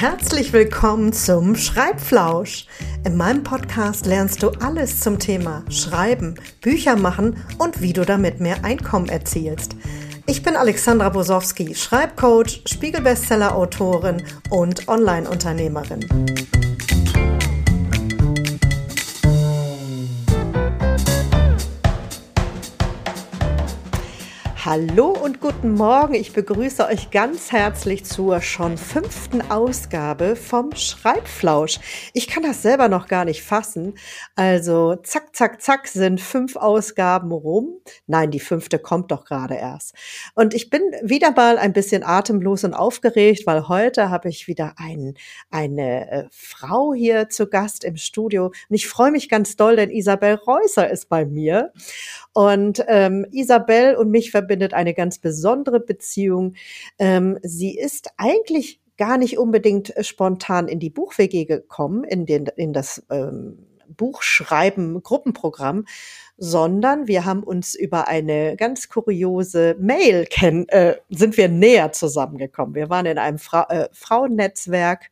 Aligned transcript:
Herzlich 0.00 0.54
willkommen 0.54 1.12
zum 1.12 1.56
Schreibflausch. 1.56 2.64
In 3.04 3.18
meinem 3.18 3.42
Podcast 3.42 4.06
lernst 4.06 4.42
du 4.42 4.48
alles 4.48 5.00
zum 5.00 5.18
Thema 5.18 5.62
Schreiben, 5.68 6.36
Bücher 6.62 6.96
machen 6.96 7.36
und 7.58 7.82
wie 7.82 7.92
du 7.92 8.06
damit 8.06 8.40
mehr 8.40 8.64
Einkommen 8.64 9.10
erzielst. 9.10 9.76
Ich 10.24 10.42
bin 10.42 10.56
Alexandra 10.56 11.10
Bosowski, 11.10 11.74
Schreibcoach, 11.74 12.62
Spiegelbestseller-Autorin 12.64 14.22
und 14.48 14.88
Online-Unternehmerin. 14.88 16.06
Hallo 24.70 25.08
und 25.08 25.40
guten 25.40 25.74
Morgen. 25.74 26.14
Ich 26.14 26.32
begrüße 26.32 26.86
euch 26.86 27.10
ganz 27.10 27.50
herzlich 27.50 28.04
zur 28.04 28.40
schon 28.40 28.78
fünften 28.78 29.50
Ausgabe 29.50 30.36
vom 30.36 30.70
Schreibflausch. 30.76 31.80
Ich 32.14 32.28
kann 32.28 32.44
das 32.44 32.62
selber 32.62 32.88
noch 32.88 33.08
gar 33.08 33.24
nicht 33.24 33.42
fassen. 33.42 33.94
Also 34.36 34.94
zack, 34.94 35.34
zack, 35.34 35.60
zack 35.60 35.88
sind 35.88 36.20
fünf 36.20 36.54
Ausgaben 36.54 37.32
rum. 37.32 37.80
Nein, 38.06 38.30
die 38.30 38.38
fünfte 38.38 38.78
kommt 38.78 39.10
doch 39.10 39.24
gerade 39.24 39.56
erst. 39.56 39.96
Und 40.36 40.54
ich 40.54 40.70
bin 40.70 40.82
wieder 41.02 41.32
mal 41.32 41.58
ein 41.58 41.72
bisschen 41.72 42.04
atemlos 42.04 42.62
und 42.62 42.72
aufgeregt, 42.72 43.48
weil 43.48 43.66
heute 43.66 44.08
habe 44.08 44.28
ich 44.28 44.46
wieder 44.46 44.74
ein, 44.76 45.14
eine 45.50 46.10
äh, 46.12 46.24
Frau 46.30 46.94
hier 46.94 47.28
zu 47.28 47.48
Gast 47.48 47.82
im 47.82 47.96
Studio. 47.96 48.46
Und 48.46 48.54
ich 48.76 48.86
freue 48.86 49.10
mich 49.10 49.28
ganz 49.28 49.56
doll, 49.56 49.74
denn 49.74 49.90
Isabel 49.90 50.34
Reusser 50.34 50.88
ist 50.88 51.08
bei 51.08 51.24
mir. 51.24 51.72
Und 52.40 52.82
ähm, 52.88 53.26
Isabel 53.32 53.96
und 53.96 54.10
mich 54.10 54.30
verbindet 54.30 54.72
eine 54.72 54.94
ganz 54.94 55.18
besondere 55.18 55.78
Beziehung. 55.78 56.54
Ähm, 56.98 57.38
sie 57.42 57.76
ist 57.76 58.08
eigentlich 58.16 58.80
gar 58.96 59.18
nicht 59.18 59.36
unbedingt 59.36 59.94
äh, 59.94 60.02
spontan 60.02 60.66
in 60.66 60.78
die 60.78 60.88
Buch-WG 60.88 61.44
gekommen, 61.44 62.02
in, 62.02 62.24
den, 62.24 62.46
in 62.56 62.72
das 62.72 63.04
ähm, 63.10 63.66
Buchschreiben 63.94 65.02
Gruppenprogramm, 65.02 65.84
sondern 66.42 67.06
wir 67.06 67.26
haben 67.26 67.42
uns 67.42 67.74
über 67.74 68.08
eine 68.08 68.56
ganz 68.56 68.88
kuriose 68.88 69.76
Mail 69.78 70.24
kennen, 70.24 70.66
äh, 70.70 70.96
sind 71.10 71.36
wir 71.36 71.50
näher 71.50 71.92
zusammengekommen. 71.92 72.74
Wir 72.74 72.88
waren 72.88 73.04
in 73.04 73.18
einem 73.18 73.38
Fra 73.38 73.66
äh, 73.68 73.88
Frauennetzwerk 73.92 75.10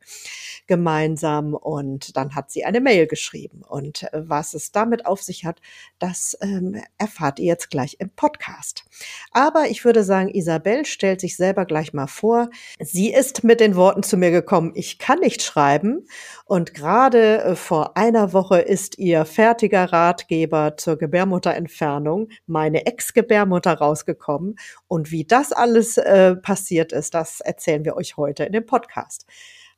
gemeinsam 0.65 1.53
und 1.53 2.17
dann 2.17 2.33
hat 2.33 2.49
sie 2.49 2.65
eine 2.65 2.81
Mail 2.81 3.05
geschrieben. 3.05 3.61
Und 3.67 4.11
äh, 4.11 4.27
was 4.27 4.55
es 4.55 4.71
damit 4.71 5.05
auf 5.05 5.21
sich 5.21 5.45
hat, 5.45 5.61
das 5.99 6.35
ähm, 6.41 6.81
erfahrt 6.97 7.37
ihr 7.37 7.45
jetzt 7.45 7.69
gleich 7.69 7.97
im 7.99 8.09
Podcast. 8.09 8.83
Aber 9.31 9.67
ich 9.69 9.85
würde 9.85 10.03
sagen, 10.03 10.29
Isabel 10.29 10.83
stellt 10.87 11.21
sich 11.21 11.37
selber 11.37 11.65
gleich 11.65 11.93
mal 11.93 12.07
vor. 12.07 12.49
Sie 12.79 13.13
ist 13.13 13.43
mit 13.43 13.59
den 13.59 13.75
Worten 13.75 14.01
zu 14.01 14.17
mir 14.17 14.31
gekommen, 14.31 14.71
ich 14.73 14.97
kann 14.97 15.19
nicht 15.19 15.43
schreiben. 15.43 16.07
Und 16.45 16.73
gerade 16.73 17.43
äh, 17.43 17.55
vor 17.55 17.97
einer 17.97 18.33
Woche 18.33 18.59
ist 18.61 18.97
ihr 18.97 19.25
fertiger 19.25 19.93
Ratgeber 19.93 20.75
zur 20.75 20.97
Gebärmutter 20.97 21.18
Gebärmutterentfernung 21.19 22.29
meine 22.47 22.85
Ex-Gebärmutter 22.85 23.73
rausgekommen. 23.73 24.55
Und 24.87 25.11
wie 25.11 25.25
das 25.25 25.51
alles 25.51 25.97
äh, 25.97 26.35
passiert 26.35 26.93
ist, 26.93 27.13
das 27.13 27.41
erzählen 27.41 27.83
wir 27.83 27.97
euch 27.97 28.15
heute 28.15 28.45
in 28.45 28.53
dem 28.53 28.65
Podcast. 28.65 29.25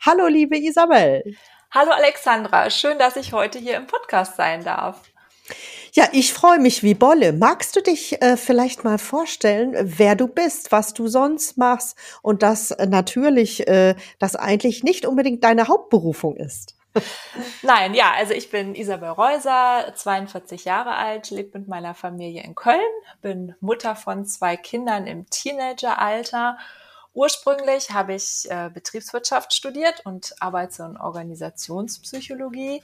Hallo, 0.02 0.28
liebe 0.28 0.58
Isabel. 0.58 1.36
Hallo, 1.72 1.92
Alexandra. 1.92 2.70
Schön, 2.70 3.00
dass 3.00 3.16
ich 3.16 3.34
heute 3.34 3.58
hier 3.58 3.78
im 3.78 3.88
Podcast 3.88 4.36
sein 4.36 4.64
darf. 4.64 5.02
Ja, 5.94 6.08
ich 6.12 6.32
freue 6.32 6.60
mich 6.60 6.84
wie 6.84 6.94
Bolle. 6.94 7.34
Magst 7.34 7.76
du 7.76 7.82
dich 7.82 8.22
äh, 8.22 8.38
vielleicht 8.38 8.84
mal 8.84 9.00
vorstellen, 9.00 9.76
wer 9.82 10.16
du 10.16 10.28
bist, 10.28 10.72
was 10.72 10.94
du 10.94 11.08
sonst 11.08 11.58
machst 11.58 11.98
und 12.22 12.44
dass 12.44 12.72
äh, 12.72 12.86
natürlich 12.86 13.68
äh, 13.68 13.96
das 14.20 14.36
eigentlich 14.36 14.84
nicht 14.84 15.06
unbedingt 15.06 15.44
deine 15.44 15.68
Hauptberufung 15.68 16.38
ist? 16.38 16.76
Nein, 17.62 17.94
ja, 17.94 18.12
also 18.12 18.34
ich 18.34 18.50
bin 18.50 18.76
Isabel 18.76 19.10
Reuser, 19.10 19.94
42 19.96 20.66
Jahre 20.66 20.96
alt, 20.96 21.30
lebe 21.30 21.60
mit 21.60 21.68
meiner 21.68 21.94
Familie 21.94 22.44
in 22.44 22.56
Köln, 22.56 22.80
bin 23.22 23.56
Mutter 23.62 23.96
von 23.96 24.26
zwei 24.26 24.58
Kindern 24.58 25.08
im 25.08 25.30
Teenageralter. 25.30 26.58
Ursprünglich 27.14 27.92
habe 27.92 28.14
ich 28.14 28.50
äh, 28.50 28.70
Betriebswirtschaft 28.74 29.54
studiert 29.54 30.06
und 30.06 30.34
arbeite 30.40 30.84
in 30.84 30.98
Organisationspsychologie 30.98 32.82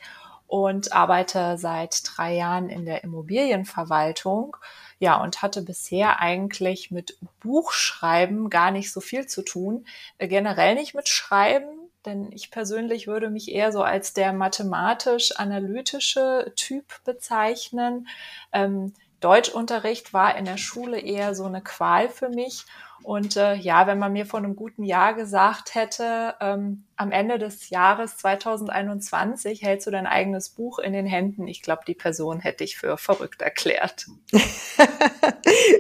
und 0.48 0.94
arbeite 0.94 1.58
seit 1.58 2.02
drei 2.06 2.36
Jahren 2.36 2.70
in 2.70 2.86
der 2.86 3.04
Immobilienverwaltung. 3.04 4.58
Ja, 5.00 5.22
und 5.22 5.42
hatte 5.42 5.62
bisher 5.62 6.20
eigentlich 6.20 6.90
mit 6.90 7.18
Buchschreiben 7.42 8.50
gar 8.50 8.72
nicht 8.72 8.92
so 8.92 9.00
viel 9.00 9.28
zu 9.28 9.44
tun. 9.44 9.86
Äh, 10.18 10.28
generell 10.28 10.76
nicht 10.76 10.96
mit 10.96 11.08
Schreiben, 11.08 11.68
denn 12.08 12.32
ich 12.32 12.50
persönlich 12.50 13.08
würde 13.08 13.30
mich 13.30 13.52
eher 13.52 13.72
so 13.72 13.84
als 13.84 14.14
der 14.14 14.34
mathematisch-analytische 14.34 16.54
Typ 16.56 16.86
bezeichnen. 17.04 18.08
Ähm, 18.52 18.94
Deutschunterricht 19.20 20.14
war 20.14 20.38
in 20.38 20.46
der 20.46 20.58
Schule 20.58 21.00
eher 21.00 21.36
so 21.36 21.46
eine 21.46 21.62
Qual 21.62 22.10
für 22.10 22.30
mich. 22.30 22.66
Und 23.04 23.38
äh, 23.38 23.56
ja, 23.56 23.88
wenn 23.88 24.00
man 24.00 24.14
mir 24.14 24.26
vor 24.26 24.40
einem 24.40 24.56
guten 24.56 24.84
Jahr 24.84 25.14
gesagt 25.14 25.76
hätte, 25.76 26.36
ähm, 26.42 26.84
am 26.96 27.12
Ende 27.12 27.38
des 27.38 27.70
Jahres 27.70 28.18
2021 28.18 29.62
hältst 29.62 29.88
du 29.88 29.92
dein 29.92 30.08
eigenes 30.08 30.50
Buch 30.50 30.80
in 30.80 30.94
den 30.94 31.06
Händen, 31.06 31.48
ich 31.48 31.62
glaube, 31.62 31.84
die 31.88 31.94
Person 31.94 32.40
hätte 32.40 32.64
ich 32.64 32.78
für 32.78 32.98
verrückt 32.98 33.42
erklärt. 33.42 34.08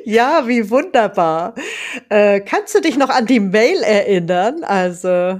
ja, 0.05 0.47
wie 0.47 0.69
wunderbar. 0.69 1.55
Äh, 2.09 2.41
kannst 2.41 2.75
du 2.75 2.81
dich 2.81 2.97
noch 2.97 3.09
an 3.09 3.25
die 3.25 3.39
Mail 3.39 3.81
erinnern? 3.83 4.63
Also 4.63 5.39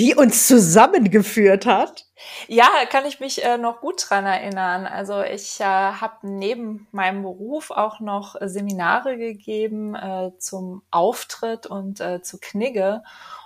die 0.00 0.14
uns 0.14 0.46
zusammengeführt 0.46 1.66
hat. 1.66 2.06
Ja, 2.48 2.68
kann 2.90 3.04
ich 3.04 3.20
mich 3.20 3.44
äh, 3.44 3.58
noch 3.58 3.80
gut 3.80 4.06
dran 4.08 4.24
erinnern. 4.24 4.86
Also 4.86 5.22
ich 5.22 5.60
äh, 5.60 5.64
habe 5.64 6.18
neben 6.22 6.88
meinem 6.90 7.22
Beruf 7.22 7.70
auch 7.70 8.00
noch 8.00 8.34
Seminare 8.40 9.18
gegeben 9.18 9.94
äh, 9.94 10.32
zum 10.38 10.82
Auftritt 10.90 11.66
und 11.66 12.00
äh, 12.00 12.22
zu 12.22 12.38
Knigge 12.40 13.02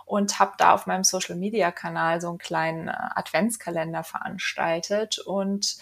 und 0.07 0.39
habe 0.39 0.53
da 0.59 0.75
auf 0.75 0.87
meinem 0.87 1.03
Social-Media-Kanal 1.03 2.21
so 2.21 2.29
einen 2.29 2.39
kleinen 2.39 2.89
äh, 2.89 2.93
Adventskalender 3.15 4.05
veranstaltet 4.05 5.19
und 5.19 5.77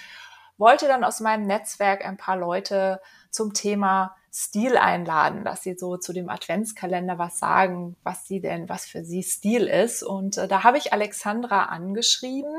wollte 0.59 0.87
dann 0.87 1.05
aus 1.05 1.21
meinem 1.21 1.47
Netzwerk 1.47 2.05
ein 2.05 2.17
paar 2.17 2.37
Leute 2.37 3.01
zum 3.31 3.55
Thema 3.55 4.17
Stil 4.35 4.79
einladen, 4.79 5.45
dass 5.45 5.63
sie 5.63 5.75
so 5.77 5.99
zu 5.99 6.15
dem 6.15 6.31
Adventskalender 6.31 7.19
was 7.19 7.39
sagen, 7.39 7.97
was 8.03 8.27
sie 8.27 8.41
denn, 8.41 8.69
was 8.69 8.87
für 8.87 9.05
sie 9.05 9.23
Stil 9.23 9.67
ist. 9.67 10.03
Und 10.03 10.39
äh, 10.39 10.49
da 10.49 10.63
habe 10.65 10.79
ich 10.79 10.95
Alexandra 10.95 11.65
angeschrieben, 11.65 12.55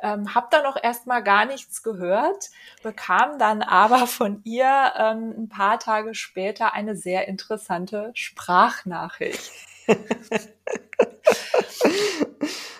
ähm, 0.00 0.34
habe 0.34 0.48
dann 0.50 0.66
auch 0.66 0.76
erstmal 0.82 1.22
gar 1.22 1.44
nichts 1.44 1.84
gehört, 1.84 2.50
bekam 2.82 3.38
dann 3.38 3.62
aber 3.62 4.08
von 4.08 4.40
ihr 4.42 4.92
ähm, 4.98 5.34
ein 5.38 5.48
paar 5.48 5.78
Tage 5.78 6.14
später 6.14 6.74
eine 6.74 6.96
sehr 6.96 7.28
interessante 7.28 8.10
Sprachnachricht. 8.14 9.52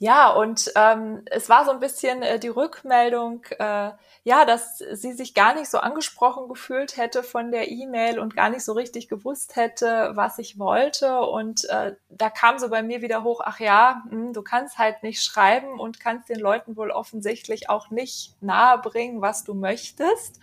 ja, 0.00 0.30
und 0.30 0.70
ähm, 0.76 1.22
es 1.26 1.48
war 1.48 1.64
so 1.64 1.72
ein 1.72 1.80
bisschen 1.80 2.22
äh, 2.22 2.38
die 2.38 2.48
Rückmeldung, 2.48 3.42
äh, 3.58 3.90
ja, 4.22 4.44
dass 4.44 4.78
sie 4.78 5.12
sich 5.12 5.34
gar 5.34 5.54
nicht 5.54 5.68
so 5.68 5.78
angesprochen 5.78 6.48
gefühlt 6.48 6.96
hätte 6.96 7.24
von 7.24 7.50
der 7.50 7.68
E-Mail 7.68 8.20
und 8.20 8.36
gar 8.36 8.48
nicht 8.48 8.64
so 8.64 8.74
richtig 8.74 9.08
gewusst 9.08 9.56
hätte, 9.56 10.12
was 10.14 10.38
ich 10.38 10.56
wollte. 10.56 11.22
Und 11.22 11.68
äh, 11.70 11.96
da 12.10 12.30
kam 12.30 12.60
so 12.60 12.68
bei 12.68 12.82
mir 12.82 13.02
wieder 13.02 13.24
hoch, 13.24 13.40
ach 13.44 13.58
ja, 13.58 14.02
mh, 14.04 14.10
hm, 14.10 14.32
du 14.34 14.42
kannst 14.42 14.78
halt 14.78 15.02
nicht 15.02 15.24
schreiben 15.24 15.80
und 15.80 15.98
kannst 15.98 16.28
den 16.28 16.38
Leuten 16.38 16.76
wohl 16.76 16.92
offensichtlich 16.92 17.68
auch 17.68 17.90
nicht 17.90 18.40
nahebringen, 18.40 19.20
was 19.20 19.42
du 19.42 19.54
möchtest. 19.54 20.38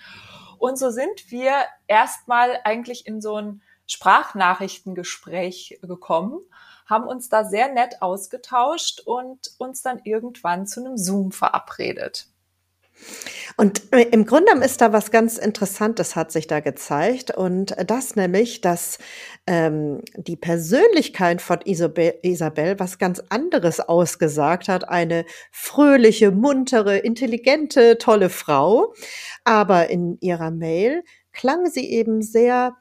Und 0.57 0.77
so 0.77 0.89
sind 0.89 1.31
wir 1.31 1.53
erstmal 1.87 2.59
eigentlich 2.65 3.07
in 3.07 3.21
so 3.21 3.37
ein 3.37 3.61
Sprachnachrichtengespräch 3.87 5.79
gekommen, 5.81 6.41
haben 6.85 7.07
uns 7.07 7.29
da 7.29 7.45
sehr 7.45 7.73
nett 7.73 8.01
ausgetauscht 8.01 9.01
und 9.05 9.51
uns 9.57 9.81
dann 9.81 10.01
irgendwann 10.03 10.67
zu 10.67 10.81
einem 10.81 10.97
Zoom 10.97 11.31
verabredet. 11.31 12.27
Und 13.57 13.93
im 13.93 14.25
Grunde 14.25 14.53
ist 14.63 14.81
da 14.81 14.93
was 14.93 15.11
ganz 15.11 15.37
Interessantes 15.37 16.15
hat 16.15 16.31
sich 16.31 16.47
da 16.47 16.59
gezeigt 16.59 17.31
und 17.31 17.75
das 17.87 18.15
nämlich, 18.15 18.61
dass 18.61 18.99
ähm, 19.47 20.01
die 20.15 20.35
Persönlichkeit 20.37 21.41
von 21.41 21.59
Isabel, 21.65 22.15
Isabel 22.21 22.79
was 22.79 22.97
ganz 22.97 23.21
anderes 23.29 23.79
ausgesagt 23.79 24.67
hat. 24.67 24.87
Eine 24.87 25.25
fröhliche, 25.51 26.31
muntere, 26.31 26.97
intelligente, 26.97 27.97
tolle 27.97 28.29
Frau. 28.29 28.93
Aber 29.43 29.89
in 29.89 30.17
ihrer 30.21 30.51
Mail 30.51 31.03
klang 31.33 31.65
sie 31.67 31.89
eben 31.91 32.21
sehr 32.21 32.75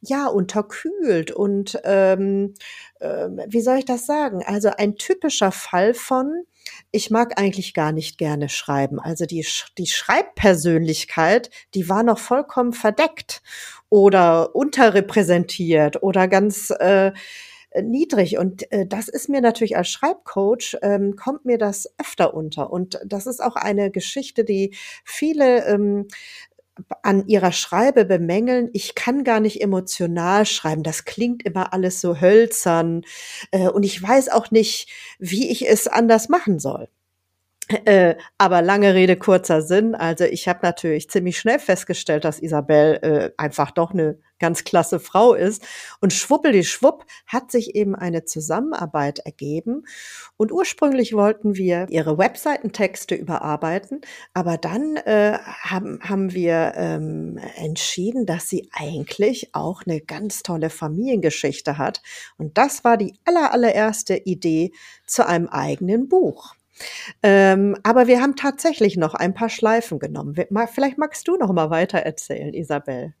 ja, 0.00 0.26
unterkühlt 0.26 1.30
und 1.30 1.78
ähm, 1.84 2.54
äh, 3.00 3.28
wie 3.48 3.60
soll 3.60 3.78
ich 3.78 3.84
das 3.84 4.06
sagen? 4.06 4.42
Also 4.44 4.70
ein 4.76 4.96
typischer 4.96 5.52
Fall 5.52 5.94
von, 5.94 6.44
ich 6.92 7.10
mag 7.10 7.40
eigentlich 7.40 7.74
gar 7.74 7.92
nicht 7.92 8.18
gerne 8.18 8.48
schreiben. 8.48 9.00
Also 9.00 9.26
die, 9.26 9.46
die 9.78 9.86
Schreibpersönlichkeit, 9.86 11.50
die 11.74 11.88
war 11.88 12.02
noch 12.02 12.18
vollkommen 12.18 12.72
verdeckt 12.72 13.42
oder 13.88 14.54
unterrepräsentiert 14.54 16.02
oder 16.02 16.28
ganz, 16.28 16.70
äh, 16.70 17.12
niedrig. 17.82 18.38
Und 18.38 18.70
äh, 18.72 18.86
das 18.86 19.08
ist 19.08 19.28
mir 19.28 19.40
natürlich 19.40 19.76
als 19.76 19.88
Schreibcoach, 19.88 20.76
ähm, 20.82 21.16
kommt 21.16 21.44
mir 21.44 21.58
das 21.58 21.92
öfter 21.98 22.34
unter. 22.34 22.72
Und 22.72 22.98
das 23.04 23.26
ist 23.26 23.42
auch 23.42 23.56
eine 23.56 23.90
Geschichte, 23.90 24.44
die 24.44 24.74
viele 25.04 25.66
ähm, 25.66 26.08
an 27.02 27.26
ihrer 27.26 27.52
Schreibe 27.52 28.04
bemängeln, 28.04 28.70
ich 28.72 28.94
kann 28.94 29.24
gar 29.24 29.40
nicht 29.40 29.60
emotional 29.62 30.46
schreiben. 30.46 30.82
Das 30.82 31.04
klingt 31.04 31.42
immer 31.44 31.72
alles 31.72 32.00
so 32.00 32.20
hölzern. 32.20 33.02
Äh, 33.50 33.68
und 33.68 33.84
ich 33.84 34.02
weiß 34.02 34.28
auch 34.30 34.50
nicht, 34.50 34.88
wie 35.18 35.50
ich 35.50 35.68
es 35.68 35.86
anders 35.88 36.28
machen 36.28 36.58
soll. 36.58 36.88
Äh, 37.84 38.16
aber 38.36 38.62
lange 38.62 38.94
Rede, 38.94 39.16
kurzer 39.16 39.62
Sinn. 39.62 39.94
Also 39.94 40.24
ich 40.24 40.48
habe 40.48 40.60
natürlich 40.62 41.08
ziemlich 41.08 41.38
schnell 41.38 41.58
festgestellt, 41.60 42.24
dass 42.24 42.40
Isabel 42.40 42.98
äh, 43.02 43.30
einfach 43.36 43.70
doch 43.70 43.92
eine 43.92 44.18
ganz 44.40 44.64
klasse 44.64 44.98
Frau 44.98 45.34
ist. 45.34 45.62
Und 46.00 46.12
schwuppeli 46.12 46.64
schwupp 46.64 47.04
hat 47.26 47.52
sich 47.52 47.76
eben 47.76 47.94
eine 47.94 48.24
Zusammenarbeit 48.24 49.20
ergeben. 49.20 49.84
Und 50.36 50.50
ursprünglich 50.50 51.12
wollten 51.12 51.54
wir 51.56 51.86
ihre 51.90 52.18
Webseitentexte 52.18 53.14
überarbeiten, 53.14 54.00
aber 54.34 54.56
dann 54.56 54.96
äh, 54.96 55.38
haben, 55.62 56.00
haben 56.02 56.32
wir 56.32 56.72
ähm, 56.74 57.38
entschieden, 57.56 58.26
dass 58.26 58.48
sie 58.48 58.68
eigentlich 58.72 59.50
auch 59.54 59.82
eine 59.86 60.00
ganz 60.00 60.42
tolle 60.42 60.70
Familiengeschichte 60.70 61.78
hat. 61.78 62.02
Und 62.36 62.58
das 62.58 62.82
war 62.82 62.96
die 62.96 63.14
aller, 63.24 63.52
allererste 63.52 64.16
Idee 64.16 64.72
zu 65.06 65.26
einem 65.26 65.48
eigenen 65.48 66.08
Buch. 66.08 66.54
Ähm, 67.22 67.76
aber 67.82 68.06
wir 68.06 68.20
haben 68.20 68.36
tatsächlich 68.36 68.96
noch 68.96 69.14
ein 69.14 69.34
paar 69.34 69.48
Schleifen 69.48 69.98
genommen. 69.98 70.34
Vielleicht 70.72 70.98
magst 70.98 71.26
du 71.28 71.36
noch 71.36 71.52
mal 71.52 71.70
weiter 71.70 71.98
erzählen, 71.98 72.54
Isabel. 72.54 73.14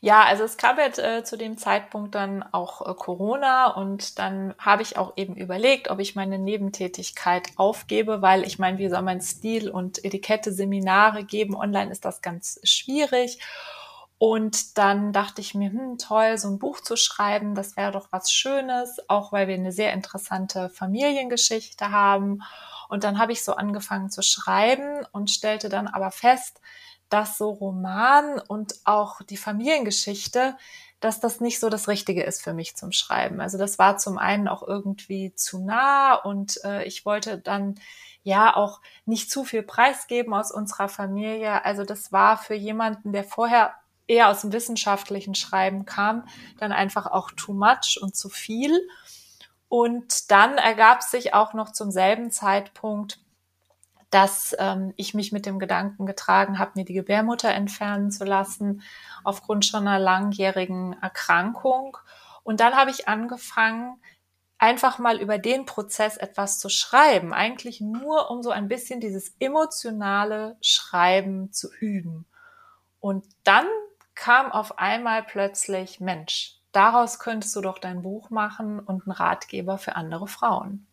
Ja, 0.00 0.24
also 0.24 0.44
es 0.44 0.58
gab 0.58 0.78
jetzt 0.78 0.98
äh, 0.98 1.24
zu 1.24 1.36
dem 1.38 1.56
Zeitpunkt 1.56 2.14
dann 2.14 2.44
auch 2.52 2.86
äh, 2.86 2.94
Corona 2.94 3.68
und 3.68 4.18
dann 4.18 4.54
habe 4.58 4.82
ich 4.82 4.98
auch 4.98 5.14
eben 5.16 5.34
überlegt, 5.34 5.90
ob 5.90 6.00
ich 6.00 6.14
meine 6.14 6.38
Nebentätigkeit 6.38 7.48
aufgebe, 7.56 8.20
weil 8.20 8.44
ich 8.44 8.58
meine, 8.58 8.78
wie 8.78 8.88
soll 8.88 9.02
man 9.02 9.20
Stil 9.20 9.70
und 9.70 10.04
Etikette 10.04 10.52
Seminare 10.52 11.24
geben? 11.24 11.56
Online 11.56 11.90
ist 11.90 12.04
das 12.04 12.20
ganz 12.20 12.60
schwierig. 12.62 13.40
Und 14.18 14.78
dann 14.78 15.12
dachte 15.12 15.40
ich 15.42 15.54
mir, 15.54 15.70
hm, 15.70 15.98
toll, 15.98 16.38
so 16.38 16.48
ein 16.48 16.58
Buch 16.58 16.80
zu 16.80 16.96
schreiben, 16.96 17.54
das 17.54 17.76
wäre 17.76 17.92
doch 17.92 18.08
was 18.12 18.30
Schönes, 18.32 18.98
auch 19.08 19.32
weil 19.32 19.46
wir 19.46 19.54
eine 19.54 19.72
sehr 19.72 19.92
interessante 19.92 20.70
Familiengeschichte 20.70 21.90
haben. 21.90 22.42
Und 22.88 23.04
dann 23.04 23.18
habe 23.18 23.32
ich 23.32 23.44
so 23.44 23.54
angefangen 23.54 24.10
zu 24.10 24.22
schreiben 24.22 25.04
und 25.12 25.30
stellte 25.30 25.68
dann 25.68 25.88
aber 25.88 26.10
fest, 26.10 26.60
dass 27.08 27.38
so 27.38 27.50
Roman 27.50 28.40
und 28.40 28.74
auch 28.84 29.22
die 29.22 29.36
Familiengeschichte, 29.36 30.56
dass 31.00 31.20
das 31.20 31.40
nicht 31.40 31.60
so 31.60 31.68
das 31.68 31.88
Richtige 31.88 32.22
ist 32.24 32.42
für 32.42 32.54
mich 32.54 32.76
zum 32.76 32.90
Schreiben. 32.90 33.40
Also 33.40 33.58
das 33.58 33.78
war 33.78 33.98
zum 33.98 34.18
einen 34.18 34.48
auch 34.48 34.62
irgendwie 34.66 35.34
zu 35.34 35.64
nah 35.64 36.14
und 36.14 36.58
äh, 36.64 36.84
ich 36.84 37.04
wollte 37.04 37.38
dann 37.38 37.76
ja 38.22 38.56
auch 38.56 38.80
nicht 39.04 39.30
zu 39.30 39.44
viel 39.44 39.62
preisgeben 39.62 40.34
aus 40.34 40.50
unserer 40.50 40.88
Familie. 40.88 41.64
Also 41.64 41.84
das 41.84 42.12
war 42.12 42.38
für 42.38 42.54
jemanden, 42.54 43.12
der 43.12 43.24
vorher 43.24 43.74
eher 44.08 44.28
aus 44.28 44.40
dem 44.40 44.52
wissenschaftlichen 44.52 45.34
Schreiben 45.34 45.84
kam, 45.84 46.26
dann 46.58 46.72
einfach 46.72 47.06
auch 47.06 47.30
too 47.32 47.52
much 47.52 47.98
und 48.00 48.16
zu 48.16 48.28
viel. 48.28 48.80
Und 49.68 50.30
dann 50.30 50.58
ergab 50.58 51.02
sich 51.02 51.34
auch 51.34 51.52
noch 51.54 51.72
zum 51.72 51.90
selben 51.90 52.30
Zeitpunkt, 52.30 53.18
dass 54.10 54.54
ähm, 54.58 54.94
ich 54.96 55.14
mich 55.14 55.32
mit 55.32 55.46
dem 55.46 55.58
Gedanken 55.58 56.06
getragen 56.06 56.58
habe, 56.58 56.72
mir 56.76 56.84
die 56.84 56.94
Gebärmutter 56.94 57.50
entfernen 57.50 58.10
zu 58.10 58.24
lassen, 58.24 58.82
aufgrund 59.24 59.66
schon 59.66 59.86
einer 59.86 59.98
langjährigen 59.98 60.96
Erkrankung. 61.02 61.98
Und 62.44 62.60
dann 62.60 62.76
habe 62.76 62.90
ich 62.90 63.08
angefangen, 63.08 64.00
einfach 64.58 64.98
mal 64.98 65.20
über 65.20 65.38
den 65.38 65.66
Prozess 65.66 66.16
etwas 66.16 66.58
zu 66.58 66.68
schreiben, 66.68 67.34
eigentlich 67.34 67.80
nur 67.80 68.30
um 68.30 68.42
so 68.42 68.50
ein 68.50 68.68
bisschen 68.68 69.00
dieses 69.00 69.34
emotionale 69.38 70.56
Schreiben 70.62 71.52
zu 71.52 71.68
üben. 71.80 72.26
Und 73.00 73.24
dann 73.44 73.66
kam 74.14 74.50
auf 74.50 74.78
einmal 74.78 75.22
plötzlich, 75.24 76.00
Mensch, 76.00 76.55
daraus 76.76 77.18
könntest 77.18 77.56
du 77.56 77.62
doch 77.62 77.78
dein 77.78 78.02
Buch 78.02 78.30
machen 78.30 78.78
und 78.78 79.06
einen 79.06 79.12
Ratgeber 79.12 79.78
für 79.78 79.96
andere 79.96 80.28
Frauen. 80.28 80.86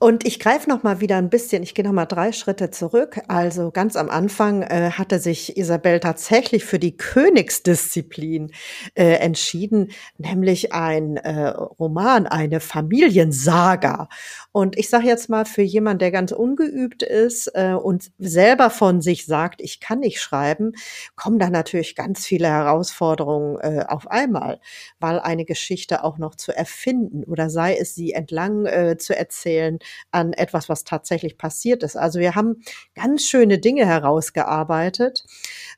Und 0.00 0.24
ich 0.24 0.38
greife 0.38 0.70
noch 0.70 0.84
mal 0.84 1.00
wieder 1.00 1.16
ein 1.16 1.28
bisschen, 1.28 1.64
ich 1.64 1.74
gehe 1.74 1.84
noch 1.84 1.90
mal 1.90 2.06
drei 2.06 2.30
Schritte 2.30 2.70
zurück. 2.70 3.20
Also 3.26 3.72
ganz 3.72 3.96
am 3.96 4.10
Anfang 4.10 4.62
äh, 4.62 4.92
hatte 4.92 5.18
sich 5.18 5.56
Isabel 5.56 5.98
tatsächlich 5.98 6.64
für 6.64 6.78
die 6.78 6.96
Königsdisziplin 6.96 8.52
äh, 8.94 9.14
entschieden, 9.14 9.90
nämlich 10.16 10.72
ein 10.72 11.16
äh, 11.16 11.48
Roman, 11.48 12.28
eine 12.28 12.60
Familiensaga. 12.60 14.08
Und 14.52 14.78
ich 14.78 14.88
sage 14.88 15.06
jetzt 15.08 15.28
mal 15.28 15.44
für 15.44 15.62
jemand, 15.62 16.00
der 16.00 16.12
ganz 16.12 16.30
ungeübt 16.30 17.02
ist 17.02 17.50
äh, 17.54 17.72
und 17.72 18.12
selber 18.18 18.70
von 18.70 19.00
sich 19.00 19.26
sagt, 19.26 19.60
ich 19.60 19.80
kann 19.80 19.98
nicht 19.98 20.20
schreiben, 20.20 20.74
kommen 21.16 21.40
da 21.40 21.50
natürlich 21.50 21.96
ganz 21.96 22.24
viele 22.24 22.46
Herausforderungen 22.46 23.58
äh, 23.60 23.84
auf 23.88 24.08
einmal, 24.08 24.60
weil 25.00 25.18
eine 25.18 25.44
Geschichte 25.44 26.04
auch 26.04 26.18
noch 26.18 26.36
zu 26.36 26.56
erfinden 26.56 27.24
oder 27.24 27.50
sei 27.50 27.76
es 27.76 27.96
sie 27.96 28.12
entlang 28.12 28.64
äh, 28.66 28.96
zu 28.96 29.16
erzählen 29.16 29.80
an 30.10 30.32
etwas, 30.32 30.68
was 30.68 30.84
tatsächlich 30.84 31.38
passiert 31.38 31.82
ist. 31.82 31.96
Also 31.96 32.18
wir 32.20 32.34
haben 32.34 32.62
ganz 32.94 33.24
schöne 33.24 33.58
Dinge 33.58 33.86
herausgearbeitet 33.86 35.24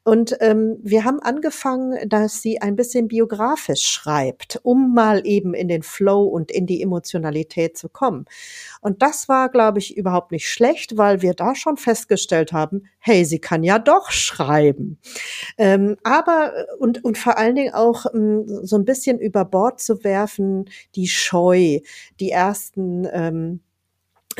und 0.05 0.37
ähm, 0.41 0.79
wir 0.83 1.05
haben 1.05 1.21
angefangen, 1.21 2.09
dass 2.09 2.43
sie 2.43 2.61
ein 2.61 2.77
bisschen 2.77 3.09
biografisch 3.09 3.83
schreibt, 3.83 4.61
um 4.63 4.95
mal 4.95 5.27
eben 5.27 5.55
in 5.55 5.69
den 5.69 5.83
Flow 5.83 6.23
und 6.25 6.51
in 6.51 6.67
die 6.67 6.83
Emotionalität 6.83 7.77
zu 7.77 7.89
kommen. 7.89 8.25
Und 8.81 9.03
das 9.03 9.29
war, 9.29 9.51
glaube 9.51 9.79
ich, 9.79 9.97
überhaupt 9.97 10.33
nicht 10.33 10.49
schlecht, 10.49 10.97
weil 10.97 11.23
wir 11.23 11.35
da 11.35 11.55
schon 11.55 11.77
festgestellt 11.77 12.53
haben, 12.53 12.85
hey, 12.99 13.25
sie 13.25 13.41
kann 13.41 13.63
ja 13.63 13.79
doch 13.79 14.11
schreiben. 14.11 14.99
Ähm, 15.59 15.97
aber 16.03 16.67
und, 16.79 17.05
und 17.05 17.19
vor 17.19 17.39
allen 17.39 17.55
Dingen 17.55 17.75
auch 17.75 18.07
ähm, 18.15 18.45
so 18.65 18.77
ein 18.77 18.85
bisschen 18.85 19.19
über 19.19 19.45
Bord 19.45 19.81
zu 19.81 20.05
werfen, 20.05 20.67
die 20.95 21.09
Scheu, 21.09 21.81
die 22.21 22.31
ersten 22.31 23.07
ähm, 23.13 23.61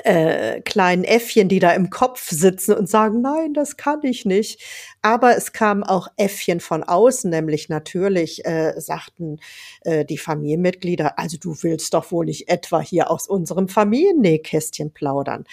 äh, 0.05 0.61
kleinen 0.61 1.05
Äffchen, 1.05 1.49
die 1.49 1.59
da 1.59 1.73
im 1.73 1.91
Kopf 1.91 2.31
sitzen 2.31 2.75
und 2.75 2.89
sagen, 2.89 3.21
nein, 3.21 3.55
das 3.55 3.77
kann 3.77 4.01
ich 4.03 4.25
nicht. 4.25 4.63
Aber 5.03 5.37
es 5.37 5.53
kamen 5.53 5.83
auch 5.83 6.09
Äffchen 6.17 6.61
von 6.61 6.83
außen, 6.83 7.31
nämlich 7.31 7.69
natürlich 7.69 8.45
äh, 8.45 8.75
sagten 8.79 9.39
äh, 9.83 10.05
die 10.05 10.19
Familienmitglieder, 10.19 11.19
also 11.19 11.39
du 11.39 11.57
willst 11.63 11.95
doch 11.95 12.11
wohl 12.13 12.27
nicht 12.27 12.49
etwa 12.49 12.81
hier 12.81 13.11
aus 13.11 13.27
unserem 13.27 13.69
Familiennähkästchen 13.69 14.93
plaudern. 14.93 15.45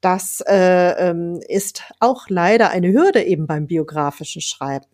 Das 0.00 0.42
äh, 0.46 1.10
ähm, 1.10 1.40
ist 1.48 1.82
auch 2.00 2.28
leider 2.28 2.70
eine 2.70 2.92
Hürde 2.92 3.22
eben 3.22 3.46
beim 3.46 3.66
biografischen 3.66 4.42
Schreiben. 4.42 4.86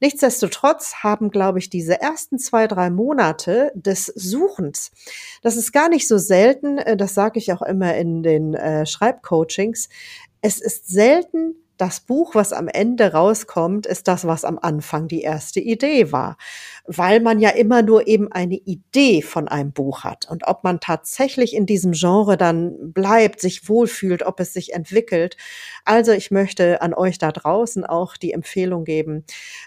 Nichtsdestotrotz 0.00 0.96
haben, 1.02 1.30
glaube 1.30 1.58
ich, 1.58 1.68
diese 1.68 2.00
ersten 2.00 2.38
zwei, 2.38 2.66
drei 2.66 2.90
Monate 2.90 3.70
des 3.74 4.06
Suchens, 4.06 4.92
das 5.42 5.56
ist 5.56 5.72
gar 5.72 5.88
nicht 5.88 6.08
so 6.08 6.18
selten, 6.18 6.78
äh, 6.78 6.96
das 6.96 7.14
sage 7.14 7.38
ich 7.38 7.52
auch 7.52 7.62
immer 7.62 7.94
in 7.96 8.22
den 8.22 8.54
äh, 8.54 8.86
Schreibcoachings, 8.86 9.88
es 10.40 10.60
ist 10.60 10.88
selten 10.88 11.54
das 11.80 12.00
Buch, 12.00 12.34
was 12.34 12.52
am 12.52 12.68
Ende 12.68 13.12
rauskommt, 13.12 13.86
ist 13.86 14.06
das, 14.06 14.26
was 14.26 14.44
am 14.44 14.58
Anfang 14.60 15.08
die 15.08 15.22
erste 15.22 15.60
Idee 15.60 16.12
war. 16.12 16.36
Weil 16.84 17.20
man 17.20 17.38
ja 17.38 17.50
immer 17.50 17.80
nur 17.82 18.06
eben 18.06 18.30
eine 18.30 18.56
Idee 18.56 19.22
von 19.22 19.48
einem 19.48 19.72
Buch 19.72 20.04
hat. 20.04 20.28
Und 20.28 20.46
ob 20.46 20.62
man 20.62 20.80
tatsächlich 20.80 21.54
in 21.54 21.64
diesem 21.64 21.92
Genre 21.92 22.36
dann 22.36 22.92
bleibt, 22.92 23.40
sich 23.40 23.68
wohlfühlt, 23.68 24.22
ob 24.22 24.40
es 24.40 24.52
sich 24.52 24.74
entwickelt. 24.74 25.36
Also 25.86 26.12
ich 26.12 26.30
möchte 26.30 26.82
an 26.82 26.92
euch 26.92 27.16
da 27.16 27.32
draußen 27.32 27.86
auch 27.86 28.16
die 28.16 28.32
Empfehlung 28.32 28.84
geben, 28.84 29.24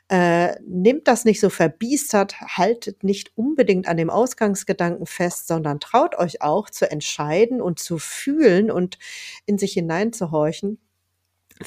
äh, 0.09 0.59
nimmt 0.67 1.07
das 1.07 1.25
nicht 1.25 1.39
so 1.39 1.49
verbiestert, 1.49 2.39
haltet 2.41 3.03
nicht 3.03 3.31
unbedingt 3.35 3.87
an 3.87 3.97
dem 3.97 4.11
Ausgangsgedanken 4.11 5.07
fest, 5.07 5.47
sondern 5.47 5.79
traut 5.79 6.15
euch 6.17 6.41
auch 6.41 6.69
zu 6.69 6.89
entscheiden 6.91 7.61
und 7.61 7.79
zu 7.79 7.97
fühlen 7.97 8.69
und 8.69 8.99
in 9.45 9.57
sich 9.57 9.73
hineinzuhorchen 9.73 10.77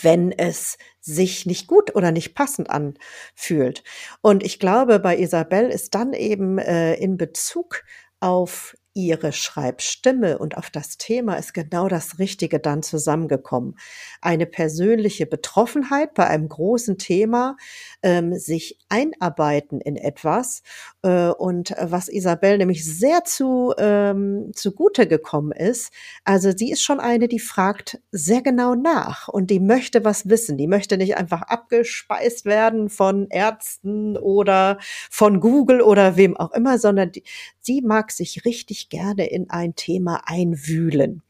wenn 0.00 0.32
es 0.32 0.78
sich 1.00 1.46
nicht 1.46 1.66
gut 1.66 1.94
oder 1.94 2.12
nicht 2.12 2.34
passend 2.34 2.70
anfühlt. 2.70 3.82
Und 4.20 4.42
ich 4.42 4.58
glaube, 4.58 4.98
bei 4.98 5.18
Isabel 5.18 5.68
ist 5.68 5.94
dann 5.94 6.12
eben 6.12 6.58
äh, 6.58 6.94
in 6.94 7.16
Bezug 7.16 7.84
auf 8.20 8.74
ihre 8.96 9.32
Schreibstimme 9.32 10.38
und 10.38 10.56
auf 10.56 10.70
das 10.70 10.96
Thema 10.96 11.34
ist 11.34 11.52
genau 11.52 11.86
das 11.86 12.18
Richtige 12.18 12.58
dann 12.58 12.82
zusammengekommen. 12.82 13.76
Eine 14.22 14.46
persönliche 14.46 15.26
Betroffenheit 15.26 16.14
bei 16.14 16.26
einem 16.26 16.48
großen 16.48 16.96
Thema, 16.96 17.56
ähm, 18.02 18.34
sich 18.38 18.78
einarbeiten 18.88 19.82
in 19.82 19.96
etwas 19.96 20.62
äh, 21.02 21.28
und 21.28 21.74
was 21.78 22.08
Isabel 22.08 22.56
nämlich 22.56 22.86
sehr 22.86 23.22
zu 23.24 23.74
ähm, 23.76 24.52
zugute 24.54 25.06
gekommen 25.06 25.52
ist. 25.52 25.92
Also 26.24 26.52
sie 26.56 26.70
ist 26.72 26.82
schon 26.82 26.98
eine, 26.98 27.28
die 27.28 27.38
fragt 27.38 28.00
sehr 28.12 28.40
genau 28.40 28.74
nach 28.74 29.28
und 29.28 29.50
die 29.50 29.60
möchte 29.60 30.06
was 30.06 30.30
wissen. 30.30 30.56
Die 30.56 30.66
möchte 30.66 30.96
nicht 30.96 31.18
einfach 31.18 31.42
abgespeist 31.42 32.46
werden 32.46 32.88
von 32.88 33.26
Ärzten 33.28 34.16
oder 34.16 34.78
von 35.10 35.40
Google 35.40 35.82
oder 35.82 36.16
wem 36.16 36.34
auch 36.34 36.52
immer, 36.52 36.78
sondern 36.78 37.12
die, 37.12 37.24
sie 37.60 37.82
mag 37.82 38.10
sich 38.10 38.46
richtig 38.46 38.85
gerne 38.88 39.26
in 39.26 39.50
ein 39.50 39.74
Thema 39.74 40.22
einwühlen. 40.26 41.22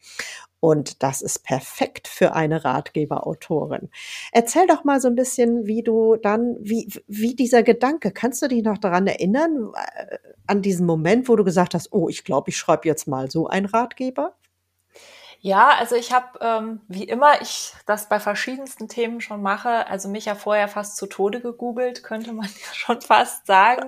Und 0.60 1.02
das 1.02 1.22
ist 1.22 1.44
perfekt 1.44 2.08
für 2.08 2.34
eine 2.34 2.64
Ratgeberautorin. 2.64 3.90
Erzähl 4.32 4.66
doch 4.66 4.84
mal 4.84 5.00
so 5.00 5.08
ein 5.08 5.14
bisschen, 5.14 5.66
wie 5.66 5.82
du 5.82 6.16
dann, 6.16 6.56
wie, 6.60 6.88
wie 7.06 7.36
dieser 7.36 7.62
Gedanke, 7.62 8.10
kannst 8.10 8.42
du 8.42 8.48
dich 8.48 8.64
noch 8.64 8.78
daran 8.78 9.06
erinnern, 9.06 9.70
äh, 9.74 10.16
an 10.46 10.62
diesen 10.62 10.86
Moment, 10.86 11.28
wo 11.28 11.36
du 11.36 11.44
gesagt 11.44 11.74
hast, 11.74 11.92
oh, 11.92 12.08
ich 12.08 12.24
glaube, 12.24 12.50
ich 12.50 12.56
schreibe 12.56 12.88
jetzt 12.88 13.06
mal 13.06 13.30
so 13.30 13.46
einen 13.46 13.66
Ratgeber? 13.66 14.34
Ja, 15.40 15.70
also 15.78 15.94
ich 15.94 16.12
habe, 16.12 16.38
ähm, 16.40 16.80
wie 16.88 17.04
immer 17.04 17.40
ich 17.40 17.72
das 17.86 18.08
bei 18.08 18.18
verschiedensten 18.18 18.88
Themen 18.88 19.20
schon 19.20 19.42
mache, 19.42 19.86
also 19.86 20.08
mich 20.08 20.24
ja 20.24 20.34
vorher 20.34 20.66
fast 20.66 20.96
zu 20.96 21.06
Tode 21.06 21.40
gegoogelt, 21.40 22.02
könnte 22.02 22.32
man 22.32 22.46
ja 22.66 22.74
schon 22.74 23.00
fast 23.00 23.46
sagen, 23.46 23.86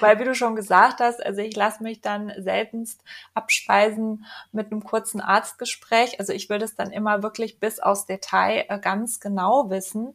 weil 0.00 0.18
wie 0.18 0.24
du 0.24 0.34
schon 0.34 0.56
gesagt 0.56 1.00
hast, 1.00 1.24
also 1.24 1.40
ich 1.40 1.56
lasse 1.56 1.82
mich 1.82 2.00
dann 2.00 2.32
seltenst 2.38 3.02
abspeisen 3.34 4.24
mit 4.52 4.70
einem 4.72 4.82
kurzen 4.84 5.20
Arztgespräch. 5.20 6.18
Also 6.20 6.32
ich 6.32 6.48
will 6.48 6.58
das 6.58 6.74
dann 6.74 6.90
immer 6.90 7.22
wirklich 7.22 7.60
bis 7.60 7.80
aus 7.80 8.06
Detail 8.06 8.64
äh, 8.68 8.78
ganz 8.78 9.20
genau 9.20 9.68
wissen. 9.70 10.14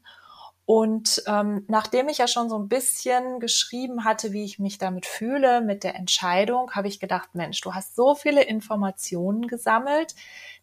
Und 0.65 1.23
ähm, 1.25 1.65
nachdem 1.67 2.09
ich 2.09 2.19
ja 2.19 2.27
schon 2.27 2.47
so 2.47 2.55
ein 2.59 2.67
bisschen 2.67 3.39
geschrieben 3.39 4.03
hatte, 4.05 4.33
wie 4.33 4.43
ich 4.43 4.59
mich 4.59 4.77
damit 4.77 5.07
fühle, 5.07 5.61
mit 5.61 5.83
der 5.83 5.95
Entscheidung, 5.95 6.71
habe 6.73 6.87
ich 6.87 6.99
gedacht, 6.99 7.29
Mensch, 7.33 7.59
du 7.61 7.73
hast 7.73 7.95
so 7.95 8.13
viele 8.13 8.43
Informationen 8.43 9.47
gesammelt, 9.47 10.13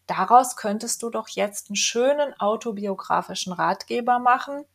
daraus 0.07 0.55
könntest 0.55 1.03
du 1.03 1.09
doch 1.09 1.27
jetzt 1.27 1.69
einen 1.69 1.75
schönen 1.75 2.33
autobiografischen 2.39 3.53
Ratgeber 3.53 4.19
machen. 4.19 4.65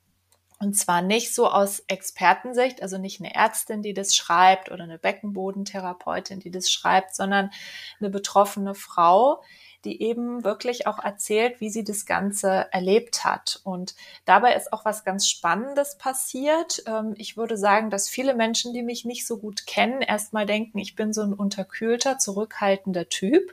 Und 0.59 0.75
zwar 0.75 1.03
nicht 1.03 1.35
so 1.35 1.51
aus 1.51 1.81
Expertensicht, 1.89 2.83
also 2.83 2.97
nicht 2.97 3.21
eine 3.21 3.35
Ärztin, 3.35 3.83
die 3.83 3.95
das 3.95 4.15
schreibt 4.15 4.71
oder 4.71 4.85
eine 4.85 4.99
Beckenbodentherapeutin, 4.99 6.39
die 6.39 6.53
das 6.53 6.71
schreibt, 6.71 7.17
sondern 7.17 7.51
eine 7.99 8.11
betroffene 8.11 8.77
Frau, 8.77 9.43
die 9.85 10.01
eben 10.01 10.45
wirklich 10.45 10.87
auch 10.87 11.01
erzählt, 11.01 11.61
wie 11.61 11.71
sie 11.71 11.83
das 11.83 12.07
Ganze 12.07 12.69
erlebt 12.71 13.25
hat. 13.25 13.61
Und 13.65 13.97
dabei 14.25 14.55
ist 14.55 14.73
auch 14.73 14.85
was 14.85 15.05
ganz 15.05 15.29
Spannendes 15.29 15.99
passiert. 15.99 16.85
Ähm, 16.87 17.15
ich 17.17 17.37
würde 17.37 17.57
sagen, 17.57 17.91
dass 17.91 18.09
viele 18.09 18.35
Menschen, 18.35 18.73
die 18.73 18.83
mich 18.83 19.05
nicht 19.05 19.27
so 19.27 19.39
gut 19.39 19.67
kennen, 19.67 20.01
erstmal 20.01 20.47
denken, 20.47 20.79
ich 20.79 20.95
bin 20.95 21.13
so 21.13 21.23
ein 21.23 21.33
unterkühlter, 21.33 22.19
zurückhaltender 22.19 23.09
Typ. 23.09 23.53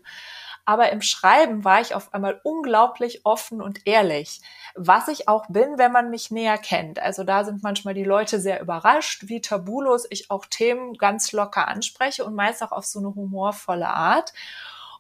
Aber 0.70 0.92
im 0.92 1.02
Schreiben 1.02 1.64
war 1.64 1.82
ich 1.82 1.96
auf 1.96 2.14
einmal 2.14 2.42
unglaublich 2.44 3.26
offen 3.26 3.60
und 3.60 3.88
ehrlich, 3.88 4.40
was 4.76 5.08
ich 5.08 5.28
auch 5.28 5.48
bin, 5.50 5.80
wenn 5.80 5.92
man 5.92 6.12
mich 6.12 6.30
näher 6.30 6.60
kennt. 6.60 7.00
Also 7.00 7.24
da 7.24 7.44
sind 7.44 7.64
manchmal 7.64 7.96
die 7.96 8.04
Leute 8.04 8.40
sehr 8.40 8.62
überrascht, 8.62 9.24
wie 9.26 9.42
tabulos 9.42 10.06
ich 10.12 10.30
auch 10.30 10.46
Themen 10.46 10.94
ganz 10.94 11.32
locker 11.32 11.68
anspreche 11.68 12.24
und 12.24 12.36
meist 12.36 12.62
auch 12.62 12.72
auf 12.72 12.86
so 12.86 13.00
eine 13.00 13.16
humorvolle 13.16 13.88
Art. 13.88 14.32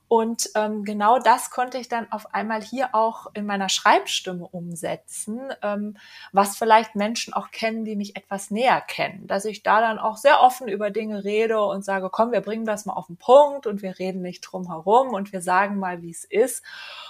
Und 0.09 0.49
ähm, 0.55 0.85
genau 0.85 1.19
das 1.19 1.51
konnte 1.51 1.77
ich 1.77 1.87
dann 1.87 2.11
auf 2.11 2.33
einmal 2.33 2.63
hier 2.63 2.95
auch 2.95 3.27
in 3.35 3.45
meiner 3.45 3.69
Schreibstimme 3.69 4.47
umsetzen, 4.47 5.39
ähm, 5.61 5.97
was 6.31 6.57
vielleicht 6.57 6.95
Menschen 6.95 7.31
auch 7.35 7.51
kennen, 7.51 7.85
die 7.85 7.95
mich 7.95 8.15
etwas 8.15 8.49
näher 8.49 8.81
kennen. 8.81 9.27
Dass 9.27 9.45
ich 9.45 9.61
da 9.61 9.81
dann 9.81 9.99
auch 9.99 10.17
sehr 10.17 10.41
offen 10.41 10.67
über 10.67 10.89
Dinge 10.89 11.23
rede 11.23 11.61
und 11.61 11.85
sage, 11.85 12.09
komm, 12.11 12.31
wir 12.31 12.41
bringen 12.41 12.65
das 12.65 12.87
mal 12.87 12.93
auf 12.93 13.05
den 13.05 13.17
Punkt 13.17 13.67
und 13.67 13.83
wir 13.83 13.99
reden 13.99 14.23
nicht 14.23 14.41
drum 14.41 14.67
herum 14.67 15.09
und 15.09 15.31
wir 15.31 15.41
sagen 15.41 15.77
mal, 15.77 16.01
wie 16.01 16.09
es 16.09 16.23
ist. 16.23 16.63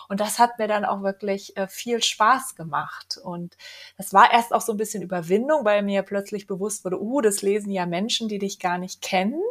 Und 0.09 0.19
das 0.19 0.37
hat 0.37 0.59
mir 0.59 0.67
dann 0.67 0.83
auch 0.83 1.01
wirklich 1.01 1.55
äh, 1.55 1.69
viel 1.69 2.03
Spaß 2.03 2.55
gemacht. 2.55 3.17
Und 3.23 3.55
das 3.95 4.13
war 4.13 4.33
erst 4.33 4.53
auch 4.53 4.61
so 4.61 4.73
ein 4.73 4.77
bisschen 4.77 5.03
Überwindung, 5.03 5.63
weil 5.63 5.83
mir 5.83 6.03
plötzlich 6.03 6.47
bewusst 6.47 6.83
wurde, 6.83 7.01
uh, 7.01 7.21
das 7.21 7.43
lesen 7.43 7.71
ja 7.71 7.85
Menschen, 7.85 8.27
die 8.27 8.39
dich 8.39 8.59
gar 8.59 8.77
nicht 8.77 9.01
kennen 9.01 9.41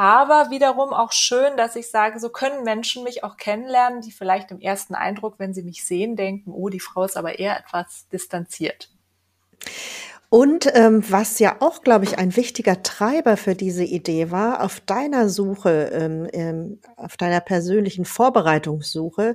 aber 0.00 0.50
wiederum 0.50 0.94
auch 0.94 1.12
schön, 1.12 1.58
dass 1.58 1.76
ich 1.76 1.90
sage, 1.90 2.18
so 2.20 2.30
können 2.30 2.64
Menschen 2.64 3.04
mich 3.04 3.22
auch 3.22 3.36
kennenlernen, 3.36 4.00
die 4.00 4.12
vielleicht 4.12 4.50
im 4.50 4.58
ersten 4.58 4.94
Eindruck, 4.94 5.34
wenn 5.36 5.52
sie 5.52 5.62
mich 5.62 5.84
sehen, 5.84 6.16
denken, 6.16 6.52
oh, 6.52 6.70
die 6.70 6.80
Frau 6.80 7.04
ist 7.04 7.18
aber 7.18 7.38
eher 7.38 7.60
etwas 7.60 8.08
distanziert. 8.08 8.88
Und 10.32 10.70
ähm, 10.74 11.02
was 11.10 11.40
ja 11.40 11.56
auch, 11.58 11.82
glaube 11.82 12.04
ich, 12.04 12.16
ein 12.18 12.36
wichtiger 12.36 12.84
Treiber 12.84 13.36
für 13.36 13.56
diese 13.56 13.82
Idee 13.82 14.30
war, 14.30 14.62
auf 14.62 14.78
deiner 14.78 15.28
Suche, 15.28 15.90
ähm, 15.92 16.28
ähm, 16.32 16.78
auf 16.96 17.16
deiner 17.16 17.40
persönlichen 17.40 18.04
Vorbereitungssuche, 18.04 19.34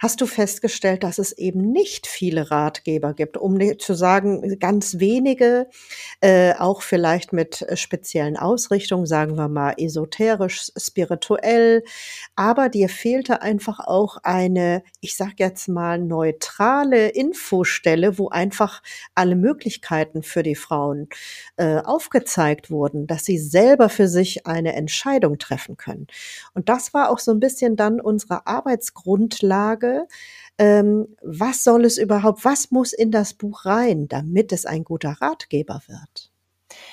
hast 0.00 0.20
du 0.20 0.26
festgestellt, 0.26 1.04
dass 1.04 1.20
es 1.20 1.30
eben 1.30 1.70
nicht 1.70 2.08
viele 2.08 2.50
Ratgeber 2.50 3.14
gibt, 3.14 3.36
um 3.36 3.60
zu 3.78 3.94
sagen, 3.94 4.58
ganz 4.58 4.98
wenige, 4.98 5.68
äh, 6.20 6.54
auch 6.54 6.82
vielleicht 6.82 7.32
mit 7.32 7.64
speziellen 7.74 8.36
Ausrichtungen, 8.36 9.06
sagen 9.06 9.36
wir 9.36 9.46
mal 9.46 9.74
esoterisch, 9.78 10.72
spirituell, 10.76 11.84
aber 12.34 12.68
dir 12.68 12.88
fehlte 12.88 13.42
einfach 13.42 13.78
auch 13.78 14.16
eine, 14.24 14.82
ich 15.00 15.16
sag 15.16 15.34
jetzt 15.38 15.68
mal, 15.68 16.00
neutrale 16.00 17.10
Infostelle, 17.10 18.18
wo 18.18 18.28
einfach 18.30 18.82
alle 19.14 19.36
Möglichkeiten 19.36 20.24
für 20.32 20.42
die 20.42 20.56
Frauen 20.56 21.08
äh, 21.56 21.78
aufgezeigt 21.78 22.70
wurden, 22.70 23.06
dass 23.06 23.24
sie 23.24 23.38
selber 23.38 23.88
für 23.88 24.08
sich 24.08 24.46
eine 24.46 24.74
Entscheidung 24.74 25.38
treffen 25.38 25.76
können. 25.76 26.06
Und 26.54 26.68
das 26.68 26.94
war 26.94 27.10
auch 27.10 27.18
so 27.18 27.30
ein 27.30 27.40
bisschen 27.40 27.76
dann 27.76 28.00
unsere 28.00 28.46
Arbeitsgrundlage. 28.46 30.06
Ähm, 30.58 31.16
was 31.22 31.64
soll 31.64 31.84
es 31.84 31.98
überhaupt, 31.98 32.44
was 32.44 32.70
muss 32.70 32.92
in 32.92 33.10
das 33.10 33.34
Buch 33.34 33.64
rein, 33.64 34.08
damit 34.08 34.52
es 34.52 34.66
ein 34.66 34.84
guter 34.84 35.16
Ratgeber 35.20 35.82
wird? 35.86 36.32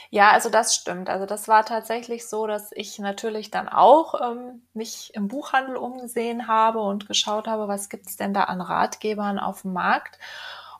Ja, 0.09 0.31
also 0.31 0.49
das 0.49 0.75
stimmt. 0.75 1.09
Also 1.09 1.25
das 1.25 1.47
war 1.47 1.65
tatsächlich 1.65 2.27
so, 2.27 2.47
dass 2.47 2.71
ich 2.73 2.99
natürlich 2.99 3.51
dann 3.51 3.69
auch 3.69 4.15
ähm, 4.21 4.63
mich 4.73 5.13
im 5.13 5.27
Buchhandel 5.27 5.77
umgesehen 5.77 6.47
habe 6.47 6.79
und 6.79 7.07
geschaut 7.07 7.47
habe, 7.47 7.67
was 7.67 7.89
gibt 7.89 8.07
es 8.07 8.17
denn 8.17 8.33
da 8.33 8.45
an 8.45 8.61
Ratgebern 8.61 9.39
auf 9.39 9.61
dem 9.61 9.73
Markt. 9.73 10.17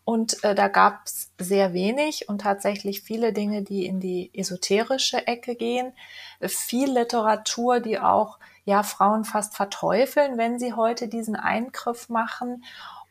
Und 0.09 0.43
äh, 0.43 0.55
da 0.55 0.69
gab 0.69 1.05
es 1.05 1.29
sehr 1.37 1.71
wenig 1.71 2.29
und 2.29 2.41
tatsächlich 2.41 3.03
viele 3.03 3.31
Dinge, 3.31 3.61
die 3.61 3.85
in 3.85 3.99
die 3.99 4.31
esoterische 4.33 5.27
Ecke 5.27 5.53
gehen. 5.53 5.93
Viel 6.41 6.89
Literatur, 6.89 7.79
die 7.79 7.99
auch 7.99 8.39
ja 8.65 8.81
Frauen 8.81 9.23
fast 9.23 9.55
verteufeln, 9.55 10.39
wenn 10.39 10.57
sie 10.57 10.73
heute 10.73 11.09
diesen 11.09 11.35
Eingriff 11.35 12.09
machen. 12.09 12.63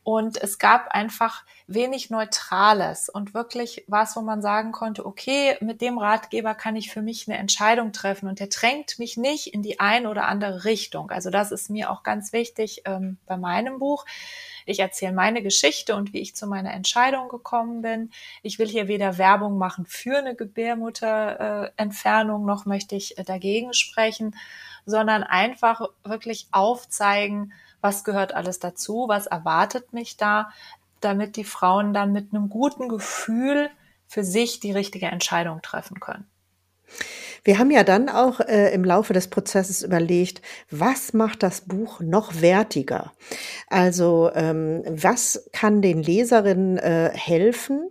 Und 0.09 0.43
es 0.43 0.59
gab 0.59 0.95
einfach 0.95 1.45
wenig 1.67 2.09
Neutrales 2.09 3.11
und 3.11 3.35
wirklich 3.35 3.85
was, 3.89 4.17
wo 4.17 4.23
man 4.23 4.41
sagen 4.41 4.73
konnte, 4.73 5.05
okay, 5.05 5.59
mit 5.61 5.83
dem 5.83 5.99
Ratgeber 5.99 6.55
kann 6.55 6.77
ich 6.77 6.91
für 6.91 7.03
mich 7.03 7.29
eine 7.29 7.37
Entscheidung 7.37 7.93
treffen 7.93 8.27
und 8.27 8.41
der 8.41 8.47
drängt 8.47 8.99
mich 8.99 9.19
nicht 9.19 9.49
in 9.49 9.63
die 9.63 9.81
eine 9.81 10.09
oder 10.09 10.25
andere 10.25 10.65
Richtung. 10.65 11.11
Also 11.11 11.29
das 11.29 11.53
ist 11.53 11.69
mir 11.69 11.91
auch 11.91 12.05
ganz 12.05 12.33
wichtig 12.33 12.85
ähm, 12.87 13.19
bei 13.27 13.37
meinem 13.37 13.79
Buch 13.79 14.07
ich 14.69 14.79
erzähle 14.81 15.13
meine 15.13 15.41
Geschichte 15.43 15.95
und 15.97 16.13
wie 16.13 16.21
ich 16.21 16.37
zu 16.37 16.47
meiner 16.47 16.75
Entscheidung 16.75 17.31
gekommen 17.31 17.81
bin. 17.81 18.11
Ich 18.43 18.59
will 18.59 18.69
hier 18.69 18.87
weder 18.87 19.17
Werbung 19.17 19.57
machen 19.57 19.87
für 19.87 20.19
eine 20.19 20.35
Gebärmutterentfernung, 20.35 22.45
noch 22.45 22.67
möchte 22.67 22.95
ich 22.95 23.17
äh, 23.17 23.25
dagegen 23.25 23.73
sprechen, 23.73 24.37
sondern 24.85 25.23
einfach 25.23 25.81
wirklich 26.05 26.49
aufzeigen, 26.53 27.55
was 27.81 28.05
gehört 28.05 28.35
alles 28.35 28.59
dazu, 28.59 29.07
was 29.09 29.27
erwartet 29.27 29.93
mich 29.93 30.17
da, 30.17 30.51
damit 31.01 31.37
die 31.37 31.45
Frauen 31.45 31.95
dann 31.95 32.13
mit 32.13 32.33
einem 32.33 32.49
guten 32.49 32.89
Gefühl 32.89 33.71
für 34.07 34.25
sich 34.25 34.61
die 34.61 34.73
richtige 34.73 35.07
Entscheidung 35.07 35.63
treffen 35.63 36.01
können. 36.01 36.27
Wir 37.45 37.59
haben 37.59 37.71
ja 37.71 37.85
dann 37.85 38.09
auch 38.09 38.41
äh, 38.41 38.73
im 38.75 38.85
Laufe 38.85 39.13
des 39.13 39.29
Prozesses 39.29 39.83
überlegt, 39.83 40.43
was 40.71 41.13
macht 41.13 41.43
das 41.43 41.63
Buch 41.63 42.01
noch 42.01 42.41
wertiger? 42.41 43.13
Also 43.69 44.31
ähm, 44.35 44.83
was 44.87 45.49
kann 45.53 45.81
den 45.81 46.03
Leserinnen 46.03 46.79
äh, 46.79 47.11
helfen, 47.15 47.89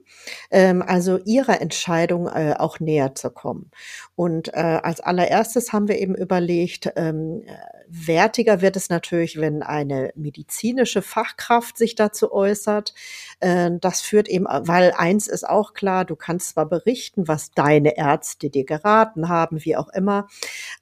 ähm, 0.52 0.84
also 0.86 1.18
ihrer 1.20 1.62
Entscheidung 1.62 2.28
äh, 2.28 2.56
auch 2.58 2.80
näher 2.80 3.16
zu 3.16 3.30
kommen? 3.30 3.72
Und 4.16 4.54
äh, 4.54 4.80
als 4.84 5.00
allererstes 5.00 5.72
haben 5.74 5.88
wir 5.88 5.98
eben 6.00 6.16
überlegt, 6.16 6.92
ähm, 6.96 7.44
wertiger 7.90 8.62
wird 8.62 8.76
es 8.76 8.90
natürlich, 8.90 9.40
wenn 9.40 9.64
eine 9.64 10.12
medizinische 10.16 11.02
Fachkraft 11.02 11.78
sich 11.78 11.96
dazu 11.96 12.32
äußert. 12.32 12.94
Äh, 13.40 13.72
das 13.80 14.02
führt 14.02 14.28
eben, 14.28 14.46
weil 14.46 14.94
eins 14.98 15.28
ist 15.28 15.48
auch 15.48 15.74
klar, 15.74 16.06
du 16.06 16.16
kannst 16.16 16.50
zwar 16.50 16.68
berichten, 16.68 17.28
was 17.28 17.52
deine 17.52 17.98
Ärzte 17.98 18.50
dir 18.50 18.66
geraten 18.66 19.30
haben, 19.30 19.64
wie 19.66 19.76
auch 19.76 19.90
immer, 19.90 20.28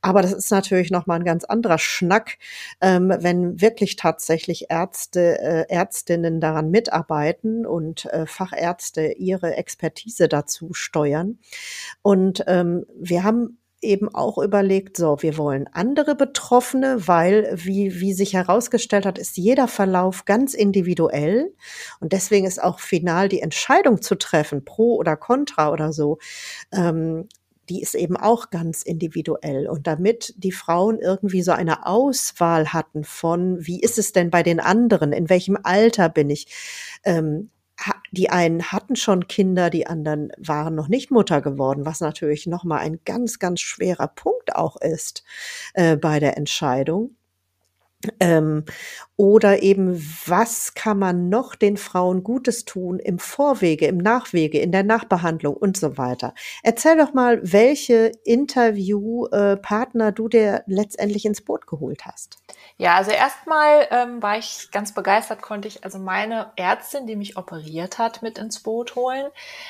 Aber 0.01 0.21
das 0.21 0.33
ist 0.33 0.51
natürlich 0.51 0.91
nochmal 0.91 1.19
ein 1.19 1.25
ganz 1.25 1.43
anderer 1.43 1.77
Schnack, 1.79 2.37
ähm, 2.81 3.13
wenn 3.19 3.61
wirklich 3.61 3.95
tatsächlich 3.95 4.67
Ärzte, 4.69 5.39
äh, 5.39 5.65
Ärztinnen 5.69 6.39
daran 6.39 6.69
mitarbeiten 6.71 7.65
und 7.65 8.05
äh, 8.05 8.25
Fachärzte 8.25 9.13
ihre 9.13 9.55
Expertise 9.55 10.27
dazu 10.27 10.73
steuern. 10.73 11.39
Und 12.01 12.43
ähm, 12.47 12.85
wir 12.99 13.23
haben 13.23 13.57
eben 13.85 14.13
auch 14.13 14.37
überlegt, 14.37 14.97
so, 14.97 15.21
wir 15.21 15.37
wollen 15.37 15.69
andere 15.71 16.15
Betroffene, 16.15 17.07
weil, 17.07 17.49
wie, 17.55 17.99
wie 18.01 18.13
sich 18.13 18.33
herausgestellt 18.33 19.05
hat, 19.05 19.17
ist 19.17 19.37
jeder 19.37 19.67
Verlauf 19.67 20.25
ganz 20.25 20.53
individuell. 20.53 21.53
Und 21.99 22.11
deswegen 22.13 22.45
ist 22.45 22.61
auch 22.61 22.79
final 22.79 23.29
die 23.29 23.41
Entscheidung 23.41 24.01
zu 24.01 24.15
treffen, 24.15 24.65
pro 24.65 24.95
oder 24.95 25.15
contra 25.15 25.71
oder 25.71 25.93
so, 25.93 26.17
ähm, 26.71 27.27
die 27.69 27.81
ist 27.81 27.95
eben 27.95 28.17
auch 28.17 28.49
ganz 28.49 28.83
individuell. 28.83 29.67
Und 29.67 29.87
damit 29.87 30.33
die 30.37 30.51
Frauen 30.51 30.99
irgendwie 30.99 31.41
so 31.41 31.51
eine 31.51 31.85
Auswahl 31.85 32.73
hatten 32.73 33.03
von, 33.03 33.65
wie 33.65 33.79
ist 33.79 33.97
es 33.97 34.11
denn 34.11 34.29
bei 34.29 34.43
den 34.43 34.59
anderen, 34.59 35.13
in 35.13 35.29
welchem 35.29 35.57
Alter 35.63 36.09
bin 36.09 36.29
ich, 36.29 36.47
ähm, 37.03 37.49
die 38.11 38.29
einen 38.29 38.71
hatten 38.71 38.95
schon 38.95 39.27
Kinder, 39.27 39.69
die 39.69 39.87
anderen 39.87 40.31
waren 40.37 40.75
noch 40.75 40.87
nicht 40.87 41.11
Mutter 41.11 41.41
geworden, 41.41 41.85
was 41.85 41.99
natürlich 41.99 42.47
nochmal 42.47 42.79
ein 42.79 42.99
ganz, 43.05 43.39
ganz 43.39 43.59
schwerer 43.61 44.07
Punkt 44.07 44.55
auch 44.55 44.77
ist 44.77 45.23
äh, 45.73 45.97
bei 45.97 46.19
der 46.19 46.37
Entscheidung. 46.37 47.15
Ähm, 48.19 48.65
oder 49.17 49.63
eben, 49.63 49.99
was 50.25 50.73
kann 50.73 50.99
man 50.99 51.29
noch 51.29 51.55
den 51.55 51.77
Frauen 51.77 52.23
Gutes 52.23 52.65
tun 52.65 52.99
im 52.99 53.19
Vorwege, 53.19 53.87
im 53.87 53.97
Nachwege, 53.97 54.59
in 54.59 54.71
der 54.71 54.83
Nachbehandlung 54.83 55.55
und 55.55 55.77
so 55.77 55.97
weiter. 55.97 56.33
Erzähl 56.61 56.97
doch 56.97 57.13
mal, 57.13 57.39
welche 57.41 58.11
Interviewpartner 58.23 60.11
du 60.11 60.27
dir 60.27 60.63
letztendlich 60.67 61.25
ins 61.25 61.41
Boot 61.41 61.65
geholt 61.67 62.05
hast. 62.05 62.37
Ja, 62.77 62.95
also 62.95 63.11
erstmal 63.11 63.87
ähm, 63.91 64.21
war 64.21 64.37
ich 64.37 64.69
ganz 64.71 64.93
begeistert, 64.93 65.41
konnte 65.41 65.69
ich 65.69 65.85
also 65.85 65.97
meine 65.97 66.51
Ärztin, 66.57 67.07
die 67.07 67.15
mich 67.15 67.37
operiert 67.37 67.99
hat, 67.99 68.21
mit 68.21 68.37
ins 68.37 68.59
Boot 68.61 68.95
holen, 68.95 69.27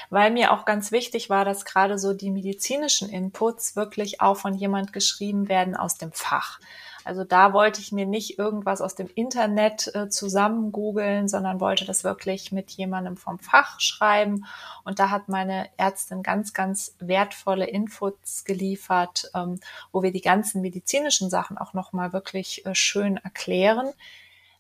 weil 0.10 0.32
mir 0.32 0.52
auch 0.52 0.66
ganz 0.66 0.92
wichtig 0.92 1.30
war, 1.30 1.46
dass 1.46 1.66
gerade 1.66 2.00
so 2.00 2.14
die 2.14 2.32
medizinischen 2.32 3.08
Inputs 3.08 3.76
wirklich 3.76 4.22
auch 4.22 4.38
von 4.38 4.56
jemand 4.56 4.92
geschrieben 4.92 5.50
werden 5.50 5.76
aus 5.76 6.00
dem 6.00 6.12
Fach. 6.14 6.60
Also 7.06 7.24
da 7.24 7.54
wollte 7.54 7.80
ich 7.80 7.92
mir 7.92 8.08
nicht 8.08 8.40
irgendwas 8.40 8.82
aus 8.82 8.96
dem 8.96 9.08
Internet 9.14 9.94
äh, 9.94 10.10
zusammen 10.10 10.72
googeln, 10.72 11.28
sondern 11.28 11.60
wollte 11.60 11.86
das 11.86 12.04
wirklich 12.04 12.52
mit 12.52 12.72
jemandem 12.72 13.16
vom 13.16 13.38
Fach 13.38 13.80
schreiben. 13.80 14.46
Und 14.84 14.98
da 14.98 15.12
hat 15.12 15.30
meine 15.30 15.70
Ärztin 15.78 16.24
ganz, 16.24 16.54
ganz 16.54 16.96
wertvolle 17.00 17.68
Inputs 17.68 18.44
geliefert, 18.44 19.30
ähm, 19.36 19.60
wo 19.92 20.02
wir 20.02 20.12
die 20.12 20.22
ganzen 20.22 20.62
medizinischen 20.62 21.30
Sachen 21.30 21.60
auch 21.60 21.74
nochmal 21.74 22.12
wirklich 22.12 22.66
äh, 22.66 22.74
schön 22.74 23.18
erklären. 23.18 23.94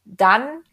Dann 0.05 0.63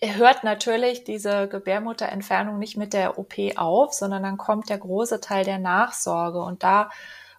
hört 0.00 0.42
natürlich 0.42 1.04
diese 1.04 1.48
Gebärmutterentfernung 1.48 2.58
nicht 2.58 2.78
mit 2.78 2.94
der 2.94 3.18
OP 3.18 3.34
auf, 3.56 3.92
sondern 3.92 4.22
dann 4.22 4.38
kommt 4.38 4.70
der 4.70 4.78
große 4.78 5.20
Teil 5.20 5.44
der 5.44 5.58
Nachsorge. 5.58 6.42
Und 6.42 6.62
da 6.62 6.90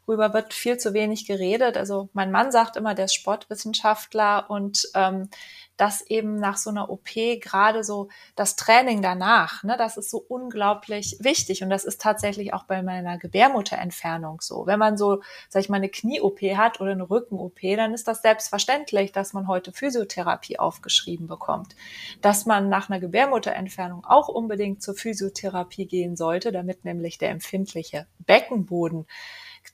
Darüber 0.05 0.33
wird 0.33 0.53
viel 0.53 0.77
zu 0.77 0.93
wenig 0.93 1.25
geredet. 1.25 1.77
Also 1.77 2.09
mein 2.13 2.31
Mann 2.31 2.51
sagt 2.51 2.75
immer, 2.75 2.93
der 2.93 3.05
ist 3.05 3.15
Sportwissenschaftler 3.15 4.49
und 4.49 4.89
ähm, 4.95 5.29
dass 5.77 6.01
eben 6.01 6.35
nach 6.39 6.57
so 6.57 6.69
einer 6.69 6.89
OP 6.89 7.09
gerade 7.41 7.83
so 7.83 8.09
das 8.35 8.55
Training 8.55 9.01
danach, 9.01 9.63
ne, 9.63 9.75
das 9.77 9.97
ist 9.97 10.09
so 10.09 10.23
unglaublich 10.27 11.17
wichtig 11.19 11.63
und 11.63 11.69
das 11.69 11.83
ist 11.83 11.99
tatsächlich 12.01 12.53
auch 12.53 12.65
bei 12.65 12.83
meiner 12.83 13.17
Gebärmutterentfernung 13.17 14.41
so. 14.41 14.67
Wenn 14.67 14.77
man 14.77 14.97
so, 14.97 15.21
sag 15.49 15.61
ich 15.61 15.69
mal, 15.69 15.77
eine 15.77 15.89
Knie-OP 15.89 16.41
hat 16.55 16.79
oder 16.79 16.91
eine 16.91 17.09
Rücken-OP, 17.09 17.59
dann 17.75 17.93
ist 17.93 18.07
das 18.07 18.21
selbstverständlich, 18.21 19.11
dass 19.13 19.33
man 19.33 19.47
heute 19.47 19.71
Physiotherapie 19.71 20.59
aufgeschrieben 20.59 21.27
bekommt. 21.27 21.75
Dass 22.21 22.45
man 22.45 22.69
nach 22.69 22.89
einer 22.89 22.99
Gebärmutterentfernung 22.99 24.05
auch 24.05 24.27
unbedingt 24.27 24.83
zur 24.83 24.93
Physiotherapie 24.93 25.87
gehen 25.87 26.15
sollte, 26.15 26.51
damit 26.51 26.85
nämlich 26.85 27.17
der 27.17 27.31
empfindliche 27.31 28.05
Beckenboden 28.19 29.07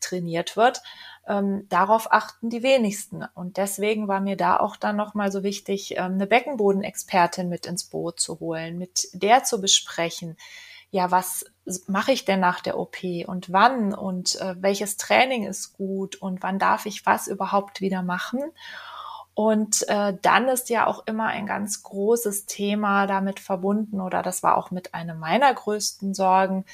trainiert 0.02 0.58
wird. 0.58 0.82
Ähm, 1.28 1.68
darauf 1.70 2.12
achten 2.12 2.50
die 2.50 2.64
wenigsten. 2.64 3.26
Und 3.36 3.58
deswegen 3.58 4.08
war 4.08 4.20
mir 4.20 4.38
da 4.38 4.60
auch 4.60 4.76
dann 4.76 4.96
nochmal 4.96 5.32
so 5.32 5.44
wichtig, 5.44 5.98
ähm, 5.98 6.14
eine 6.14 6.28
Beckenbodenexpertin 6.28 7.50
mit 7.50 7.66
ins 7.66 7.84
Boot 7.86 8.20
zu 8.20 8.40
holen, 8.40 8.78
mit 8.78 9.10
der 9.14 9.44
zu 9.44 9.62
besprechen, 9.62 10.38
ja, 10.92 11.12
was 11.12 11.46
mache 11.88 12.12
ich 12.12 12.26
denn 12.26 12.40
nach 12.40 12.62
der 12.62 12.80
OP 12.80 12.98
und 13.28 13.52
wann 13.52 13.94
und 13.94 14.42
äh, 14.42 14.56
welches 14.60 14.98
Training 14.98 15.46
ist 15.46 15.74
gut 15.74 16.16
und 16.16 16.42
wann 16.42 16.58
darf 16.58 16.88
ich 16.88 17.06
was 17.06 17.28
überhaupt 17.28 17.80
wieder 17.80 18.02
machen. 18.02 18.42
Und 19.36 19.88
äh, 19.88 20.18
dann 20.22 20.50
ist 20.50 20.70
ja 20.70 20.88
auch 20.88 21.06
immer 21.06 21.28
ein 21.28 21.46
ganz 21.46 21.84
großes 21.84 22.46
Thema 22.46 23.08
damit 23.08 23.40
verbunden, 23.40 24.02
oder 24.02 24.22
das 24.22 24.44
war 24.44 24.58
auch 24.58 24.72
mit 24.72 24.94
einer 24.94 25.14
meiner 25.14 25.54
größten 25.54 26.14
Sorgen, 26.14 26.66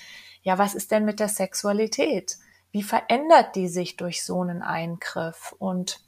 ja, 0.41 0.57
was 0.57 0.75
ist 0.75 0.91
denn 0.91 1.05
mit 1.05 1.19
der 1.19 1.27
Sexualität? 1.27 2.37
Wie 2.75 2.83
verändert 2.83 3.55
die 3.55 3.69
sich 3.69 3.95
durch 3.95 4.25
so 4.25 4.41
einen 4.41 4.61
Eingriff? 4.61 5.55
Und 5.59 6.01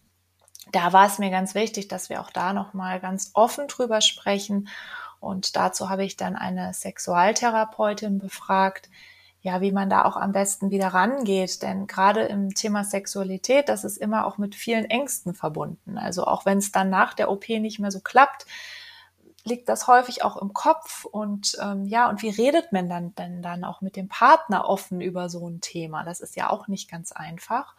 da 0.73 0.91
war 0.91 1.07
es 1.07 1.17
mir 1.17 1.29
ganz 1.29 1.55
wichtig, 1.55 1.87
dass 1.87 2.09
wir 2.09 2.19
auch 2.19 2.29
da 2.29 2.51
nochmal 2.51 2.99
ganz 2.99 3.31
offen 3.35 3.69
drüber 3.69 4.01
sprechen. 4.01 4.67
Und 5.21 5.55
dazu 5.55 5.89
habe 5.89 6.03
ich 6.03 6.17
dann 6.17 6.35
eine 6.35 6.73
Sexualtherapeutin 6.73 8.19
befragt, 8.19 8.89
ja, 9.39 9.61
wie 9.61 9.71
man 9.71 9.89
da 9.89 10.03
auch 10.03 10.17
am 10.17 10.33
besten 10.33 10.69
wieder 10.69 10.89
rangeht. 10.89 11.61
Denn 11.61 11.87
gerade 11.87 12.23
im 12.23 12.53
Thema 12.53 12.83
Sexualität, 12.83 13.69
das 13.69 13.85
ist 13.85 13.95
immer 13.95 14.25
auch 14.25 14.37
mit 14.37 14.53
vielen 14.53 14.83
Ängsten 14.83 15.33
verbunden. 15.33 15.97
Also 15.97 16.25
auch 16.25 16.45
wenn 16.45 16.57
es 16.57 16.73
dann 16.73 16.89
nach 16.89 17.13
der 17.13 17.31
OP 17.31 17.47
nicht 17.47 17.79
mehr 17.79 17.91
so 17.91 18.01
klappt, 18.01 18.45
liegt 19.47 19.69
das 19.69 19.87
häufig 19.87 20.23
auch 20.23 20.37
im 20.37 20.53
Kopf 20.53 21.05
und 21.05 21.57
ähm, 21.61 21.85
ja, 21.85 22.09
und 22.09 22.21
wie 22.21 22.29
redet 22.29 22.71
man 22.71 22.89
dann 22.89 23.15
denn 23.15 23.41
dann 23.41 23.63
auch 23.63 23.81
mit 23.81 23.95
dem 23.95 24.07
Partner 24.07 24.67
offen 24.67 25.01
über 25.01 25.29
so 25.29 25.47
ein 25.49 25.61
Thema? 25.61 26.03
Das 26.03 26.19
ist 26.19 26.35
ja 26.35 26.49
auch 26.49 26.67
nicht 26.67 26.89
ganz 26.89 27.11
einfach. 27.11 27.75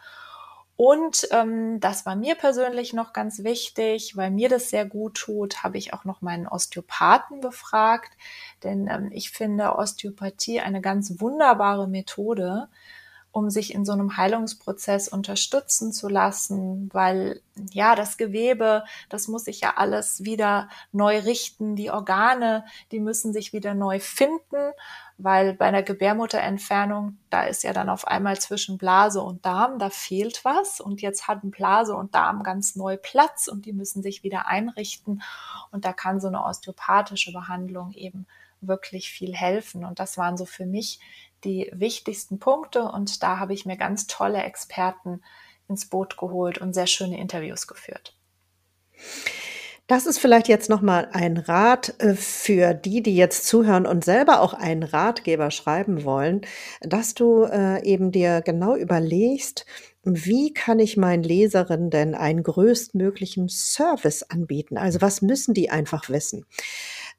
Und 0.80 1.26
ähm, 1.32 1.80
das 1.80 2.06
war 2.06 2.14
mir 2.14 2.36
persönlich 2.36 2.92
noch 2.92 3.12
ganz 3.12 3.42
wichtig, 3.42 4.16
weil 4.16 4.30
mir 4.30 4.48
das 4.48 4.70
sehr 4.70 4.86
gut 4.86 5.14
tut, 5.16 5.64
habe 5.64 5.76
ich 5.76 5.92
auch 5.92 6.04
noch 6.04 6.22
meinen 6.22 6.46
Osteopathen 6.46 7.40
befragt, 7.40 8.12
denn 8.62 8.86
ähm, 8.86 9.10
ich 9.10 9.32
finde 9.32 9.74
Osteopathie 9.74 10.60
eine 10.60 10.80
ganz 10.80 11.20
wunderbare 11.20 11.88
Methode, 11.88 12.68
um 13.30 13.50
sich 13.50 13.74
in 13.74 13.84
so 13.84 13.92
einem 13.92 14.16
Heilungsprozess 14.16 15.08
unterstützen 15.08 15.92
zu 15.92 16.08
lassen, 16.08 16.88
weil 16.92 17.40
ja, 17.72 17.94
das 17.94 18.16
Gewebe, 18.16 18.84
das 19.08 19.28
muss 19.28 19.44
sich 19.44 19.60
ja 19.60 19.74
alles 19.76 20.24
wieder 20.24 20.68
neu 20.92 21.18
richten, 21.18 21.76
die 21.76 21.90
Organe, 21.90 22.64
die 22.92 23.00
müssen 23.00 23.32
sich 23.32 23.52
wieder 23.52 23.74
neu 23.74 24.00
finden, 24.00 24.72
weil 25.18 25.54
bei 25.54 25.66
einer 25.66 25.82
Gebärmutterentfernung, 25.82 27.18
da 27.28 27.42
ist 27.42 27.64
ja 27.64 27.72
dann 27.72 27.88
auf 27.88 28.06
einmal 28.06 28.38
zwischen 28.38 28.78
Blase 28.78 29.20
und 29.20 29.44
Darm, 29.44 29.78
da 29.78 29.90
fehlt 29.90 30.44
was. 30.44 30.80
Und 30.80 31.02
jetzt 31.02 31.26
hatten 31.26 31.50
Blase 31.50 31.96
und 31.96 32.14
Darm 32.14 32.44
ganz 32.44 32.76
neu 32.76 32.96
Platz 32.96 33.48
und 33.48 33.66
die 33.66 33.72
müssen 33.72 34.02
sich 34.02 34.22
wieder 34.22 34.46
einrichten. 34.46 35.22
Und 35.72 35.84
da 35.84 35.92
kann 35.92 36.20
so 36.20 36.28
eine 36.28 36.44
osteopathische 36.44 37.32
Behandlung 37.32 37.92
eben 37.92 38.26
wirklich 38.60 39.10
viel 39.10 39.34
helfen. 39.34 39.84
Und 39.84 39.98
das 39.98 40.18
waren 40.18 40.36
so 40.36 40.44
für 40.44 40.66
mich 40.66 41.00
die 41.44 41.70
wichtigsten 41.72 42.38
Punkte 42.38 42.82
und 42.82 43.22
da 43.22 43.38
habe 43.38 43.54
ich 43.54 43.66
mir 43.66 43.76
ganz 43.76 44.06
tolle 44.06 44.42
Experten 44.42 45.22
ins 45.68 45.86
Boot 45.86 46.16
geholt 46.16 46.58
und 46.58 46.74
sehr 46.74 46.86
schöne 46.86 47.18
Interviews 47.18 47.66
geführt. 47.66 48.16
Das 49.88 50.04
ist 50.04 50.18
vielleicht 50.18 50.48
jetzt 50.48 50.68
nochmal 50.68 51.08
ein 51.12 51.38
Rat 51.38 51.94
äh, 51.98 52.14
für 52.14 52.74
die, 52.74 53.02
die 53.02 53.16
jetzt 53.16 53.46
zuhören 53.46 53.86
und 53.86 54.04
selber 54.04 54.42
auch 54.42 54.52
einen 54.52 54.82
Ratgeber 54.82 55.50
schreiben 55.50 56.04
wollen, 56.04 56.42
dass 56.82 57.14
du 57.14 57.44
äh, 57.44 57.82
eben 57.84 58.12
dir 58.12 58.42
genau 58.42 58.76
überlegst, 58.76 59.64
wie 60.04 60.52
kann 60.52 60.78
ich 60.78 60.98
meinen 60.98 61.22
Leserinnen 61.22 61.88
denn 61.88 62.14
einen 62.14 62.42
größtmöglichen 62.42 63.48
Service 63.48 64.22
anbieten? 64.24 64.76
Also 64.76 65.00
was 65.00 65.22
müssen 65.22 65.54
die 65.54 65.70
einfach 65.70 66.10
wissen? 66.10 66.44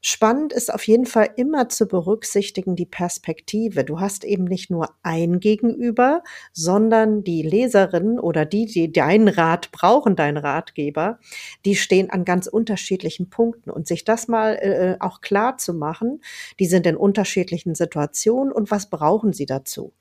Spannend 0.01 0.53
ist 0.53 0.73
auf 0.73 0.88
jeden 0.88 1.05
Fall 1.05 1.29
immer 1.35 1.67
zu 1.67 1.85
berücksichtigen 1.85 2.77
die 2.77 2.85
Perspektive. 2.85 3.83
Du 3.83 3.99
hast 3.99 4.23
eben 4.23 4.45
nicht 4.45 4.71
nur 4.71 4.89
ein 5.03 5.41
Gegenüber, 5.41 6.23
sondern 6.53 7.23
die 7.25 7.41
Leserinnen 7.41 8.17
oder 8.17 8.45
die, 8.45 8.65
die 8.65 8.93
deinen 8.93 9.27
Rat 9.27 9.73
brauchen, 9.73 10.15
deinen 10.15 10.38
Ratgeber, 10.38 11.19
die 11.65 11.75
stehen 11.75 12.09
an 12.09 12.23
ganz 12.23 12.47
unterschiedlichen 12.47 13.29
Punkten. 13.29 13.69
Und 13.69 13.88
sich 13.88 14.05
das 14.05 14.29
mal 14.29 14.53
äh, 14.55 14.95
auch 15.01 15.19
klar 15.19 15.57
zu 15.57 15.73
machen, 15.73 16.21
die 16.59 16.65
sind 16.65 16.88
in 16.88 16.95
unterschiedlichen 16.95 17.75
Situationen 17.75 18.53
und 18.53 18.71
was 18.71 18.89
brauchen 18.89 19.33
sie 19.33 19.45
dazu? 19.45 19.91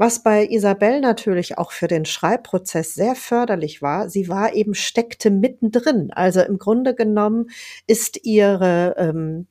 Was 0.00 0.22
bei 0.22 0.46
Isabel 0.46 1.00
natürlich 1.00 1.58
auch 1.58 1.72
für 1.72 1.88
den 1.88 2.04
Schreibprozess 2.04 2.94
sehr 2.94 3.16
förderlich 3.16 3.82
war, 3.82 4.08
sie 4.08 4.28
war 4.28 4.54
eben 4.54 4.74
steckte 4.74 5.28
mittendrin. 5.28 6.12
Also 6.12 6.40
im 6.40 6.58
Grunde 6.58 6.94
genommen 6.94 7.50
ist 7.88 8.24
ihre 8.24 8.94
ähm, 8.96 9.48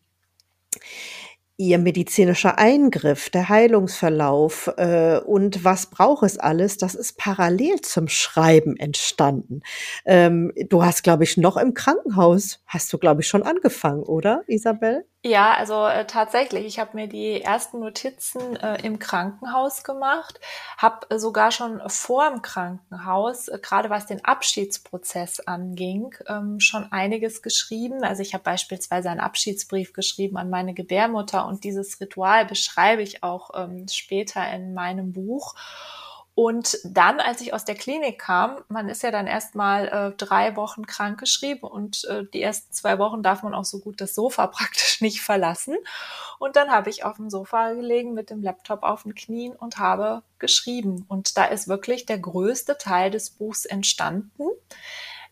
Ihr 1.60 1.80
medizinischer 1.80 2.60
Eingriff, 2.60 3.32
der 3.32 3.50
Heilungsverlauf 3.50 4.72
äh, 4.78 5.18
und 5.18 5.66
was 5.66 5.88
braucht 5.88 6.22
es 6.24 6.38
alles, 6.38 6.78
das 6.78 6.94
ist 6.94 7.18
parallel 7.18 7.82
zum 7.82 8.08
Schreiben 8.08 8.78
entstanden. 8.78 9.64
Ähm, 10.06 10.54
du 10.70 10.86
hast, 10.86 11.02
glaube 11.02 11.24
ich, 11.24 11.36
noch 11.36 11.58
im 11.58 11.74
Krankenhaus, 11.74 12.62
hast 12.68 12.94
du, 12.94 13.00
glaube 13.00 13.22
ich, 13.22 13.28
schon 13.28 13.42
angefangen, 13.42 14.04
oder, 14.04 14.44
Isabel? 14.46 15.04
Ja, 15.28 15.56
also 15.56 15.86
äh, 15.86 16.06
tatsächlich. 16.08 16.66
Ich 16.66 16.80
habe 16.80 16.92
mir 16.96 17.08
die 17.08 17.42
ersten 17.42 17.82
Notizen 17.82 18.56
äh, 18.56 18.82
im 18.82 18.98
Krankenhaus 18.98 19.84
gemacht, 19.84 20.40
habe 20.78 21.06
äh, 21.10 21.20
sogar 21.20 21.52
schon 21.52 21.82
vor 21.88 22.30
dem 22.30 22.42
Krankenhaus, 22.42 23.50
äh, 23.50 23.60
gerade 23.62 23.90
was 23.90 24.06
den 24.06 24.24
Abschiedsprozess 24.24 25.42
anging, 25.42 26.16
ähm, 26.28 26.62
schon 26.62 26.94
einiges 26.94 27.42
geschrieben. 27.42 28.06
Also 28.06 28.22
ich 28.22 28.34
habe 28.34 28.46
beispielsweise 28.46 29.10
einen 29.10 29.20
Abschiedsbrief 29.20 29.92
geschrieben 29.92 30.38
an 30.38 30.50
meine 30.50 30.74
Gebärmutter 30.74 31.46
und 31.46 31.66
dieses 31.66 32.00
Ritual 32.00 32.46
beschreibe 32.46 33.02
ich 33.02 33.22
auch 33.22 33.50
ähm, 33.54 33.86
später 33.90 34.50
in 34.54 34.74
meinem 34.74 35.12
Buch. 35.12 35.56
Und 36.40 36.78
dann, 36.84 37.20
als 37.20 37.42
ich 37.42 37.52
aus 37.56 37.66
der 37.66 37.74
Klinik 37.74 38.20
kam, 38.20 38.64
man 38.68 38.90
ist 38.90 39.02
ja 39.02 39.10
dann 39.10 39.26
erstmal 39.26 39.88
äh, 39.88 40.12
drei 40.18 40.56
Wochen 40.56 40.86
krankgeschrieben 40.86 41.68
und 41.68 42.06
äh, 42.06 42.26
die 42.32 42.44
ersten 42.44 42.72
zwei 42.72 43.00
Wochen 43.00 43.24
darf 43.24 43.42
man 43.42 43.56
auch 43.56 43.66
so 43.66 43.80
gut 43.80 44.00
das 44.02 44.14
Sofa 44.14 44.46
praktisch 44.48 45.02
nicht 45.02 45.22
verlassen. 45.22 45.76
Und 46.38 46.56
dann 46.56 46.70
habe 46.70 46.92
ich 46.92 47.04
auf 47.04 47.16
dem 47.16 47.32
Sofa 47.32 47.74
gelegen 47.74 48.14
mit 48.14 48.30
dem 48.30 48.44
Laptop 48.44 48.84
auf 48.84 49.02
den 49.02 49.16
Knien 49.16 49.56
und 49.56 49.80
habe 49.80 50.22
geschrieben. 50.38 51.06
Und 51.08 51.40
da 51.40 51.46
ist 51.46 51.68
wirklich 51.68 52.06
der 52.06 52.20
größte 52.20 52.78
Teil 52.78 53.10
des 53.10 53.32
Buchs 53.32 53.66
entstanden 53.66 54.44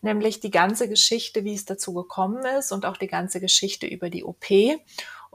nämlich 0.02 0.40
die 0.40 0.50
ganze 0.50 0.88
Geschichte, 0.88 1.44
wie 1.44 1.54
es 1.54 1.64
dazu 1.64 1.92
gekommen 1.94 2.44
ist 2.58 2.70
und 2.70 2.86
auch 2.86 2.96
die 2.96 3.08
ganze 3.08 3.40
Geschichte 3.40 3.86
über 3.86 4.10
die 4.10 4.24
OP. 4.24 4.44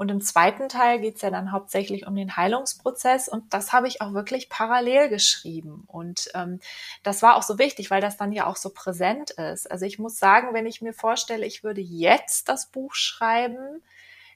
Und 0.02 0.10
im 0.10 0.20
zweiten 0.20 0.68
Teil 0.68 1.00
geht 1.00 1.18
es 1.18 1.22
ja 1.22 1.30
dann 1.30 1.52
hauptsächlich 1.52 2.08
um 2.08 2.16
den 2.16 2.36
Heilungsprozess 2.36 3.30
und 3.30 3.54
das 3.54 3.72
habe 3.72 3.88
ich 3.88 4.02
auch 4.02 4.14
wirklich 4.14 4.50
parallel 4.50 5.10
geschrieben. 5.10 5.84
Und 5.86 6.28
ähm, 6.34 6.60
das 7.04 7.22
war 7.22 7.36
auch 7.36 7.44
so 7.44 7.60
wichtig, 7.60 7.92
weil 7.92 8.02
das 8.02 8.18
dann 8.18 8.32
ja 8.32 8.48
auch 8.48 8.56
so 8.56 8.72
präsent 8.72 9.30
ist. 9.30 9.70
Also 9.70 9.86
ich 9.86 10.00
muss 10.00 10.18
sagen, 10.18 10.56
wenn 10.56 10.66
ich 10.66 10.82
mir 10.82 10.94
vorstelle, 10.94 11.46
ich 11.46 11.64
würde 11.64 11.82
jetzt 11.82 12.50
das 12.50 12.66
Buch 12.66 12.96
schreiben, 12.96 13.84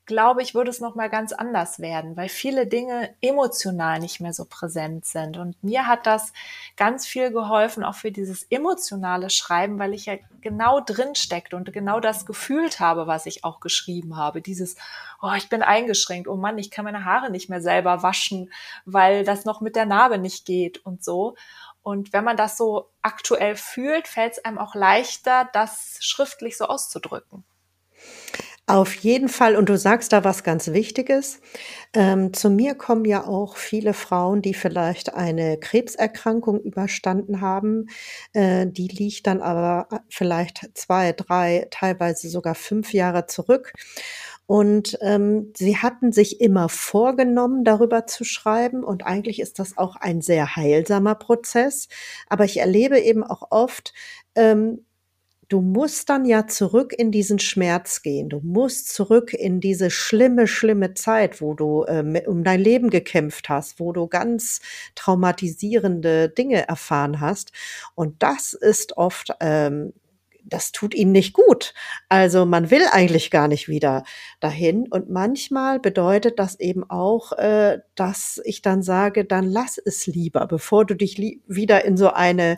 glaube 0.06 0.42
ich, 0.42 0.54
würde 0.54 0.70
es 0.70 0.80
nochmal 0.80 1.10
ganz 1.10 1.34
anders 1.34 1.80
werden, 1.80 2.16
weil 2.16 2.30
viele 2.30 2.68
Dinge 2.68 3.14
emotional 3.22 4.00
nicht 4.00 4.20
mehr 4.20 4.34
so 4.34 4.46
präsent 4.46 5.06
sind. 5.06 5.38
Und 5.38 5.64
mir 5.64 5.88
hat 5.88 6.06
das 6.06 6.32
ganz 6.78 7.08
viel 7.08 7.32
geholfen, 7.32 7.84
auch 7.84 7.96
für 7.96 8.12
dieses 8.12 8.44
emotionale 8.44 9.30
Schreiben, 9.30 9.80
weil 9.80 9.94
ich 9.94 10.06
ja 10.06 10.16
genau 10.42 10.80
drin 10.80 11.16
steckte 11.16 11.56
und 11.56 11.74
genau 11.74 12.00
das 12.00 12.26
gefühlt 12.26 12.80
habe, 12.80 13.08
was 13.08 13.26
ich 13.26 13.44
auch 13.44 13.60
geschrieben 13.60 14.16
habe. 14.16 14.42
Dieses, 14.42 14.76
oh, 15.22 15.32
ich 15.36 15.50
bin 15.50 15.64
eingeschränkt, 15.64 16.28
oh 16.28 16.36
Mann, 16.36 16.58
ich 16.58 16.72
kann 16.72 16.86
meine 16.86 17.06
Haare 17.06 17.32
nicht 17.32 17.50
mehr 17.50 17.62
selber 17.62 18.04
waschen, 18.04 18.52
weil 18.86 19.24
das 19.24 19.46
noch 19.46 19.62
mit 19.62 19.76
der 19.76 19.86
Narbe 19.86 20.18
nicht 20.20 20.46
geht 20.46 20.86
und 20.86 21.04
so. 21.04 21.36
Und 21.82 22.14
wenn 22.14 22.24
man 22.24 22.38
das 22.38 22.58
so 22.58 22.90
aktuell 23.02 23.56
fühlt, 23.56 24.08
fällt 24.08 24.34
es 24.34 24.46
einem 24.46 24.58
auch 24.58 24.76
leichter, 24.76 25.48
das 25.54 25.98
schriftlich 26.00 26.58
so 26.58 26.66
auszudrücken. 26.66 27.44
Auf 28.68 28.96
jeden 28.96 29.30
Fall. 29.30 29.56
Und 29.56 29.70
du 29.70 29.78
sagst 29.78 30.12
da 30.12 30.24
was 30.24 30.44
ganz 30.44 30.70
Wichtiges. 30.70 31.40
Ähm, 31.94 32.34
zu 32.34 32.50
mir 32.50 32.74
kommen 32.74 33.06
ja 33.06 33.28
auch 33.28 33.58
viele 33.58 33.94
Frauen, 33.94 34.42
die 34.42 34.56
vielleicht 34.56 35.14
eine 35.14 35.60
Krebserkrankung 35.60 36.62
überstanden 36.62 37.42
haben. 37.42 37.88
Äh, 38.34 38.66
die 38.66 38.88
liegt 38.88 39.28
dann 39.28 39.42
aber 39.42 39.88
vielleicht 40.10 40.72
zwei, 40.74 41.12
drei, 41.12 41.68
teilweise 41.70 42.28
sogar 42.28 42.56
fünf 42.56 42.92
Jahre 42.92 43.28
zurück. 43.28 43.72
Und 44.48 44.98
ähm, 45.02 45.54
sie 45.56 45.78
hatten 45.78 46.12
sich 46.12 46.42
immer 46.42 46.68
vorgenommen, 46.68 47.66
darüber 47.66 48.08
zu 48.08 48.24
schreiben. 48.24 48.84
Und 48.84 49.06
eigentlich 49.06 49.40
ist 49.40 49.60
das 49.60 49.78
auch 49.78 49.96
ein 49.96 50.22
sehr 50.22 50.56
heilsamer 50.56 51.14
Prozess. 51.14 51.88
Aber 52.30 52.46
ich 52.46 52.58
erlebe 52.58 53.00
eben 53.00 53.24
auch 53.24 53.52
oft, 53.52 53.94
ähm, 54.34 54.86
du 55.50 55.62
musst 55.62 56.10
dann 56.10 56.26
ja 56.26 56.48
zurück 56.48 56.94
in 56.98 57.12
diesen 57.12 57.40
Schmerz 57.40 58.02
gehen. 58.02 58.30
Du 58.30 58.40
musst 58.42 58.94
zurück 58.94 59.34
in 59.34 59.60
diese 59.60 59.90
schlimme, 59.90 60.48
schlimme 60.48 60.94
Zeit, 60.94 61.42
wo 61.42 61.54
du 61.54 61.86
ähm, 61.88 62.18
um 62.26 62.44
dein 62.44 62.60
Leben 62.60 62.90
gekämpft 62.90 63.50
hast, 63.50 63.80
wo 63.80 63.92
du 63.92 64.08
ganz 64.08 64.62
traumatisierende 64.96 66.30
Dinge 66.30 66.68
erfahren 66.68 67.20
hast. 67.20 67.52
Und 67.96 68.22
das 68.24 68.54
ist 68.54 68.98
oft 68.98 69.32
ähm, 69.40 69.94
das 70.48 70.72
tut 70.72 70.94
ihnen 70.94 71.12
nicht 71.12 71.34
gut. 71.34 71.74
Also 72.10 72.46
man 72.46 72.70
will 72.72 72.84
eigentlich 72.92 73.32
gar 73.32 73.48
nicht 73.48 73.68
wieder 73.68 74.04
dahin. 74.40 74.88
Und 74.90 75.10
manchmal 75.10 75.80
bedeutet 75.80 76.40
das 76.40 76.60
eben 76.60 76.90
auch, 76.90 77.32
äh, 77.34 77.80
dass 77.96 78.40
ich 78.46 78.62
dann 78.62 78.84
sage, 78.84 79.26
dann 79.26 79.46
lass 79.46 79.78
es 79.78 80.06
lieber, 80.06 80.46
bevor 80.48 80.86
du 80.86 80.96
dich 80.96 81.18
wieder 81.48 81.86
in 81.86 81.98
so 81.98 82.12
eine 82.12 82.58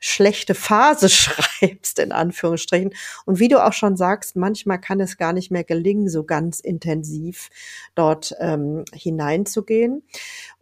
schlechte 0.00 0.54
Phase 0.54 1.08
schreibst, 1.10 1.98
in 1.98 2.12
Anführungsstrichen. 2.12 2.94
Und 3.24 3.38
wie 3.40 3.48
du 3.48 3.64
auch 3.64 3.72
schon 3.72 3.96
sagst, 3.96 4.36
manchmal 4.36 4.80
kann 4.80 5.00
es 5.00 5.16
gar 5.16 5.32
nicht 5.32 5.50
mehr 5.50 5.64
gelingen, 5.64 6.08
so 6.08 6.24
ganz 6.24 6.60
intensiv 6.60 7.50
dort 7.94 8.34
ähm, 8.38 8.84
hineinzugehen. 8.92 10.02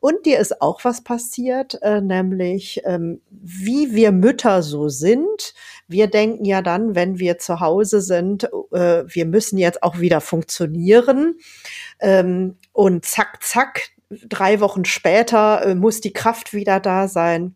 Und 0.00 0.26
dir 0.26 0.40
ist 0.40 0.60
auch 0.60 0.84
was 0.84 1.04
passiert, 1.04 1.80
äh, 1.82 2.00
nämlich 2.00 2.80
ähm, 2.84 3.20
wie 3.30 3.94
wir 3.94 4.10
Mütter 4.10 4.62
so 4.62 4.88
sind. 4.88 5.54
Wir 5.92 6.08
denken 6.08 6.44
ja 6.44 6.62
dann, 6.62 6.94
wenn 6.94 7.18
wir 7.18 7.38
zu 7.38 7.60
Hause 7.60 8.00
sind, 8.00 8.44
äh, 8.72 9.04
wir 9.06 9.26
müssen 9.26 9.58
jetzt 9.58 9.82
auch 9.82 10.00
wieder 10.00 10.20
funktionieren. 10.20 11.36
Ähm, 12.00 12.58
und 12.72 13.04
zack, 13.04 13.42
zack, 13.42 13.90
drei 14.10 14.60
Wochen 14.60 14.84
später 14.84 15.64
äh, 15.64 15.74
muss 15.74 16.00
die 16.00 16.12
Kraft 16.12 16.52
wieder 16.52 16.80
da 16.80 17.08
sein. 17.08 17.54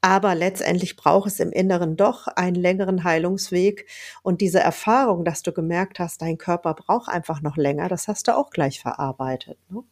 Aber 0.00 0.34
letztendlich 0.34 0.96
braucht 0.96 1.28
es 1.28 1.40
im 1.40 1.52
Inneren 1.52 1.96
doch 1.96 2.26
einen 2.26 2.56
längeren 2.56 3.04
Heilungsweg. 3.04 3.86
Und 4.22 4.40
diese 4.40 4.60
Erfahrung, 4.60 5.24
dass 5.24 5.42
du 5.42 5.52
gemerkt 5.52 5.98
hast, 5.98 6.22
dein 6.22 6.38
Körper 6.38 6.74
braucht 6.74 7.08
einfach 7.08 7.42
noch 7.42 7.56
länger, 7.56 7.88
das 7.88 8.08
hast 8.08 8.28
du 8.28 8.36
auch 8.36 8.50
gleich 8.50 8.80
verarbeitet. 8.80 9.58
Ne? 9.68 9.82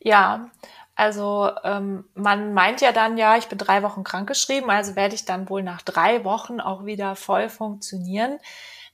Ja, 0.00 0.50
also 0.98 1.52
ähm, 1.62 2.04
man 2.14 2.54
meint 2.54 2.80
ja 2.80 2.90
dann, 2.90 3.18
ja, 3.18 3.36
ich 3.36 3.46
bin 3.46 3.56
drei 3.56 3.84
Wochen 3.84 4.02
krankgeschrieben, 4.02 4.68
also 4.68 4.96
werde 4.96 5.14
ich 5.14 5.24
dann 5.24 5.48
wohl 5.48 5.62
nach 5.62 5.80
drei 5.80 6.24
Wochen 6.24 6.60
auch 6.60 6.86
wieder 6.86 7.14
voll 7.14 7.48
funktionieren. 7.48 8.40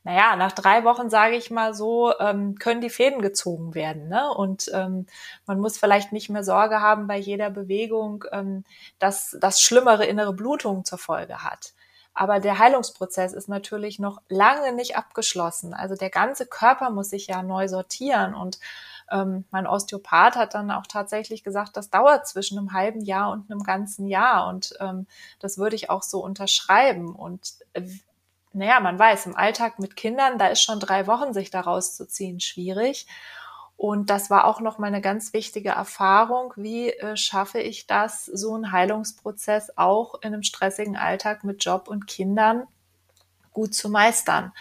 Naja, 0.03 0.37
nach 0.37 0.53
drei 0.53 0.85
Wochen, 0.85 1.09
sage 1.09 1.35
ich 1.37 1.51
mal 1.51 1.73
so, 1.73 2.13
ähm, 2.21 2.57
können 2.57 2.83
die 2.83 2.91
Fäden 2.91 3.23
gezogen 3.23 3.75
werden. 3.75 4.09
Ne? 4.09 4.31
Und 4.31 4.71
ähm, 4.75 5.07
man 5.47 5.59
muss 5.61 5.79
vielleicht 5.79 6.13
nicht 6.13 6.29
mehr 6.29 6.45
Sorge 6.45 6.83
haben 6.83 7.07
bei 7.07 7.17
jeder 7.17 7.49
Bewegung, 7.49 8.27
ähm, 8.33 8.65
dass 8.99 9.35
das 9.41 9.63
schlimmere 9.63 10.05
innere 10.05 10.35
Blutung 10.35 10.85
zur 10.85 10.99
Folge 10.99 11.43
hat. 11.43 11.73
Aber 12.13 12.39
der 12.39 12.59
Heilungsprozess 12.59 13.33
ist 13.33 13.49
natürlich 13.49 13.99
noch 13.99 14.21
lange 14.29 14.75
nicht 14.75 14.99
abgeschlossen. 14.99 15.73
Also 15.73 15.95
der 15.95 16.11
ganze 16.11 16.45
Körper 16.45 16.91
muss 16.91 17.09
sich 17.09 17.29
ja 17.29 17.43
neu 17.43 17.67
sortieren 17.67 18.35
und 18.35 18.59
ähm, 19.11 19.45
mein 19.51 19.67
Osteopath 19.67 20.37
hat 20.37 20.55
dann 20.55 20.71
auch 20.71 20.87
tatsächlich 20.87 21.45
gesagt, 21.45 21.77
das 21.77 21.91
dauert 21.91 22.27
zwischen 22.27 22.59
einem 22.59 22.73
halben 22.73 23.01
Jahr 23.03 23.31
und 23.31 23.51
einem 23.51 23.63
ganzen 23.63 24.07
Jahr. 24.07 24.49
Und 24.49 24.75
ähm, 24.81 25.07
das 25.41 25.59
würde 25.59 25.77
ich 25.77 25.91
auch 25.91 26.03
so 26.03 26.23
unterschreiben. 26.23 27.15
Und 27.15 27.55
äh, 27.75 27.83
naja, 28.53 28.81
man 28.81 28.99
weiß, 28.99 29.27
im 29.27 29.37
Alltag 29.37 29.79
mit 29.79 29.97
Kindern, 29.97 30.39
da 30.39 30.47
ist 30.47 30.63
schon 30.63 30.81
drei 30.81 31.07
Wochen 31.07 31.35
sich 31.35 31.51
daraus 31.51 31.97
zu 31.97 32.07
ziehen 32.07 32.41
schwierig. 32.41 33.07
Und 33.77 34.09
das 34.09 34.31
war 34.31 34.45
auch 34.45 34.61
noch 34.61 34.79
mal 34.79 34.87
eine 34.87 35.01
ganz 35.01 35.33
wichtige 35.33 35.71
Erfahrung. 35.71 36.53
Wie 36.57 36.91
äh, 36.91 37.17
schaffe 37.17 37.59
ich 37.59 37.87
das, 37.87 38.25
so 38.25 38.55
einen 38.55 38.71
Heilungsprozess 38.71 39.77
auch 39.77 40.15
in 40.23 40.33
einem 40.33 40.45
stressigen 40.45 40.97
Alltag 40.97 41.45
mit 41.45 41.65
Job 41.65 41.89
und 41.89 42.07
Kindern 42.07 42.67
gut 43.53 43.75
zu 43.75 43.89
meistern? 43.89 44.53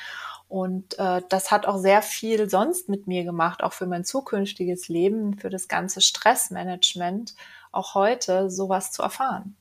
Und 0.54 1.00
äh, 1.00 1.24
das 1.30 1.50
hat 1.50 1.66
auch 1.66 1.80
sehr 1.80 2.04
viel 2.04 2.48
sonst 2.48 2.88
mit 2.88 3.08
mir 3.08 3.24
gemacht, 3.24 3.64
auch 3.64 3.74
für 3.74 3.88
mein 3.88 4.06
zukünftiges 4.06 4.88
Leben, 4.88 5.36
für 5.40 5.50
das 5.50 5.68
ganze 5.68 6.00
Stressmanagement, 6.00 7.34
auch 7.72 7.96
heute 7.96 8.52
sowas 8.52 8.92
zu 8.92 9.02
erfahren. 9.02 9.56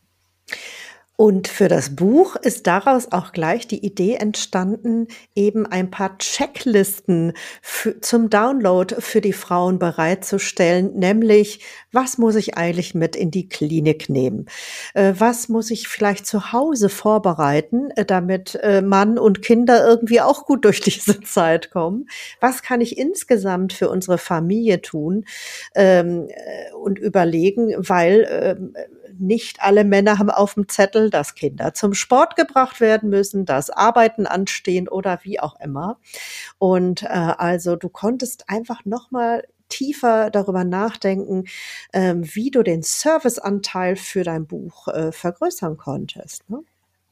Und 1.23 1.47
für 1.47 1.69
das 1.69 1.95
Buch 1.95 2.35
ist 2.35 2.67
daraus 2.67 3.13
auch 3.13 3.31
gleich 3.31 3.69
die 3.69 3.87
Idee 3.87 4.15
entstanden, 4.17 5.07
eben 5.37 5.67
ein 5.67 5.89
paar 5.89 6.19
Checklisten 6.19 7.35
für, 7.63 8.01
zum 8.01 8.29
Download 8.29 8.97
für 8.99 9.21
die 9.21 9.33
Frauen 9.33 9.79
bereitzustellen, 9.79 10.95
nämlich 10.95 11.61
was 11.93 12.19
muss 12.19 12.35
ich 12.35 12.57
eigentlich 12.57 12.97
mit 12.97 13.15
in 13.15 13.31
die 13.31 13.49
Klinik 13.49 14.09
nehmen? 14.09 14.47
Äh, 14.95 15.13
was 15.17 15.49
muss 15.49 15.71
ich 15.71 15.87
vielleicht 15.87 16.27
zu 16.27 16.53
Hause 16.53 16.89
vorbereiten, 16.89 17.93
äh, 17.93 18.05
damit 18.05 18.57
äh, 18.61 18.83
Mann 18.83 19.17
und 19.17 19.43
Kinder 19.43 19.87
irgendwie 19.87 20.21
auch 20.21 20.45
gut 20.45 20.65
durch 20.65 20.81
diese 20.81 21.21
Zeit 21.23 21.71
kommen? 21.71 22.09
Was 22.41 22.65
kann 22.65 22.81
ich 22.81 22.99
insgesamt 22.99 23.73
für 23.73 23.91
unsere 23.91 24.19
Familie 24.19 24.83
tun 24.83 25.25
ähm, 25.77 26.27
und 26.83 26.99
überlegen, 26.99 27.75
weil 27.79 28.27
ähm, 28.29 28.75
nicht 29.19 29.63
alle 29.63 29.85
Männer 29.85 30.19
haben 30.19 30.31
auf 30.31 30.55
dem 30.55 30.69
Zettel, 30.69 31.11
dass 31.11 31.35
Kinder 31.35 31.75
zum 31.75 31.95
Sport 31.95 32.37
gebracht 32.37 32.81
werden 32.81 33.09
müssen, 33.11 33.45
dass 33.45 33.71
Arbeiten 33.71 34.27
anstehen 34.27 34.89
oder 34.89 35.21
wie 35.23 35.41
auch 35.41 35.59
immer. 35.61 35.99
Und 36.59 37.03
äh, 37.03 37.07
also 37.09 37.77
du 37.77 37.89
konntest 37.89 38.49
einfach 38.49 38.85
nochmal 38.85 39.45
tiefer 39.69 40.31
darüber 40.31 40.65
nachdenken, 40.65 41.45
ähm, 41.93 42.23
wie 42.35 42.51
du 42.51 42.63
den 42.63 42.83
Serviceanteil 42.83 43.97
für 43.97 44.23
dein 44.23 44.47
Buch 44.47 44.89
äh, 44.89 45.13
vergrößern 45.13 45.79
konntest. 45.79 46.49
Ne? 46.51 46.63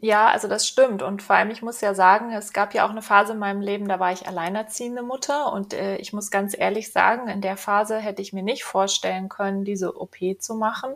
Ja, 0.02 0.28
also 0.28 0.48
das 0.48 0.66
stimmt. 0.66 1.02
Und 1.02 1.20
vor 1.20 1.36
allem, 1.36 1.50
ich 1.50 1.60
muss 1.60 1.82
ja 1.82 1.92
sagen, 1.92 2.32
es 2.32 2.54
gab 2.54 2.72
ja 2.72 2.86
auch 2.86 2.90
eine 2.90 3.02
Phase 3.02 3.34
in 3.34 3.38
meinem 3.38 3.60
Leben, 3.60 3.86
da 3.86 4.00
war 4.00 4.12
ich 4.12 4.26
alleinerziehende 4.26 5.02
Mutter. 5.02 5.52
Und 5.52 5.74
äh, 5.74 5.96
ich 5.96 6.14
muss 6.14 6.30
ganz 6.30 6.56
ehrlich 6.58 6.90
sagen, 6.90 7.28
in 7.28 7.42
der 7.42 7.58
Phase 7.58 7.98
hätte 7.98 8.22
ich 8.22 8.32
mir 8.32 8.42
nicht 8.42 8.64
vorstellen 8.64 9.28
können, 9.28 9.64
diese 9.64 10.00
OP 10.00 10.16
zu 10.38 10.54
machen. 10.54 10.94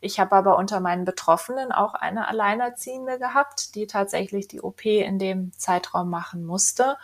Ich 0.00 0.20
habe 0.20 0.36
aber 0.36 0.56
unter 0.58 0.80
meinen 0.80 1.04
Betroffenen 1.04 1.72
auch 1.72 1.94
eine 1.94 2.28
Alleinerziehende 2.28 3.18
gehabt, 3.18 3.74
die 3.74 3.86
tatsächlich 3.86 4.48
die 4.48 4.60
OP 4.60 4.84
in 4.84 5.18
dem 5.18 5.52
Zeitraum 5.56 6.10
machen 6.10 6.44
musste. 6.44 6.96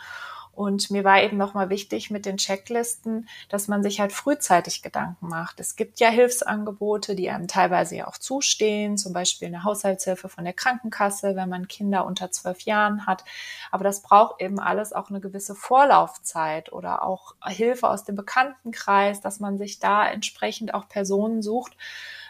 Und 0.55 0.91
mir 0.91 1.03
war 1.03 1.23
eben 1.23 1.37
nochmal 1.37 1.69
wichtig 1.69 2.11
mit 2.11 2.27
den 2.27 2.37
Checklisten, 2.37 3.27
dass 3.49 3.67
man 3.67 3.81
sich 3.81 3.99
halt 3.99 4.11
frühzeitig 4.11 4.83
Gedanken 4.83 5.27
macht. 5.27 5.59
Es 5.59 5.75
gibt 5.75 5.99
ja 5.99 6.09
Hilfsangebote, 6.09 7.15
die 7.15 7.31
einem 7.31 7.47
teilweise 7.47 7.95
ja 7.95 8.07
auch 8.07 8.19
zustehen, 8.19 8.95
zum 8.95 9.13
Beispiel 9.13 9.47
eine 9.47 9.63
Haushaltshilfe 9.63 10.29
von 10.29 10.43
der 10.43 10.53
Krankenkasse, 10.53 11.35
wenn 11.35 11.49
man 11.49 11.67
Kinder 11.67 12.05
unter 12.05 12.29
zwölf 12.29 12.61
Jahren 12.61 13.07
hat. 13.07 13.23
Aber 13.71 13.83
das 13.83 14.03
braucht 14.03 14.41
eben 14.41 14.59
alles 14.59 14.93
auch 14.93 15.09
eine 15.09 15.19
gewisse 15.19 15.55
Vorlaufzeit 15.55 16.71
oder 16.71 17.01
auch 17.01 17.33
Hilfe 17.47 17.89
aus 17.89 18.03
dem 18.03 18.15
Bekanntenkreis, 18.15 19.21
dass 19.21 19.39
man 19.39 19.57
sich 19.57 19.79
da 19.79 20.07
entsprechend 20.07 20.75
auch 20.75 20.87
Personen 20.87 21.41
sucht, 21.41 21.75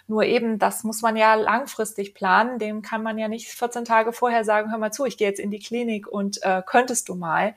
nur 0.07 0.23
eben, 0.23 0.59
das 0.59 0.83
muss 0.83 1.01
man 1.01 1.15
ja 1.15 1.35
langfristig 1.35 2.13
planen. 2.13 2.59
Dem 2.59 2.81
kann 2.81 3.03
man 3.03 3.17
ja 3.17 3.27
nicht 3.27 3.49
14 3.49 3.85
Tage 3.85 4.13
vorher 4.13 4.43
sagen, 4.43 4.71
hör 4.71 4.77
mal 4.77 4.91
zu, 4.91 5.05
ich 5.05 5.17
gehe 5.17 5.27
jetzt 5.27 5.39
in 5.39 5.51
die 5.51 5.59
Klinik 5.59 6.07
und 6.07 6.43
äh, 6.43 6.61
könntest 6.65 7.09
du 7.09 7.15
mal. 7.15 7.55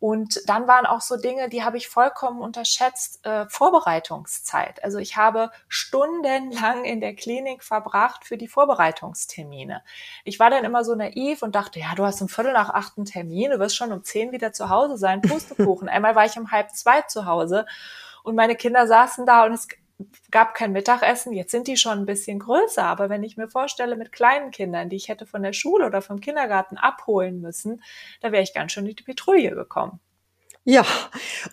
Und 0.00 0.40
dann 0.46 0.66
waren 0.66 0.86
auch 0.86 1.02
so 1.02 1.18
Dinge, 1.18 1.50
die 1.50 1.62
habe 1.62 1.76
ich 1.76 1.88
vollkommen 1.88 2.40
unterschätzt, 2.40 3.24
äh, 3.26 3.46
Vorbereitungszeit. 3.50 4.82
Also 4.82 4.96
ich 4.96 5.18
habe 5.18 5.50
stundenlang 5.68 6.86
in 6.86 7.02
der 7.02 7.14
Klinik 7.14 7.62
verbracht 7.62 8.24
für 8.24 8.38
die 8.38 8.48
Vorbereitungstermine. 8.48 9.82
Ich 10.24 10.40
war 10.40 10.48
dann 10.48 10.64
immer 10.64 10.84
so 10.84 10.94
naiv 10.94 11.42
und 11.42 11.54
dachte, 11.54 11.80
ja, 11.80 11.94
du 11.94 12.06
hast 12.06 12.22
um 12.22 12.30
Viertel 12.30 12.54
nach 12.54 12.70
acht 12.70 12.96
einen 12.96 13.04
Termin, 13.04 13.50
du 13.50 13.58
wirst 13.58 13.76
schon 13.76 13.92
um 13.92 14.02
zehn 14.02 14.32
wieder 14.32 14.54
zu 14.54 14.70
Hause 14.70 14.96
sein, 14.96 15.20
Pustekuchen. 15.20 15.88
Einmal 15.90 16.14
war 16.14 16.24
ich 16.24 16.38
um 16.38 16.50
halb 16.50 16.70
zwei 16.70 17.02
zu 17.02 17.26
Hause 17.26 17.66
und 18.22 18.34
meine 18.34 18.56
Kinder 18.56 18.86
saßen 18.86 19.26
da 19.26 19.44
und 19.44 19.52
es 19.52 19.68
gab 20.30 20.54
kein 20.54 20.72
Mittagessen. 20.72 21.32
Jetzt 21.32 21.50
sind 21.50 21.66
die 21.68 21.76
schon 21.76 21.98
ein 21.98 22.06
bisschen 22.06 22.38
größer, 22.38 22.84
aber 22.84 23.08
wenn 23.08 23.22
ich 23.22 23.36
mir 23.36 23.48
vorstelle, 23.48 23.96
mit 23.96 24.12
kleinen 24.12 24.50
Kindern, 24.50 24.88
die 24.88 24.96
ich 24.96 25.08
hätte 25.08 25.26
von 25.26 25.42
der 25.42 25.52
Schule 25.52 25.86
oder 25.86 26.02
vom 26.02 26.20
Kindergarten 26.20 26.78
abholen 26.78 27.40
müssen, 27.40 27.82
da 28.20 28.32
wäre 28.32 28.42
ich 28.42 28.54
ganz 28.54 28.72
schön 28.72 28.86
in 28.86 28.96
die 28.96 29.02
Petrouille 29.02 29.54
gekommen. 29.54 30.00
Ja, 30.70 30.86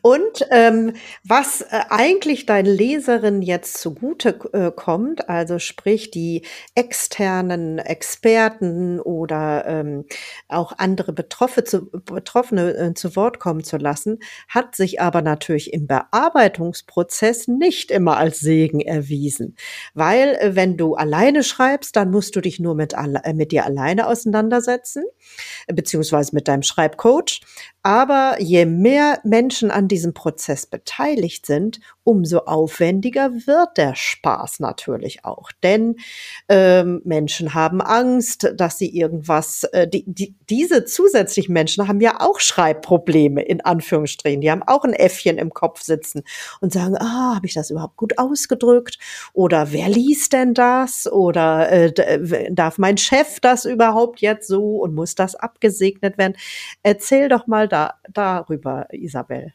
und 0.04 0.46
ähm, 0.52 0.94
was 1.24 1.62
äh, 1.62 1.80
eigentlich 1.90 2.46
deinen 2.46 2.68
Leserinnen 2.68 3.42
jetzt 3.42 3.80
zugute 3.80 4.38
äh, 4.54 4.70
kommt, 4.70 5.28
also 5.28 5.58
sprich 5.58 6.12
die 6.12 6.44
externen 6.76 7.80
Experten 7.80 9.00
oder 9.00 9.66
ähm, 9.66 10.06
auch 10.50 10.74
andere 10.78 11.14
Betroffene, 11.14 11.64
zu, 11.64 11.90
Betroffene 11.90 12.78
äh, 12.78 12.94
zu 12.94 13.16
Wort 13.16 13.40
kommen 13.40 13.64
zu 13.64 13.78
lassen, 13.78 14.20
hat 14.50 14.76
sich 14.76 15.02
aber 15.02 15.24
natürlich 15.24 15.74
im 15.74 15.88
Bearbeitungsprozess 15.88 17.48
nicht 17.48 17.90
immer 17.90 18.18
als 18.18 18.40
Segen 18.40 18.82
erwiesen. 18.82 19.56
Weil 19.96 20.36
äh, 20.36 20.56
wenn 20.56 20.78
du 20.78 20.94
alleine 20.94 21.42
schreibst, 21.44 21.96
dann 21.96 22.12
musst 22.12 22.36
du 22.36 22.42
dich 22.42 22.60
nur 22.60 22.76
mit, 22.76 22.94
äh, 22.94 23.34
mit 23.34 23.52
dir 23.52 23.66
alleine 23.66 24.06
auseinandersetzen, 24.06 25.06
beziehungsweise 25.66 26.36
mit 26.36 26.48
deinem 26.48 26.62
Schreibcoach. 26.62 27.42
Aber 27.88 28.36
je 28.42 28.66
mehr 28.66 29.22
Menschen 29.24 29.72
an 29.72 29.88
diesem 29.88 30.14
Prozess 30.14 30.66
beteiligt 30.66 31.46
sind, 31.46 31.80
umso 32.08 32.40
aufwendiger 32.40 33.32
wird 33.34 33.76
der 33.76 33.94
Spaß 33.94 34.62
natürlich 34.62 35.26
auch. 35.26 35.52
Denn 35.62 35.98
ähm, 36.48 37.02
Menschen 37.04 37.54
haben 37.54 37.82
Angst, 37.82 38.54
dass 38.56 38.78
sie 38.78 38.98
irgendwas, 38.98 39.66
äh, 39.74 39.90
die, 39.90 40.06
die, 40.08 40.34
diese 40.50 40.86
zusätzlichen 40.86 41.52
Menschen 41.52 41.86
haben 41.86 42.00
ja 42.00 42.22
auch 42.22 42.40
Schreibprobleme, 42.40 43.42
in 43.42 43.60
Anführungsstrichen. 43.60 44.40
Die 44.40 44.50
haben 44.50 44.64
auch 44.64 44.86
ein 44.86 44.94
Äffchen 44.94 45.38
im 45.38 45.54
Kopf 45.54 45.82
sitzen 45.82 46.24
und 46.62 46.72
sagen, 46.72 46.96
ah, 46.98 47.36
habe 47.36 47.46
ich 47.46 47.54
das 47.54 47.72
überhaupt 47.72 47.98
gut 47.98 48.18
ausgedrückt? 48.18 48.98
Oder 49.34 49.74
wer 49.74 49.90
liest 49.90 50.32
denn 50.32 50.54
das? 50.54 51.12
Oder 51.12 51.70
äh, 51.70 52.54
darf 52.54 52.78
mein 52.78 52.98
Chef 52.98 53.42
das 53.42 53.66
überhaupt 53.66 54.22
jetzt 54.22 54.48
so 54.48 54.78
und 54.78 54.96
muss 54.96 55.16
das 55.16 55.36
abgesegnet 55.36 56.18
werden? 56.18 56.38
Erzähl 56.84 57.28
doch 57.28 57.48
mal 57.48 57.68
da, 57.68 57.96
darüber, 58.14 58.88
Isabel? 58.92 59.52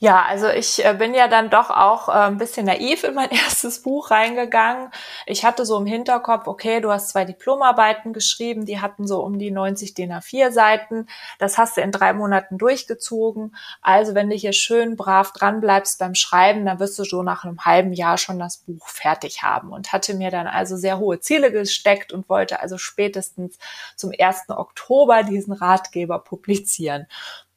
Ja, 0.00 0.24
also 0.26 0.46
ich 0.48 0.84
äh, 0.84 0.94
bin 0.94 1.12
ja 1.12 1.26
dann 1.26 1.50
doch 1.50 1.70
auch 1.70 2.08
äh, 2.08 2.12
ein 2.12 2.38
bisschen 2.38 2.66
naiv 2.66 3.02
in 3.02 3.14
mein 3.14 3.30
erstes 3.32 3.82
Buch 3.82 4.12
reingegangen. 4.12 4.92
Ich 5.26 5.44
hatte 5.44 5.66
so 5.66 5.76
im 5.76 5.86
Hinterkopf, 5.86 6.46
okay, 6.46 6.80
du 6.80 6.92
hast 6.92 7.08
zwei 7.08 7.24
Diplomarbeiten 7.24 8.12
geschrieben, 8.12 8.64
die 8.64 8.80
hatten 8.80 9.08
so 9.08 9.20
um 9.24 9.40
die 9.40 9.50
90 9.50 9.94
DIN 9.94 10.12
A4 10.12 10.52
Seiten. 10.52 11.08
Das 11.40 11.58
hast 11.58 11.76
du 11.76 11.80
in 11.80 11.90
drei 11.90 12.12
Monaten 12.12 12.58
durchgezogen. 12.58 13.56
Also 13.82 14.14
wenn 14.14 14.30
du 14.30 14.36
hier 14.36 14.52
schön 14.52 14.94
brav 14.96 15.32
dran 15.32 15.60
bleibst 15.60 15.98
beim 15.98 16.14
Schreiben, 16.14 16.64
dann 16.64 16.78
wirst 16.78 16.96
du 17.00 17.02
so 17.02 17.24
nach 17.24 17.42
einem 17.42 17.64
halben 17.64 17.92
Jahr 17.92 18.18
schon 18.18 18.38
das 18.38 18.58
Buch 18.58 18.86
fertig 18.86 19.42
haben. 19.42 19.72
Und 19.72 19.92
hatte 19.92 20.14
mir 20.14 20.30
dann 20.30 20.46
also 20.46 20.76
sehr 20.76 20.98
hohe 21.00 21.18
Ziele 21.18 21.50
gesteckt 21.50 22.12
und 22.12 22.28
wollte 22.28 22.60
also 22.60 22.78
spätestens 22.78 23.58
zum 23.96 24.12
1. 24.16 24.44
Oktober 24.50 25.24
diesen 25.24 25.54
Ratgeber 25.54 26.20
publizieren. 26.20 27.08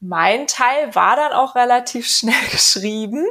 Mein 0.04 0.48
Teil 0.48 0.96
war 0.96 1.16
dann 1.16 1.32
auch 1.32 1.54
relativ 1.54 2.08
schnell 2.08 2.34
geschrieben, 2.52 3.28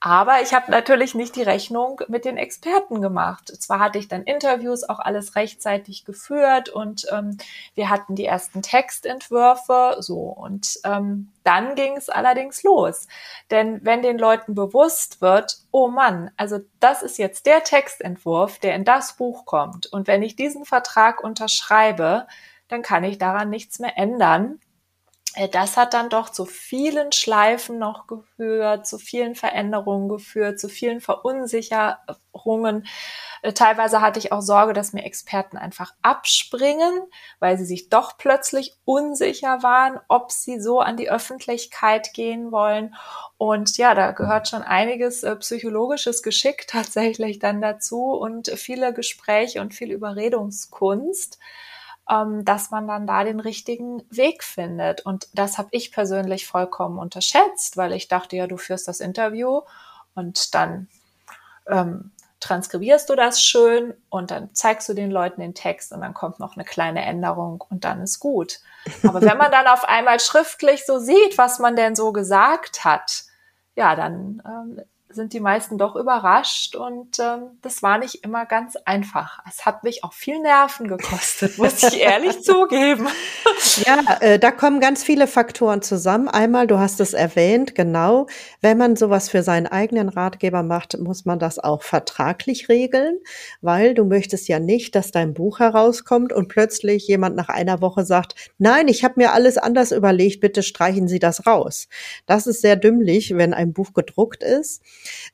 aber 0.00 0.42
ich 0.42 0.54
habe 0.54 0.70
natürlich 0.70 1.16
nicht 1.16 1.34
die 1.34 1.42
Rechnung 1.42 2.00
mit 2.06 2.24
den 2.24 2.36
Experten 2.36 3.02
gemacht. 3.02 3.48
Zwar 3.60 3.80
hatte 3.80 3.98
ich 3.98 4.06
dann 4.06 4.22
Interviews 4.22 4.88
auch 4.88 5.00
alles 5.00 5.34
rechtzeitig 5.34 6.04
geführt 6.04 6.68
und 6.68 7.06
ähm, 7.10 7.36
wir 7.74 7.90
hatten 7.90 8.14
die 8.14 8.26
ersten 8.26 8.62
Textentwürfe 8.62 9.96
so 9.98 10.20
und 10.20 10.78
ähm, 10.84 11.32
dann 11.42 11.74
ging 11.74 11.96
es 11.96 12.08
allerdings 12.08 12.62
los. 12.62 13.08
Denn 13.50 13.84
wenn 13.84 14.02
den 14.02 14.18
Leuten 14.18 14.54
bewusst 14.54 15.20
wird, 15.20 15.58
oh 15.72 15.88
Mann, 15.88 16.30
also 16.36 16.60
das 16.78 17.02
ist 17.02 17.18
jetzt 17.18 17.46
der 17.46 17.64
Textentwurf, 17.64 18.60
der 18.60 18.76
in 18.76 18.84
das 18.84 19.14
Buch 19.14 19.46
kommt 19.46 19.86
und 19.86 20.06
wenn 20.06 20.22
ich 20.22 20.36
diesen 20.36 20.64
Vertrag 20.64 21.24
unterschreibe, 21.24 22.28
dann 22.68 22.82
kann 22.82 23.02
ich 23.02 23.18
daran 23.18 23.50
nichts 23.50 23.80
mehr 23.80 23.98
ändern 23.98 24.60
das 25.52 25.76
hat 25.76 25.94
dann 25.94 26.08
doch 26.08 26.30
zu 26.30 26.46
vielen 26.46 27.12
Schleifen 27.12 27.78
noch 27.78 28.06
geführt, 28.06 28.86
zu 28.86 28.98
vielen 28.98 29.34
Veränderungen 29.34 30.08
geführt, 30.08 30.58
zu 30.58 30.68
vielen 30.68 31.00
Verunsicherungen. 31.00 32.86
Äh, 33.42 33.52
teilweise 33.52 34.00
hatte 34.00 34.18
ich 34.18 34.32
auch 34.32 34.40
Sorge, 34.40 34.72
dass 34.72 34.92
mir 34.92 35.04
Experten 35.04 35.56
einfach 35.56 35.92
abspringen, 36.02 37.02
weil 37.38 37.58
sie 37.58 37.66
sich 37.66 37.88
doch 37.88 38.16
plötzlich 38.18 38.78
unsicher 38.84 39.62
waren, 39.62 40.00
ob 40.08 40.32
sie 40.32 40.60
so 40.60 40.80
an 40.80 40.96
die 40.96 41.10
Öffentlichkeit 41.10 42.14
gehen 42.14 42.50
wollen. 42.50 42.94
Und 43.36 43.76
ja, 43.76 43.94
da 43.94 44.12
gehört 44.12 44.48
schon 44.48 44.62
einiges 44.62 45.22
äh, 45.22 45.36
psychologisches 45.36 46.22
Geschick 46.22 46.66
tatsächlich 46.68 47.38
dann 47.38 47.60
dazu 47.60 48.12
und 48.12 48.48
viele 48.56 48.92
Gespräche 48.92 49.60
und 49.60 49.74
viel 49.74 49.92
Überredungskunst 49.92 51.38
ähm, 52.10 52.44
dass 52.44 52.70
man 52.70 52.88
dann 52.88 53.06
da 53.06 53.24
den 53.24 53.40
richtigen 53.40 54.02
Weg 54.10 54.42
findet. 54.42 55.04
Und 55.04 55.28
das 55.34 55.58
habe 55.58 55.68
ich 55.72 55.92
persönlich 55.92 56.46
vollkommen 56.46 56.98
unterschätzt, 56.98 57.76
weil 57.76 57.92
ich 57.92 58.08
dachte, 58.08 58.36
ja, 58.36 58.46
du 58.46 58.56
führst 58.56 58.88
das 58.88 59.00
Interview 59.00 59.62
und 60.14 60.54
dann 60.54 60.88
ähm, 61.66 62.12
transkribierst 62.40 63.10
du 63.10 63.16
das 63.16 63.42
schön 63.42 63.94
und 64.10 64.30
dann 64.30 64.54
zeigst 64.54 64.88
du 64.88 64.94
den 64.94 65.10
Leuten 65.10 65.40
den 65.40 65.54
Text 65.54 65.92
und 65.92 66.00
dann 66.00 66.14
kommt 66.14 66.38
noch 66.38 66.56
eine 66.56 66.64
kleine 66.64 67.04
Änderung 67.04 67.64
und 67.68 67.84
dann 67.84 68.00
ist 68.00 68.20
gut. 68.20 68.60
Aber 69.06 69.20
wenn 69.20 69.36
man 69.36 69.50
dann 69.52 69.66
auf 69.66 69.84
einmal 69.84 70.20
schriftlich 70.20 70.86
so 70.86 70.98
sieht, 70.98 71.36
was 71.36 71.58
man 71.58 71.76
denn 71.76 71.96
so 71.96 72.12
gesagt 72.12 72.84
hat, 72.84 73.24
ja, 73.74 73.96
dann 73.96 74.42
ähm, 74.46 74.82
sind 75.18 75.32
die 75.32 75.40
meisten 75.40 75.78
doch 75.78 75.96
überrascht 75.96 76.76
und 76.76 77.18
ähm, 77.18 77.58
das 77.60 77.82
war 77.82 77.98
nicht 77.98 78.24
immer 78.24 78.46
ganz 78.46 78.76
einfach. 78.84 79.40
Es 79.48 79.66
hat 79.66 79.82
mich 79.82 80.04
auch 80.04 80.12
viel 80.12 80.38
Nerven 80.38 80.86
gekostet, 80.86 81.58
muss 81.58 81.82
ich 81.82 82.00
ehrlich 82.00 82.40
zugeben. 82.42 83.08
Ja, 83.84 84.18
äh, 84.20 84.38
da 84.38 84.52
kommen 84.52 84.78
ganz 84.80 85.02
viele 85.02 85.26
Faktoren 85.26 85.82
zusammen. 85.82 86.28
Einmal, 86.28 86.68
du 86.68 86.78
hast 86.78 87.00
es 87.00 87.14
erwähnt, 87.14 87.74
genau, 87.74 88.28
wenn 88.60 88.78
man 88.78 88.94
sowas 88.94 89.28
für 89.28 89.42
seinen 89.42 89.66
eigenen 89.66 90.08
Ratgeber 90.08 90.62
macht, 90.62 90.96
muss 90.98 91.24
man 91.24 91.40
das 91.40 91.58
auch 91.58 91.82
vertraglich 91.82 92.68
regeln, 92.68 93.18
weil 93.60 93.94
du 93.94 94.04
möchtest 94.04 94.46
ja 94.46 94.60
nicht, 94.60 94.94
dass 94.94 95.10
dein 95.10 95.34
Buch 95.34 95.58
herauskommt 95.58 96.32
und 96.32 96.46
plötzlich 96.46 97.08
jemand 97.08 97.34
nach 97.34 97.48
einer 97.48 97.80
Woche 97.80 98.04
sagt, 98.04 98.36
nein, 98.58 98.86
ich 98.86 99.02
habe 99.02 99.14
mir 99.16 99.32
alles 99.32 99.58
anders 99.58 99.90
überlegt, 99.90 100.40
bitte 100.40 100.62
streichen 100.62 101.08
Sie 101.08 101.18
das 101.18 101.44
raus. 101.44 101.88
Das 102.26 102.46
ist 102.46 102.60
sehr 102.60 102.76
dümmlich, 102.76 103.36
wenn 103.36 103.52
ein 103.52 103.72
Buch 103.72 103.92
gedruckt 103.94 104.44
ist. 104.44 104.82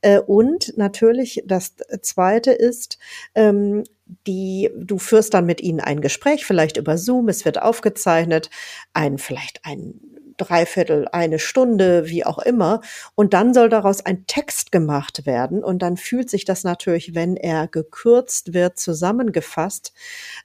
Äh, 0.01 0.21
und 0.21 0.77
natürlich 0.77 1.43
das 1.47 1.75
Zweite 2.03 2.53
ist, 2.53 2.99
ähm, 3.35 3.85
die, 4.27 4.71
du 4.77 4.99
führst 4.99 5.35
dann 5.35 5.47
mit 5.47 5.61
ihnen 5.61 5.81
ein 5.81 6.01
Gespräch, 6.01 6.45
vielleicht 6.45 6.77
über 6.77 6.99
Zoom, 6.99 7.29
es 7.29 7.45
wird 7.45 7.61
aufgezeichnet, 7.61 8.51
ein, 8.93 9.19
vielleicht 9.19 9.65
ein 9.65 10.14
dreiviertel, 10.37 11.07
eine 11.13 11.39
Stunde, 11.39 12.07
wie 12.07 12.25
auch 12.25 12.39
immer. 12.39 12.81
Und 13.15 13.35
dann 13.35 13.55
soll 13.55 13.69
daraus 13.69 14.05
ein 14.05 14.27
Text 14.27 14.73
gemacht 14.73 15.27
werden. 15.27 15.63
Und 15.63 15.81
dann 15.83 15.97
fühlt 15.97 16.31
sich 16.31 16.45
das 16.45 16.65
natürlich, 16.65 17.15
wenn 17.15 17.37
er 17.37 17.69
gekürzt 17.69 18.55
wird, 18.55 18.79
zusammengefasst 18.79 19.93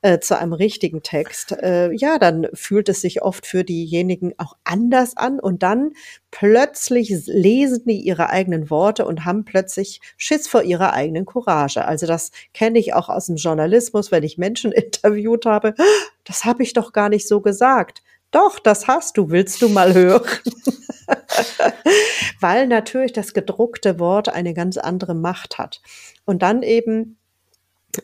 äh, 0.02 0.20
zu 0.20 0.38
einem 0.38 0.54
richtigen 0.54 1.04
Text. 1.04 1.52
Äh, 1.52 1.92
ja, 1.94 2.20
dann 2.20 2.48
fühlt 2.54 2.90
es 2.90 3.02
sich 3.02 3.22
oft 3.22 3.46
für 3.46 3.64
diejenigen 3.64 4.34
auch 4.38 4.56
anders 4.64 5.18
an. 5.18 5.40
Und 5.40 5.64
dann 5.64 5.92
plötzlich 6.32 7.10
lesen 7.26 7.84
die 7.86 8.00
ihre 8.00 8.30
eigenen 8.30 8.70
Worte 8.70 9.06
und 9.06 9.26
haben 9.26 9.46
plötzlich 9.46 10.02
Schiss 10.18 10.48
vor 10.48 10.64
ihrer 10.64 10.94
eigenen 10.94 11.26
Courage. 11.26 11.86
Also 11.86 12.06
das 12.06 12.32
kenne 12.54 12.80
ich 12.80 12.94
auch 12.94 13.10
aus 13.10 13.28
dem 13.28 13.36
Journalismus, 13.36 14.12
wenn 14.12 14.24
ich 14.24 14.38
Menschen 14.38 14.72
interviewt 14.72 15.46
habe. 15.46 15.74
Das 16.24 16.46
habe 16.46 16.64
ich 16.64 16.74
doch 16.74 16.94
gar 16.94 17.10
nicht 17.10 17.28
so 17.28 17.42
gesagt. 17.42 18.04
Doch, 18.32 18.60
das 18.60 18.88
hast 18.88 19.18
du. 19.18 19.30
Willst 19.30 19.62
du 19.62 19.70
mal 19.70 19.94
hören? 19.94 20.28
Weil 22.40 22.68
natürlich 22.68 23.14
das 23.14 23.34
gedruckte 23.34 24.00
Wort 24.00 24.30
eine 24.30 24.54
ganz 24.54 24.78
andere 24.78 25.16
Macht 25.16 25.58
hat. 25.58 25.82
Und 26.26 26.42
dann 26.44 26.62
eben 26.62 27.18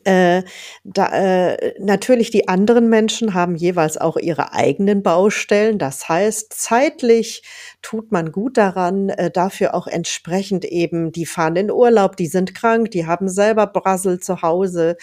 äh, 0.03 0.41
da, 0.83 1.07
äh, 1.09 1.73
natürlich 1.79 2.31
die 2.31 2.47
anderen 2.47 2.89
Menschen 2.89 3.35
haben 3.35 3.55
jeweils 3.55 3.97
auch 3.97 4.17
ihre 4.17 4.51
eigenen 4.53 5.03
Baustellen. 5.03 5.77
Das 5.77 6.09
heißt, 6.09 6.53
zeitlich 6.53 7.43
tut 7.83 8.11
man 8.11 8.31
gut 8.31 8.57
daran, 8.57 9.09
äh, 9.09 9.29
dafür 9.29 9.75
auch 9.75 9.85
entsprechend 9.85 10.65
eben, 10.65 11.11
die 11.11 11.27
fahren 11.27 11.55
in 11.55 11.71
Urlaub, 11.71 12.17
die 12.17 12.27
sind 12.27 12.55
krank, 12.55 12.91
die 12.91 13.05
haben 13.05 13.29
selber 13.29 13.67
Brassel 13.67 14.19
zu 14.19 14.41
Hause. 14.41 14.97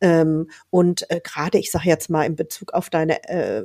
Ähm, 0.00 0.48
und 0.70 1.10
äh, 1.10 1.20
gerade, 1.20 1.58
ich 1.58 1.72
sage 1.72 1.88
jetzt 1.88 2.08
mal 2.08 2.24
in 2.24 2.36
Bezug 2.36 2.72
auf 2.74 2.90
deine 2.90 3.24
äh, 3.28 3.64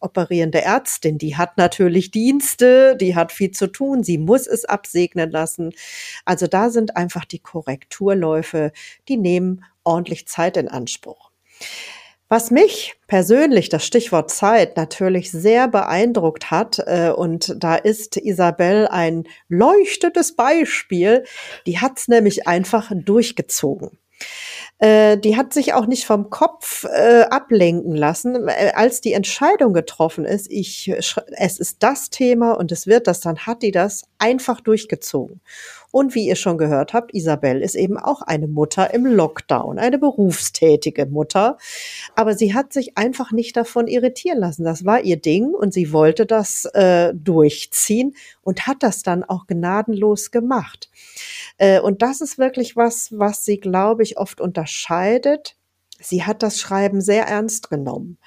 operierende 0.00 0.62
Ärztin, 0.62 1.18
die 1.18 1.36
hat 1.36 1.56
natürlich 1.56 2.10
Dienste, 2.10 2.96
die 2.96 3.14
hat 3.14 3.32
viel 3.32 3.50
zu 3.50 3.66
tun, 3.66 4.02
sie 4.02 4.18
muss 4.18 4.46
es 4.46 4.64
absegnen 4.64 5.30
lassen. 5.30 5.72
Also 6.24 6.46
da 6.46 6.70
sind 6.70 6.96
einfach 6.96 7.24
die 7.24 7.38
Korrekturläufe, 7.38 8.72
die 9.08 9.16
nehmen 9.16 9.64
ordentlich 9.84 10.26
Zeit 10.28 10.56
in 10.56 10.68
Anspruch. 10.68 11.30
Was 12.28 12.50
mich 12.50 12.94
persönlich, 13.06 13.68
das 13.68 13.86
Stichwort 13.86 14.32
Zeit, 14.32 14.76
natürlich 14.76 15.30
sehr 15.30 15.68
beeindruckt 15.68 16.50
hat, 16.50 16.80
äh, 16.84 17.12
und 17.14 17.54
da 17.62 17.76
ist 17.76 18.16
Isabel 18.16 18.88
ein 18.88 19.28
leuchtendes 19.48 20.34
Beispiel, 20.34 21.24
die 21.66 21.78
hat 21.78 21.98
es 21.98 22.08
nämlich 22.08 22.48
einfach 22.48 22.90
durchgezogen. 22.92 23.98
Äh, 24.78 25.16
die 25.16 25.36
hat 25.36 25.54
sich 25.54 25.72
auch 25.72 25.86
nicht 25.86 26.04
vom 26.04 26.28
Kopf 26.28 26.84
äh, 26.84 27.22
ablenken 27.30 27.94
lassen. 27.94 28.48
Äh, 28.48 28.72
als 28.74 29.00
die 29.00 29.14
Entscheidung 29.14 29.72
getroffen 29.72 30.26
ist, 30.26 30.50
ich, 30.50 30.88
es 30.88 31.58
ist 31.58 31.82
das 31.82 32.10
Thema 32.10 32.52
und 32.52 32.70
es 32.72 32.86
wird 32.86 33.06
das, 33.06 33.20
dann 33.20 33.38
hat 33.38 33.62
die 33.62 33.70
das 33.70 34.04
einfach 34.18 34.60
durchgezogen. 34.60 35.40
Und 35.90 36.14
wie 36.14 36.26
ihr 36.26 36.36
schon 36.36 36.58
gehört 36.58 36.92
habt, 36.92 37.14
Isabel 37.14 37.62
ist 37.62 37.74
eben 37.74 37.98
auch 37.98 38.22
eine 38.22 38.48
Mutter 38.48 38.92
im 38.92 39.06
Lockdown, 39.06 39.78
eine 39.78 39.98
berufstätige 39.98 41.06
Mutter. 41.06 41.58
Aber 42.14 42.34
sie 42.34 42.54
hat 42.54 42.72
sich 42.72 42.96
einfach 42.96 43.32
nicht 43.32 43.56
davon 43.56 43.86
irritieren 43.86 44.38
lassen. 44.38 44.64
Das 44.64 44.84
war 44.84 45.00
ihr 45.00 45.16
Ding 45.16 45.54
und 45.54 45.72
sie 45.72 45.92
wollte 45.92 46.26
das 46.26 46.64
äh, 46.74 47.12
durchziehen 47.14 48.14
und 48.42 48.66
hat 48.66 48.82
das 48.82 49.02
dann 49.02 49.24
auch 49.24 49.46
gnadenlos 49.46 50.30
gemacht. 50.30 50.90
Äh, 51.58 51.80
und 51.80 52.02
das 52.02 52.20
ist 52.20 52.38
wirklich 52.38 52.76
was, 52.76 53.10
was 53.12 53.44
sie, 53.44 53.58
glaube 53.58 54.02
ich, 54.02 54.18
oft 54.18 54.40
unterscheidet 54.40 55.56
Sie 56.00 56.24
hat 56.24 56.42
das 56.42 56.58
Schreiben 56.58 57.00
sehr 57.00 57.26
ernst 57.26 57.70
genommen. 57.70 58.18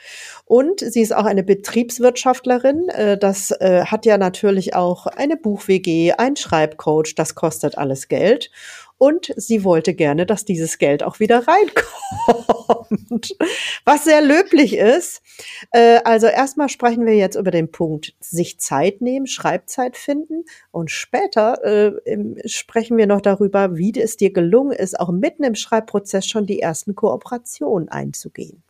Und 0.45 0.79
sie 0.79 1.01
ist 1.01 1.15
auch 1.15 1.25
eine 1.25 1.43
Betriebswirtschaftlerin. 1.43 2.89
Äh, 2.89 3.17
das 3.17 3.51
äh, 3.51 3.86
hat 3.86 4.05
ja 4.05 4.17
natürlich 4.17 4.75
auch 4.75 5.08
eine 5.08 5.38
Buch-WG, 5.38 6.13
ein 6.13 6.36
Schreibcoach. 6.36 7.15
Das 7.15 7.36
kostet 7.36 7.77
alles 7.77 8.08
Geld 8.08 8.51
und 8.99 9.33
sie 9.38 9.63
wollte 9.63 9.95
gerne, 9.95 10.27
dass 10.27 10.45
dieses 10.45 10.77
Geld 10.77 11.01
auch 11.03 11.19
wieder 11.19 11.47
reinkommt. 11.47 13.35
Was 13.85 14.03
sehr 14.03 14.21
löblich 14.21 14.75
ist. 14.75 15.23
Äh, 15.71 16.01
also 16.03 16.27
erstmal 16.27 16.69
sprechen 16.69 17.05
wir 17.05 17.15
jetzt 17.15 17.35
über 17.35 17.49
den 17.49 17.71
Punkt, 17.71 18.13
sich 18.19 18.59
Zeit 18.59 19.01
nehmen, 19.01 19.25
Schreibzeit 19.25 19.97
finden 19.97 20.43
und 20.71 20.91
später 20.91 21.63
äh, 21.63 21.93
sprechen 22.45 22.97
wir 22.97 23.07
noch 23.07 23.21
darüber, 23.21 23.77
wie 23.77 23.97
es 23.99 24.17
dir 24.17 24.33
gelungen 24.33 24.73
ist, 24.73 24.99
auch 24.99 25.09
mitten 25.09 25.43
im 25.43 25.55
Schreibprozess 25.55 26.27
schon 26.27 26.45
die 26.45 26.59
ersten 26.59 26.93
Kooperationen 26.93 27.88
einzugehen. 27.89 28.63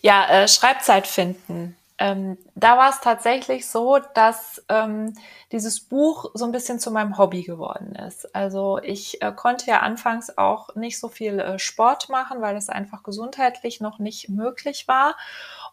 Ja, 0.00 0.26
äh, 0.30 0.48
Schreibzeit 0.48 1.06
finden 1.06 1.76
ähm, 1.98 2.36
da 2.54 2.76
war 2.76 2.90
es 2.90 3.00
tatsächlich 3.00 3.68
so, 3.68 3.98
dass 4.14 4.62
ähm, 4.68 5.14
dieses 5.50 5.80
Buch 5.80 6.30
so 6.34 6.44
ein 6.44 6.52
bisschen 6.52 6.78
zu 6.78 6.90
meinem 6.90 7.16
Hobby 7.16 7.42
geworden 7.42 7.94
ist. 7.94 8.34
Also 8.34 8.78
ich 8.82 9.22
äh, 9.22 9.32
konnte 9.32 9.70
ja 9.70 9.80
anfangs 9.80 10.36
auch 10.36 10.74
nicht 10.74 10.98
so 10.98 11.08
viel 11.08 11.38
äh, 11.40 11.58
Sport 11.58 12.10
machen, 12.10 12.42
weil 12.42 12.56
es 12.56 12.68
einfach 12.68 13.02
gesundheitlich 13.02 13.80
noch 13.80 13.98
nicht 13.98 14.28
möglich 14.28 14.88
war. 14.88 15.16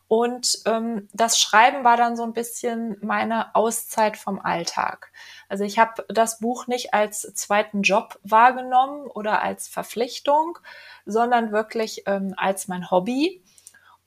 Und 0.08 0.60
ähm, 0.66 1.10
das 1.12 1.40
Schreiben 1.40 1.84
war 1.84 1.98
dann 1.98 2.16
so 2.16 2.24
ein 2.24 2.34
bisschen 2.34 2.98
meine 3.02 3.54
Auszeit 3.56 4.16
vom 4.16 4.40
Alltag. 4.40 5.12
Also 5.50 5.66
ich 5.66 5.78
habe 5.78 6.06
das 6.08 6.40
Buch 6.40 6.68
nicht 6.68 6.94
als 6.94 7.22
zweiten 7.34 7.82
Job 7.82 8.20
wahrgenommen 8.24 9.08
oder 9.08 9.42
als 9.42 9.68
Verpflichtung, 9.68 10.58
sondern 11.06 11.52
wirklich 11.52 12.04
ähm, 12.06 12.34
als 12.38 12.68
mein 12.68 12.92
Hobby 12.92 13.44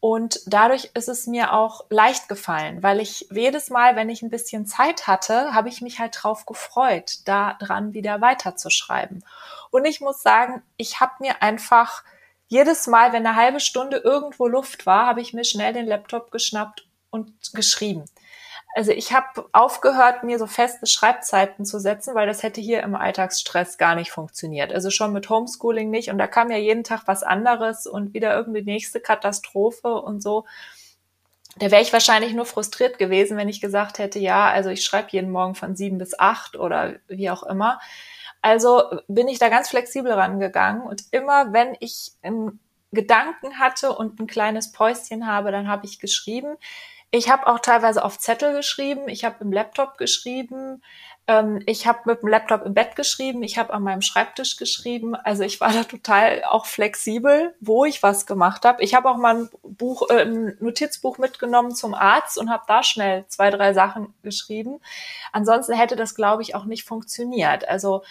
und 0.00 0.40
dadurch 0.46 0.90
ist 0.94 1.08
es 1.08 1.26
mir 1.26 1.52
auch 1.52 1.86
leicht 1.90 2.28
gefallen, 2.28 2.82
weil 2.82 3.00
ich 3.00 3.28
jedes 3.30 3.70
Mal, 3.70 3.96
wenn 3.96 4.10
ich 4.10 4.22
ein 4.22 4.30
bisschen 4.30 4.66
Zeit 4.66 5.06
hatte, 5.06 5.54
habe 5.54 5.68
ich 5.68 5.80
mich 5.80 5.98
halt 5.98 6.18
drauf 6.22 6.46
gefreut, 6.46 7.18
da 7.24 7.54
dran 7.54 7.94
wieder 7.94 8.20
weiterzuschreiben. 8.20 9.24
Und 9.70 9.84
ich 9.84 10.00
muss 10.00 10.22
sagen, 10.22 10.62
ich 10.76 11.00
habe 11.00 11.12
mir 11.20 11.42
einfach 11.42 12.04
jedes 12.48 12.86
Mal, 12.86 13.12
wenn 13.12 13.26
eine 13.26 13.36
halbe 13.36 13.58
Stunde 13.58 13.96
irgendwo 13.96 14.46
Luft 14.46 14.86
war, 14.86 15.06
habe 15.06 15.20
ich 15.20 15.32
mir 15.32 15.44
schnell 15.44 15.72
den 15.72 15.86
Laptop 15.86 16.30
geschnappt 16.30 16.86
und 17.10 17.32
geschrieben. 17.54 18.04
Also 18.74 18.92
ich 18.92 19.12
habe 19.12 19.48
aufgehört, 19.52 20.22
mir 20.22 20.38
so 20.38 20.46
feste 20.46 20.86
Schreibzeiten 20.86 21.64
zu 21.64 21.78
setzen, 21.78 22.14
weil 22.14 22.26
das 22.26 22.42
hätte 22.42 22.60
hier 22.60 22.82
im 22.82 22.94
Alltagsstress 22.94 23.78
gar 23.78 23.94
nicht 23.94 24.10
funktioniert. 24.10 24.72
Also 24.72 24.90
schon 24.90 25.14
mit 25.14 25.30
Homeschooling 25.30 25.88
nicht. 25.88 26.10
Und 26.10 26.18
da 26.18 26.26
kam 26.26 26.50
ja 26.50 26.58
jeden 26.58 26.84
Tag 26.84 27.04
was 27.06 27.22
anderes 27.22 27.86
und 27.86 28.12
wieder 28.12 28.36
irgendwie 28.36 28.62
nächste 28.62 29.00
Katastrophe 29.00 29.94
und 29.94 30.22
so. 30.22 30.44
Da 31.58 31.70
wäre 31.70 31.80
ich 31.80 31.92
wahrscheinlich 31.92 32.34
nur 32.34 32.44
frustriert 32.44 32.98
gewesen, 32.98 33.38
wenn 33.38 33.48
ich 33.48 33.62
gesagt 33.62 33.98
hätte, 33.98 34.18
ja, 34.18 34.50
also 34.50 34.68
ich 34.68 34.84
schreibe 34.84 35.08
jeden 35.12 35.30
Morgen 35.30 35.54
von 35.54 35.74
sieben 35.74 35.96
bis 35.96 36.18
acht 36.18 36.56
oder 36.56 36.96
wie 37.08 37.30
auch 37.30 37.44
immer. 37.44 37.80
Also 38.42 38.82
bin 39.08 39.26
ich 39.26 39.38
da 39.38 39.48
ganz 39.48 39.70
flexibel 39.70 40.12
rangegangen 40.12 40.82
und 40.82 41.04
immer 41.12 41.54
wenn 41.54 41.74
ich 41.80 42.12
einen 42.22 42.60
Gedanken 42.92 43.58
hatte 43.58 43.92
und 43.92 44.20
ein 44.20 44.26
kleines 44.26 44.70
Päuschen 44.72 45.26
habe, 45.26 45.50
dann 45.50 45.66
habe 45.66 45.86
ich 45.86 45.98
geschrieben. 45.98 46.56
Ich 47.10 47.30
habe 47.30 47.46
auch 47.46 47.60
teilweise 47.60 48.04
auf 48.04 48.18
Zettel 48.18 48.52
geschrieben, 48.52 49.08
ich 49.08 49.24
habe 49.24 49.36
im 49.40 49.52
Laptop 49.52 49.96
geschrieben, 49.96 50.82
ähm, 51.28 51.60
ich 51.66 51.86
habe 51.86 52.00
mit 52.04 52.22
dem 52.22 52.28
Laptop 52.28 52.64
im 52.64 52.74
Bett 52.74 52.94
geschrieben, 52.94 53.42
ich 53.42 53.58
habe 53.58 53.72
an 53.72 53.82
meinem 53.82 54.02
Schreibtisch 54.02 54.56
geschrieben. 54.56 55.14
Also 55.14 55.42
ich 55.42 55.60
war 55.60 55.72
da 55.72 55.84
total 55.84 56.44
auch 56.44 56.66
flexibel, 56.66 57.54
wo 57.60 57.84
ich 57.84 58.02
was 58.02 58.26
gemacht 58.26 58.64
habe. 58.64 58.82
Ich 58.82 58.94
habe 58.94 59.10
auch 59.10 59.16
mal 59.16 59.36
ein 59.36 59.50
Buch, 59.62 60.08
äh, 60.10 60.22
ein 60.22 60.56
Notizbuch 60.60 61.18
mitgenommen 61.18 61.74
zum 61.74 61.94
Arzt 61.94 62.38
und 62.38 62.50
habe 62.50 62.64
da 62.68 62.82
schnell 62.82 63.26
zwei, 63.28 63.50
drei 63.50 63.72
Sachen 63.74 64.14
geschrieben. 64.22 64.80
Ansonsten 65.32 65.74
hätte 65.74 65.96
das, 65.96 66.14
glaube 66.14 66.42
ich, 66.42 66.54
auch 66.54 66.64
nicht 66.64 66.84
funktioniert. 66.84 67.68
Also 67.68 68.02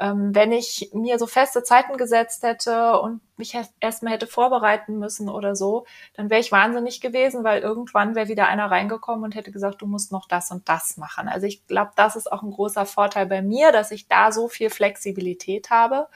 ähm, 0.00 0.32
wenn 0.34 0.52
ich 0.52 0.90
mir 0.92 1.18
so 1.18 1.26
feste 1.26 1.64
Zeiten 1.64 1.96
gesetzt 1.96 2.44
hätte 2.44 3.00
und 3.00 3.20
mich 3.36 3.56
erstmal 3.80 4.12
hätte 4.12 4.28
vorbereiten 4.28 4.98
müssen 4.98 5.28
oder 5.28 5.56
so, 5.56 5.86
dann 6.14 6.30
wäre 6.30 6.40
ich 6.40 6.52
wahnsinnig 6.52 7.00
gewesen, 7.00 7.42
weil 7.42 7.62
irgendwann 7.62 8.14
wäre 8.14 8.28
wieder 8.28 8.46
einer 8.46 8.70
reingekommen 8.70 9.24
und 9.24 9.34
hätte 9.34 9.50
gesagt, 9.50 9.82
du 9.82 9.86
musst 9.86 10.12
noch 10.12 10.28
das 10.28 10.52
und 10.52 10.68
das 10.68 10.96
machen. 10.98 11.28
Also 11.28 11.46
ich 11.46 11.66
glaube, 11.66 11.92
das 11.96 12.14
ist 12.14 12.30
auch 12.30 12.42
ein 12.42 12.52
großer 12.52 12.86
Vorteil 12.86 13.26
bei 13.26 13.42
mir, 13.42 13.72
dass 13.72 13.90
ich 13.90 14.06
da 14.06 14.30
so 14.30 14.48
viel 14.48 14.70
Flexibilität 14.70 15.70
habe. 15.70 16.08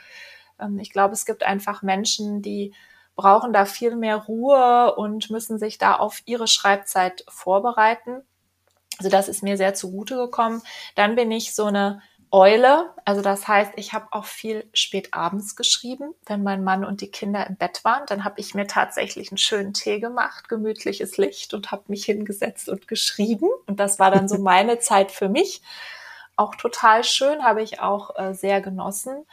Ähm, 0.60 0.78
ich 0.78 0.92
glaube, 0.92 1.14
es 1.14 1.26
gibt 1.26 1.42
einfach 1.42 1.82
Menschen, 1.82 2.40
die 2.40 2.74
brauchen 3.16 3.52
da 3.52 3.64
viel 3.64 3.96
mehr 3.96 4.16
Ruhe 4.16 4.94
und 4.94 5.28
müssen 5.30 5.58
sich 5.58 5.78
da 5.78 5.96
auf 5.96 6.22
ihre 6.24 6.46
Schreibzeit 6.46 7.24
vorbereiten. 7.28 8.22
Also 8.98 9.10
das 9.10 9.28
ist 9.28 9.42
mir 9.42 9.56
sehr 9.56 9.74
zugute 9.74 10.16
gekommen. 10.16 10.62
Dann 10.94 11.16
bin 11.16 11.30
ich 11.32 11.54
so 11.54 11.64
eine 11.64 12.02
Eule. 12.32 12.90
Also 13.04 13.20
das 13.20 13.46
heißt, 13.46 13.72
ich 13.76 13.92
habe 13.92 14.06
auch 14.10 14.24
viel 14.24 14.68
spät 14.72 15.12
abends 15.12 15.54
geschrieben, 15.54 16.14
wenn 16.26 16.42
mein 16.42 16.64
Mann 16.64 16.82
und 16.84 17.02
die 17.02 17.10
Kinder 17.10 17.46
im 17.46 17.56
Bett 17.56 17.84
waren. 17.84 18.04
Dann 18.06 18.24
habe 18.24 18.40
ich 18.40 18.54
mir 18.54 18.66
tatsächlich 18.66 19.30
einen 19.30 19.38
schönen 19.38 19.74
Tee 19.74 20.00
gemacht, 20.00 20.48
gemütliches 20.48 21.18
Licht 21.18 21.52
und 21.52 21.70
habe 21.70 21.84
mich 21.88 22.06
hingesetzt 22.06 22.70
und 22.70 22.88
geschrieben. 22.88 23.48
Und 23.66 23.78
das 23.78 23.98
war 23.98 24.10
dann 24.10 24.28
so 24.28 24.38
meine 24.42 24.78
Zeit 24.78 25.12
für 25.12 25.28
mich. 25.28 25.62
Auch 26.34 26.54
total 26.54 27.04
schön, 27.04 27.44
habe 27.44 27.62
ich 27.62 27.80
auch 27.80 28.18
äh, 28.18 28.32
sehr 28.32 28.62
genossen. 28.62 29.26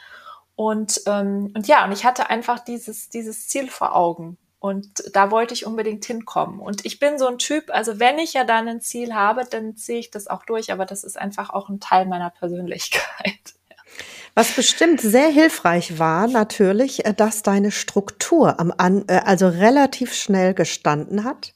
Und, 0.54 1.00
ähm, 1.06 1.52
und 1.56 1.66
ja, 1.66 1.86
und 1.86 1.92
ich 1.92 2.04
hatte 2.04 2.28
einfach 2.28 2.58
dieses, 2.58 3.08
dieses 3.08 3.48
Ziel 3.48 3.70
vor 3.70 3.96
Augen. 3.96 4.36
Und 4.60 5.02
da 5.14 5.30
wollte 5.30 5.54
ich 5.54 5.64
unbedingt 5.64 6.04
hinkommen. 6.04 6.60
Und 6.60 6.84
ich 6.84 6.98
bin 6.98 7.18
so 7.18 7.26
ein 7.26 7.38
Typ, 7.38 7.70
also 7.70 7.98
wenn 7.98 8.18
ich 8.18 8.34
ja 8.34 8.44
dann 8.44 8.68
ein 8.68 8.82
Ziel 8.82 9.14
habe, 9.14 9.46
dann 9.48 9.74
ziehe 9.74 9.98
ich 9.98 10.10
das 10.10 10.26
auch 10.26 10.44
durch, 10.44 10.70
aber 10.70 10.84
das 10.84 11.02
ist 11.02 11.18
einfach 11.18 11.48
auch 11.48 11.70
ein 11.70 11.80
Teil 11.80 12.04
meiner 12.04 12.28
Persönlichkeit. 12.28 13.00
Was 14.34 14.52
bestimmt 14.52 15.00
sehr 15.00 15.28
hilfreich 15.28 15.98
war, 15.98 16.28
natürlich, 16.28 17.06
äh, 17.06 17.14
dass 17.14 17.42
deine 17.42 17.70
Struktur 17.70 18.60
am 18.60 18.72
äh, 19.08 19.20
also 19.24 19.48
relativ 19.48 20.14
schnell 20.14 20.52
gestanden 20.52 21.24
hat. 21.24 21.54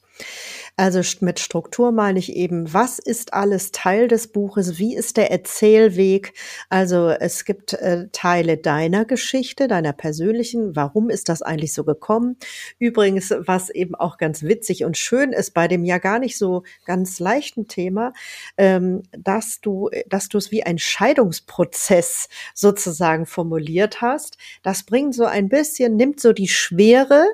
Also 0.76 1.02
mit 1.20 1.38
Struktur 1.38 1.92
meine 1.92 2.18
ich 2.18 2.34
eben, 2.34 2.72
was 2.72 2.98
ist 2.98 3.32
alles 3.32 3.70
Teil 3.70 4.08
des 4.08 4.28
Buches? 4.28 4.78
Wie 4.78 4.96
ist 4.96 5.16
der 5.16 5.30
Erzählweg? 5.30 6.32
Also 6.68 7.10
es 7.10 7.44
gibt 7.44 7.74
äh, 7.74 8.08
Teile 8.10 8.56
deiner 8.56 9.04
Geschichte, 9.04 9.68
deiner 9.68 9.92
persönlichen. 9.92 10.74
Warum 10.74 11.10
ist 11.10 11.28
das 11.28 11.42
eigentlich 11.42 11.74
so 11.74 11.84
gekommen? 11.84 12.36
Übrigens, 12.80 13.32
was 13.38 13.70
eben 13.70 13.94
auch 13.94 14.18
ganz 14.18 14.42
witzig 14.42 14.84
und 14.84 14.98
schön 14.98 15.32
ist 15.32 15.54
bei 15.54 15.68
dem 15.68 15.84
ja 15.84 15.98
gar 15.98 16.18
nicht 16.18 16.36
so 16.36 16.64
ganz 16.84 17.20
leichten 17.20 17.68
Thema, 17.68 18.12
ähm, 18.56 19.04
dass 19.16 19.60
du, 19.60 19.90
dass 20.08 20.28
du 20.28 20.38
es 20.38 20.50
wie 20.50 20.64
ein 20.64 20.78
Scheidungsprozess 20.78 22.28
sozusagen 22.52 23.26
formuliert 23.26 24.00
hast. 24.00 24.38
Das 24.64 24.82
bringt 24.82 25.14
so 25.14 25.24
ein 25.24 25.48
bisschen, 25.48 25.96
nimmt 25.96 26.18
so 26.18 26.32
die 26.32 26.48
Schwere 26.48 27.26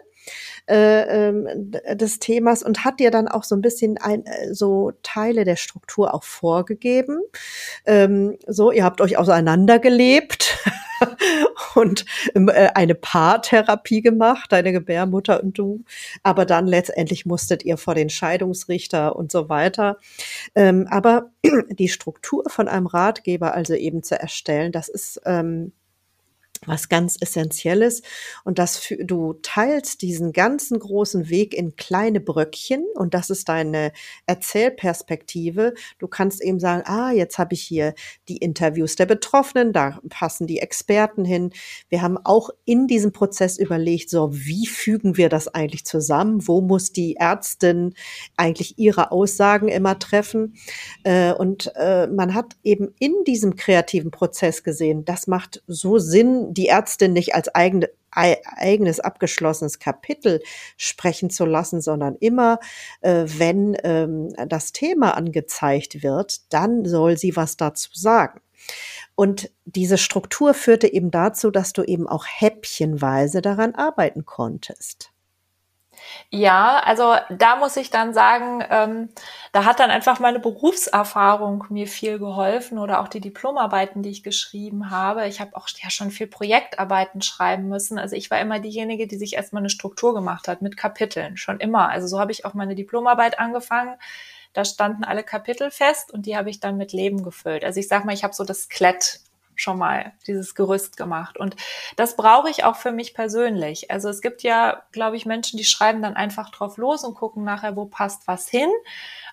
äh, 0.71 1.29
ähm, 1.29 1.73
des 1.95 2.21
Themas 2.21 2.62
und 2.62 2.85
hat 2.85 3.01
dir 3.01 3.11
dann 3.11 3.29
auch 3.29 3.45
so 3.45 3.57
ein 3.57 3.61
bisschen 3.61 3.99
ein, 3.99 4.25
äh, 4.25 4.55
so 4.55 4.93
Teile 5.03 5.45
der 5.45 5.57
Struktur 5.57 6.14
auch 6.14 6.25
vorgegeben. 6.25 7.21
Ähm, 7.85 8.39
so, 8.47 8.71
ihr 8.71 8.85
habt 8.85 9.01
euch 9.01 9.18
auseinandergelebt. 9.18 10.59
und 11.75 12.05
äh, 12.35 12.68
eine 12.75 12.95
Paartherapie 12.95 14.03
gemacht, 14.03 14.53
deine 14.53 14.73
Gebärmutter 14.73 15.43
und 15.43 15.59
du. 15.59 15.85
Aber 16.23 16.45
dann 16.45 16.66
letztendlich 16.66 17.27
musstet 17.27 17.64
ihr 17.64 17.77
vor 17.77 17.95
den 17.95 18.11
Scheidungsrichter 18.11 19.16
und 19.16 19.33
so 19.33 19.49
weiter. 19.49 19.99
Ähm, 20.55 20.87
aber 20.91 21.31
die 21.71 21.89
Struktur 21.89 22.45
von 22.49 22.68
einem 22.68 22.87
Ratgeber 22.87 23.55
also 23.55 23.75
eben 23.75 24.03
zu 24.03 24.18
erstellen, 24.21 24.73
das 24.73 24.89
ist 24.89 25.21
ähm, 25.25 25.73
was 26.67 26.89
ganz 26.89 27.17
Essentielles 27.21 28.03
und 28.45 28.59
dass 28.59 28.93
du 29.01 29.35
teilst 29.43 30.03
diesen 30.03 30.33
ganzen 30.33 30.79
großen 30.79 31.31
Weg 31.31 31.55
in 31.55 31.75
kleine 31.77 32.21
Bröckchen 32.21 32.85
und 32.95 33.15
das 33.15 33.31
ist 33.31 33.49
deine 33.49 33.93
Erzählperspektive. 34.27 35.75
Du 35.99 36.07
kannst 36.07 36.43
eben 36.43 36.61
sagen, 36.61 36.83
ah, 36.85 37.13
jetzt 37.13 37.39
habe 37.39 37.55
ich 37.55 37.63
hier 37.63 37.95
die 38.29 38.37
Interviews 38.37 38.97
der 38.97 39.07
Betroffenen, 39.07 39.73
da 39.73 40.01
passen 40.11 40.47
die 40.47 40.59
Experten 40.59 41.25
hin. 41.25 41.51
Wir 41.89 42.03
haben 42.03 42.19
auch 42.25 42.51
in 42.67 42.87
diesem 42.87 43.13
Prozess 43.13 43.59
überlegt, 43.59 44.11
so 44.11 44.35
wie 44.35 44.67
fügen 44.67 45.17
wir 45.17 45.31
das 45.31 45.49
eigentlich 45.49 45.87
zusammen? 45.87 46.47
Wo 46.47 46.61
muss 46.61 46.93
die 46.93 47.17
Ärztin 47.17 47.95
eigentlich 48.37 48.79
ihre 48.79 49.13
Aussagen 49.13 49.69
immer 49.69 49.99
treffen? 49.99 50.57
Äh, 51.05 51.33
und 51.33 51.73
äh, 51.77 52.07
man 52.07 52.35
hat 52.35 52.57
eben 52.63 52.95
in 52.99 53.15
diesem 53.27 53.57
kreativen 53.57 54.11
Prozess 54.11 54.63
gesehen, 54.63 55.05
das 55.07 55.27
macht 55.27 55.63
so 55.67 55.99
Sinn, 55.99 56.50
die 56.51 56.69
Ärztin 56.69 57.13
nicht 57.13 57.35
als 57.35 57.55
eigene, 57.55 57.89
eigenes 58.11 59.01
abgeschlossenes 59.01 59.79
Kapitel 59.79 60.43
sprechen 60.77 61.31
zu 61.31 61.45
lassen, 61.45 61.81
sondern 61.81 62.17
immer, 62.17 62.59
äh, 63.03 63.25
wenn 63.27 63.77
ähm, 63.85 64.35
das 64.49 64.73
Thema 64.73 65.17
angezeigt 65.17 66.03
wird, 66.03 66.53
dann 66.53 66.85
soll 66.85 67.17
sie 67.17 67.37
was 67.37 67.57
dazu 67.57 67.91
sagen. 67.93 68.41
Und 69.15 69.51
diese 69.65 69.99
Struktur 69.99 70.55
führte 70.55 70.93
eben 70.93 71.11
dazu, 71.11 71.51
dass 71.51 71.73
du 71.73 71.83
eben 71.83 72.09
auch 72.09 72.25
häppchenweise 72.27 73.43
daran 73.43 73.75
arbeiten 73.75 74.25
konntest. 74.25 75.10
Ja, 76.31 76.81
also 76.85 77.17
da 77.31 77.57
muss 77.57 77.77
ich 77.77 77.91
dann 77.91 78.15
sagen, 78.15 78.65
ähm, 78.71 79.09
da 79.53 79.65
hat 79.65 79.81
dann 79.81 79.91
einfach 79.91 80.21
meine 80.21 80.39
Berufserfahrung 80.39 81.65
mir 81.71 81.87
viel 81.87 82.19
geholfen 82.19 82.79
oder 82.79 83.01
auch 83.01 83.09
die 83.09 83.21
Diplomarbeiten, 83.21 84.03
die 84.03 84.11
ich 84.11 84.23
geschrieben 84.23 84.91
habe. 84.91 85.27
Ich 85.27 85.41
habe 85.41 85.57
auch 85.57 85.69
ja 85.83 85.91
schon 85.91 86.11
viel 86.11 86.27
Projektarbeiten 86.29 87.23
schreiben 87.23 87.69
müssen. 87.69 87.99
Also 87.99 88.17
ich 88.17 88.31
war 88.31 88.41
immer 88.41 88.61
diejenige, 88.61 89.07
die 89.07 89.17
sich 89.17 89.35
erstmal 89.35 89.63
eine 89.63 89.71
Struktur 89.71 90.15
gemacht 90.15 90.49
hat 90.49 90.63
mit 90.63 90.77
Kapiteln, 90.77 91.37
schon 91.37 91.59
immer. 91.59 91.89
Also 91.89 92.07
so 92.07 92.21
habe 92.21 92.33
ich 92.33 92.45
auch 92.45 92.55
meine 92.55 92.75
Diplomarbeit 92.75 93.39
angefangen. 93.39 93.97
Da 94.53 94.65
standen 94.65 95.05
alle 95.05 95.23
Kapitel 95.23 95.71
fest 95.71 96.13
und 96.13 96.27
die 96.27 96.37
habe 96.37 96.51
ich 96.51 96.61
dann 96.61 96.77
mit 96.77 96.93
Leben 96.93 97.23
gefüllt. 97.23 97.65
Also 97.65 97.81
ich 97.81 97.89
sag 97.89 98.05
mal, 98.05 98.15
ich 98.15 98.25
habe 98.25 98.35
so 98.35 98.45
das 98.45 98.63
Skelett 98.63 99.21
schon 99.61 99.79
mal 99.79 100.13
dieses 100.27 100.55
Gerüst 100.55 100.97
gemacht. 100.97 101.39
Und 101.39 101.57
das 101.97 102.17
brauche 102.17 102.51
ich 102.51 102.65
auch 102.65 102.77
für 102.77 102.93
mich 102.93 103.15
persönlich. 103.15 103.91
Also 103.91 104.09
es 104.09 104.21
gibt 104.21 104.43
ja, 104.43 104.83
glaube 104.93 105.17
ich, 105.17 105.27
Menschen, 105.27 105.57
die 105.57 105.65
schreiben 105.65 106.03
dann 106.03 106.17
einfach 106.17 106.51
drauf 106.51 106.77
los 106.77 107.05
und 107.05 107.15
gucken 107.15 107.45
nachher, 107.45 107.77
wo 107.77 107.87
passt 107.87 108.27
was 108.27 108.49
hin. 108.49 108.71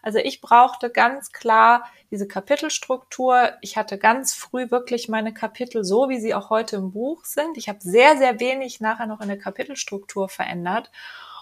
Also 0.01 0.19
ich 0.19 0.41
brauchte 0.41 0.89
ganz 0.89 1.31
klar 1.31 1.85
diese 2.11 2.27
Kapitelstruktur. 2.27 3.53
Ich 3.61 3.77
hatte 3.77 3.97
ganz 3.97 4.33
früh 4.33 4.71
wirklich 4.71 5.09
meine 5.09 5.33
Kapitel 5.33 5.83
so, 5.83 6.09
wie 6.09 6.19
sie 6.19 6.33
auch 6.33 6.49
heute 6.49 6.77
im 6.77 6.91
Buch 6.91 7.25
sind. 7.25 7.57
Ich 7.57 7.67
habe 7.69 7.79
sehr, 7.81 8.17
sehr 8.17 8.39
wenig 8.39 8.79
nachher 8.79 9.07
noch 9.07 9.21
in 9.21 9.27
der 9.27 9.37
Kapitelstruktur 9.37 10.29
verändert. 10.29 10.91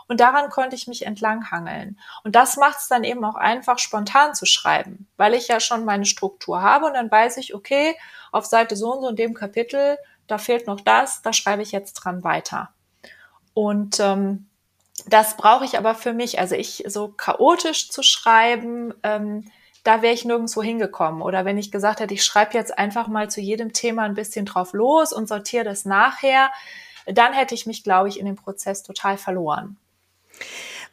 Und 0.08 0.20
daran 0.20 0.50
konnte 0.50 0.76
ich 0.76 0.88
mich 0.88 1.06
entlanghangeln. 1.06 2.00
Und 2.24 2.36
das 2.36 2.58
macht 2.58 2.78
es 2.80 2.88
dann 2.88 3.04
eben 3.04 3.24
auch 3.26 3.36
einfach, 3.36 3.80
spontan 3.80 4.36
zu 4.36 4.46
schreiben, 4.46 5.08
weil 5.18 5.34
ich 5.34 5.48
ja 5.48 5.60
schon 5.60 5.86
meine 5.86 6.06
Struktur 6.06 6.62
habe 6.62 6.86
und 6.86 6.94
dann 6.94 7.10
weiß 7.10 7.38
ich, 7.38 7.56
okay, 7.56 7.96
auf 8.32 8.46
Seite 8.46 8.76
so 8.76 8.94
und 8.94 9.02
so 9.02 9.10
in 9.10 9.16
dem 9.16 9.34
Kapitel, 9.34 9.98
da 10.28 10.38
fehlt 10.38 10.68
noch 10.68 10.82
das, 10.82 11.22
da 11.22 11.34
schreibe 11.34 11.64
ich 11.64 11.72
jetzt 11.72 11.94
dran 11.94 12.24
weiter. 12.24 12.70
Und 13.54 14.00
ähm, 14.00 14.48
das 15.08 15.38
brauche 15.38 15.66
ich 15.66 15.78
aber 15.78 15.96
für 15.96 16.14
mich. 16.14 16.40
Also 16.40 16.56
ich 16.56 16.84
so 16.88 17.10
chaotisch 17.10 17.90
zu 17.90 18.04
schreiben, 18.04 18.94
ähm, 19.04 19.52
da 19.84 20.02
wäre 20.02 20.14
ich 20.14 20.26
nirgendwo 20.26 20.64
hingekommen. 20.64 21.22
Oder 21.22 21.46
wenn 21.46 21.58
ich 21.58 21.72
gesagt 21.72 22.00
hätte, 22.00 22.14
ich 22.14 22.24
schreibe 22.24 22.54
jetzt 22.54 22.78
einfach 22.78 23.08
mal 23.08 23.30
zu 23.30 23.40
jedem 23.40 23.72
Thema 23.72 24.04
ein 24.04 24.16
bisschen 24.16 24.46
drauf 24.46 24.74
los 24.74 25.14
und 25.14 25.28
sortiere 25.28 25.64
das 25.64 25.86
nachher, 25.86 26.52
dann 27.06 27.34
hätte 27.34 27.54
ich 27.54 27.68
mich, 27.68 27.84
glaube 27.84 28.10
ich, 28.10 28.20
in 28.20 28.26
dem 28.26 28.36
Prozess 28.36 28.82
total 28.82 29.18
verloren. 29.18 29.78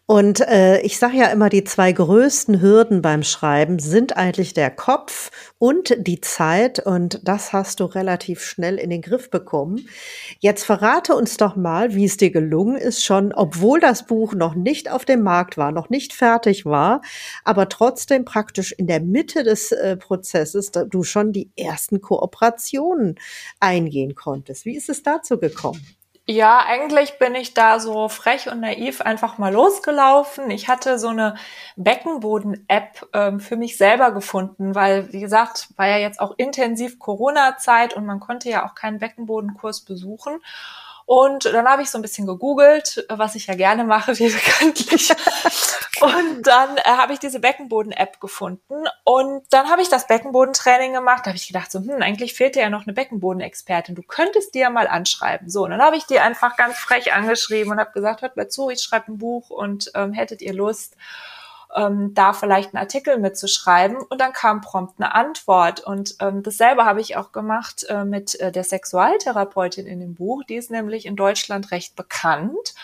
Und 0.07 0.41
äh, 0.41 0.81
ich 0.83 0.99
sage 0.99 1.17
ja 1.17 1.27
immer, 1.29 1.49
die 1.49 1.63
zwei 1.65 1.93
größten 1.93 2.61
Hürden 2.61 3.03
beim 3.03 3.23
Schreiben 3.23 3.79
sind 3.79 4.17
eigentlich 4.17 4.53
der 4.53 4.71
Kopf 4.71 5.31
und 5.59 5.95
die 5.97 6.21
Zeit. 6.21 6.81
Und 6.85 7.21
das 7.27 7.53
hast 7.53 7.81
du 7.81 7.85
relativ 7.85 8.43
schnell 8.43 8.79
in 8.79 8.91
den 8.91 9.01
Griff 9.01 9.31
bekommen. 9.31 9.89
Jetzt 10.41 10.65
verrate 10.65 11.15
uns 11.15 11.37
doch 11.37 11.55
mal, 11.55 11.95
wie 11.95 12.05
es 12.05 12.17
dir 12.17 12.31
gelungen 12.31 12.77
ist, 12.77 13.05
schon, 13.05 13.33
obwohl 13.33 13.79
das 13.79 14.05
Buch 14.07 14.35
noch 14.35 14.55
nicht 14.55 14.91
auf 14.91 15.05
dem 15.05 15.23
Markt 15.23 15.57
war, 15.57 15.71
noch 15.71 15.89
nicht 15.89 16.13
fertig 16.13 16.67
war, 16.67 17.01
aber 17.45 17.69
trotzdem 17.69 18.25
praktisch 18.25 18.73
in 18.73 18.89
der 18.89 19.01
Mitte 19.01 19.45
des 19.45 19.71
äh, 19.73 19.97
Prozesses 19.97 20.73
du 20.73 21.05
schon 21.05 21.33
die 21.33 21.51
ersten 21.57 22.01
Kooperationen 22.01 23.19
eingehen 23.61 24.15
konntest. 24.15 24.67
Wie 24.67 24.77
ist 24.77 24.89
es 24.89 25.03
dazu 25.03 25.39
gekommen? 25.39 25.81
Ja, 26.27 26.61
eigentlich 26.65 27.19
bin 27.19 27.35
ich 27.35 27.53
da 27.53 27.81
so 27.81 28.09
frech 28.09 28.49
und 28.49 28.61
naiv 28.61 29.01
einfach 29.01 29.39
mal 29.39 29.53
losgelaufen. 29.53 30.51
Ich 30.53 30.69
hatte 30.69 30.97
so 31.01 31.09
eine 31.09 31.35
Beckenboden-App 31.77 33.09
ähm, 33.13 33.41
für 33.41 33.57
mich 33.57 33.77
selber 33.77 34.13
gefunden, 34.13 34.77
weil, 34.77 35.13
wie 35.13 35.19
gesagt, 35.21 35.69
war 35.77 35.89
ja 35.89 35.97
jetzt 35.99 36.21
auch 36.21 36.35
intensiv 36.37 37.01
Corona-Zeit 37.01 37.95
und 37.95 38.07
man 38.07 38.21
konnte 38.21 38.49
ja 38.49 38.65
auch 38.65 38.77
keinen 38.77 39.01
Beckenbodenkurs 39.01 39.81
besuchen. 39.81 40.39
Und 41.07 41.45
dann 41.47 41.67
habe 41.67 41.83
ich 41.83 41.91
so 41.91 41.99
ein 41.99 42.03
bisschen 42.03 42.27
gegoogelt, 42.29 43.05
was 43.09 43.35
ich 43.35 43.49
ja 43.49 43.55
gerne 43.55 43.83
mache, 43.83 44.17
wie 44.19 44.31
bekanntlich. 44.31 45.13
Und 46.03 46.43
dann 46.47 46.77
äh, 46.77 46.83
habe 46.85 47.13
ich 47.13 47.19
diese 47.19 47.41
Beckenboden-App 47.41 48.21
gefunden. 48.21 48.85
Und 49.05 49.45
dann 49.51 49.71
habe 49.71 49.83
ich 49.83 49.89
das 49.89 50.07
Beckenbodentraining 50.07 50.93
gemacht. 50.93 51.21
Da 51.25 51.29
habe 51.29 51.37
ich 51.37 51.47
gedacht, 51.47 51.71
so, 51.71 51.79
hm, 51.79 52.03
eigentlich 52.03 52.35
fehlt 52.35 52.57
dir 52.57 52.63
ja 52.63 52.71
noch 52.71 52.87
eine 52.87 52.93
Beckenbodenexpertin. 52.93 53.95
Du 53.95 54.03
könntest 54.03 54.55
die 54.55 54.61
ja 54.61 54.71
mal 54.71 54.89
anschreiben. 54.89 55.49
So, 55.49 55.65
und 55.65 55.71
dann 55.71 55.81
habe 55.81 55.97
ich 55.97 56.05
die 56.05 56.19
einfach 56.19 56.57
ganz 56.57 56.77
frech 56.77 57.13
angeschrieben 57.13 57.73
und 57.73 57.79
habe 57.79 57.93
gesagt, 57.93 58.23
hört 58.23 58.37
mal 58.37 58.49
zu, 58.49 58.71
ich 58.71 58.83
schreibe 58.83 59.13
ein 59.13 59.19
Buch 59.19 59.51
und 59.51 59.91
ähm, 59.95 60.13
hättet 60.13 60.43
ihr 60.43 60.53
Lust? 60.53 60.97
ähm, 61.75 62.15
da 62.15 62.33
vielleicht 62.33 62.75
einen 62.75 62.83
Artikel 62.83 63.19
mitzuschreiben. 63.19 63.97
Und 63.97 64.21
dann 64.21 64.33
kam 64.33 64.61
prompt 64.61 64.95
eine 64.99 65.15
Antwort. 65.15 65.81
Und 65.81 66.17
ähm, 66.21 66.43
dasselbe 66.43 66.85
habe 66.85 67.01
ich 67.01 67.17
auch 67.17 67.33
gemacht 67.33 67.85
äh, 67.89 68.05
mit 68.05 68.39
äh, 68.41 68.53
der 68.53 68.65
Sexualtherapeutin 68.65 69.87
in 69.87 70.01
dem 70.01 70.15
Buch. 70.15 70.43
Die 70.45 70.57
ist 70.57 70.71
nämlich 70.71 71.07
in 71.07 71.17
Deutschland 71.17 71.71
recht 71.71 71.97
bekannt. 71.97 72.75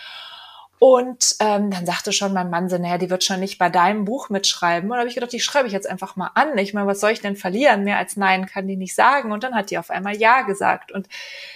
Und 0.79 1.37
ähm, 1.41 1.70
dann 1.70 1.87
sagte 1.87 2.12
schon 2.12 2.33
mein 2.33 2.51
Mann 2.51 2.68
so, 2.68 2.79
naja, 2.79 2.99
die 2.99 3.11
wird 3.11 3.24
schon 3.24 3.41
nicht 3.41 3.59
bei 3.59 3.68
deinem 3.68 4.05
Buch 4.05 4.29
mitschreiben. 4.29 4.89
Und 4.89 4.97
da 4.97 5.01
habe 5.01 5.09
ich 5.09 5.14
gedacht, 5.14 5.33
die 5.33 5.41
schreibe 5.41 5.66
ich 5.66 5.72
jetzt 5.72 5.89
einfach 5.89 6.14
mal 6.14 6.31
an. 6.35 6.57
Ich 6.59 6.72
meine, 6.72 6.87
was 6.87 7.01
soll 7.01 7.11
ich 7.11 7.20
denn 7.20 7.37
verlieren? 7.37 7.85
Mehr 7.85 7.99
als 7.99 8.16
Nein 8.16 8.47
kann 8.47 8.68
die 8.68 8.76
nicht 8.76 8.95
sagen. 8.95 9.33
Und 9.33 9.43
dann 9.43 9.55
hat 9.55 9.70
die 9.70 9.79
auf 9.79 9.91
einmal 9.91 10.16
Ja 10.16 10.43
gesagt. 10.43 10.93
Und 10.93 11.09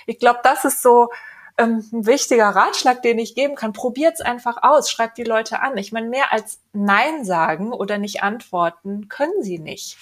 ich 0.06 0.18
glaube, 0.18 0.40
das 0.42 0.64
ist 0.64 0.82
so 0.82 1.10
ähm, 1.56 1.84
ein 1.92 2.06
wichtiger 2.06 2.48
Ratschlag, 2.48 3.02
den 3.02 3.18
ich 3.18 3.34
geben 3.34 3.54
kann. 3.54 3.72
Probiert's 3.72 4.20
einfach 4.20 4.62
aus, 4.62 4.90
schreibt 4.90 5.18
die 5.18 5.24
Leute 5.24 5.60
an. 5.60 5.76
Ich 5.76 5.92
meine, 5.92 6.08
mehr 6.08 6.32
als 6.32 6.60
Nein 6.72 7.24
sagen 7.24 7.72
oder 7.72 7.98
nicht 7.98 8.22
antworten 8.22 9.08
können 9.08 9.42
sie 9.42 9.58
nicht. 9.58 9.98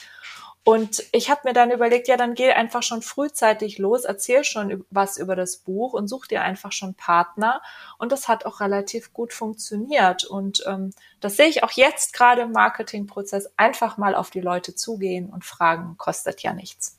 Und 0.63 1.03
ich 1.13 1.31
habe 1.31 1.41
mir 1.45 1.53
dann 1.55 1.71
überlegt, 1.71 2.07
ja, 2.07 2.17
dann 2.19 2.35
geh 2.35 2.53
einfach 2.53 2.83
schon 2.83 3.01
frühzeitig 3.01 3.79
los, 3.79 4.05
erzähl 4.05 4.45
schon 4.45 4.85
was 4.91 5.17
über 5.17 5.35
das 5.35 5.57
Buch 5.57 5.95
und 5.95 6.07
such 6.07 6.27
dir 6.27 6.43
einfach 6.43 6.73
schon 6.73 6.95
Partner. 6.95 7.63
Und 7.97 8.13
das 8.13 8.29
hat 8.29 8.45
auch 8.45 8.61
relativ 8.61 9.13
gut 9.15 9.33
funktioniert. 9.33 10.25
Und 10.25 10.63
ähm, 10.67 10.93
das 11.21 11.37
sehe 11.37 11.47
ich 11.47 11.65
auch 11.65 11.73
jetzt 11.73 12.13
gerade 12.13 12.43
im 12.43 12.53
Marketingprozess. 12.53 13.51
Einfach 13.57 13.97
mal 13.97 14.15
auf 14.15 14.31
die 14.31 14.43
Leute 14.43 14.75
zugehen 14.75 15.31
und 15.31 15.45
fragen, 15.45 15.97
kostet 15.97 16.43
ja 16.43 16.53
nichts. 16.53 16.99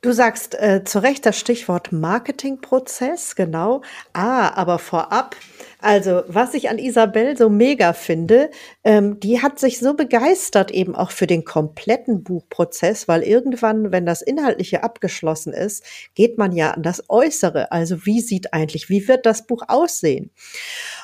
Du 0.00 0.12
sagst 0.12 0.54
äh, 0.54 0.84
zu 0.84 1.00
Recht 1.02 1.26
das 1.26 1.40
Stichwort 1.40 1.90
Marketingprozess, 1.90 3.34
genau. 3.34 3.82
Ah, 4.12 4.50
aber 4.54 4.78
vorab, 4.78 5.34
also 5.80 6.22
was 6.28 6.54
ich 6.54 6.70
an 6.70 6.78
Isabel 6.78 7.36
so 7.36 7.48
mega 7.48 7.92
finde, 7.92 8.48
ähm, 8.84 9.18
die 9.18 9.42
hat 9.42 9.58
sich 9.58 9.80
so 9.80 9.94
begeistert 9.94 10.70
eben 10.70 10.94
auch 10.94 11.10
für 11.10 11.26
den 11.26 11.44
kompletten 11.44 12.22
Buchprozess, 12.22 13.08
weil 13.08 13.24
irgendwann, 13.24 13.90
wenn 13.90 14.06
das 14.06 14.22
Inhaltliche 14.22 14.84
abgeschlossen 14.84 15.52
ist, 15.52 15.84
geht 16.14 16.38
man 16.38 16.52
ja 16.52 16.70
an 16.70 16.84
das 16.84 17.10
Äußere. 17.10 17.72
Also 17.72 18.06
wie 18.06 18.20
sieht 18.20 18.52
eigentlich, 18.54 18.88
wie 18.88 19.08
wird 19.08 19.26
das 19.26 19.48
Buch 19.48 19.62
aussehen? 19.66 20.30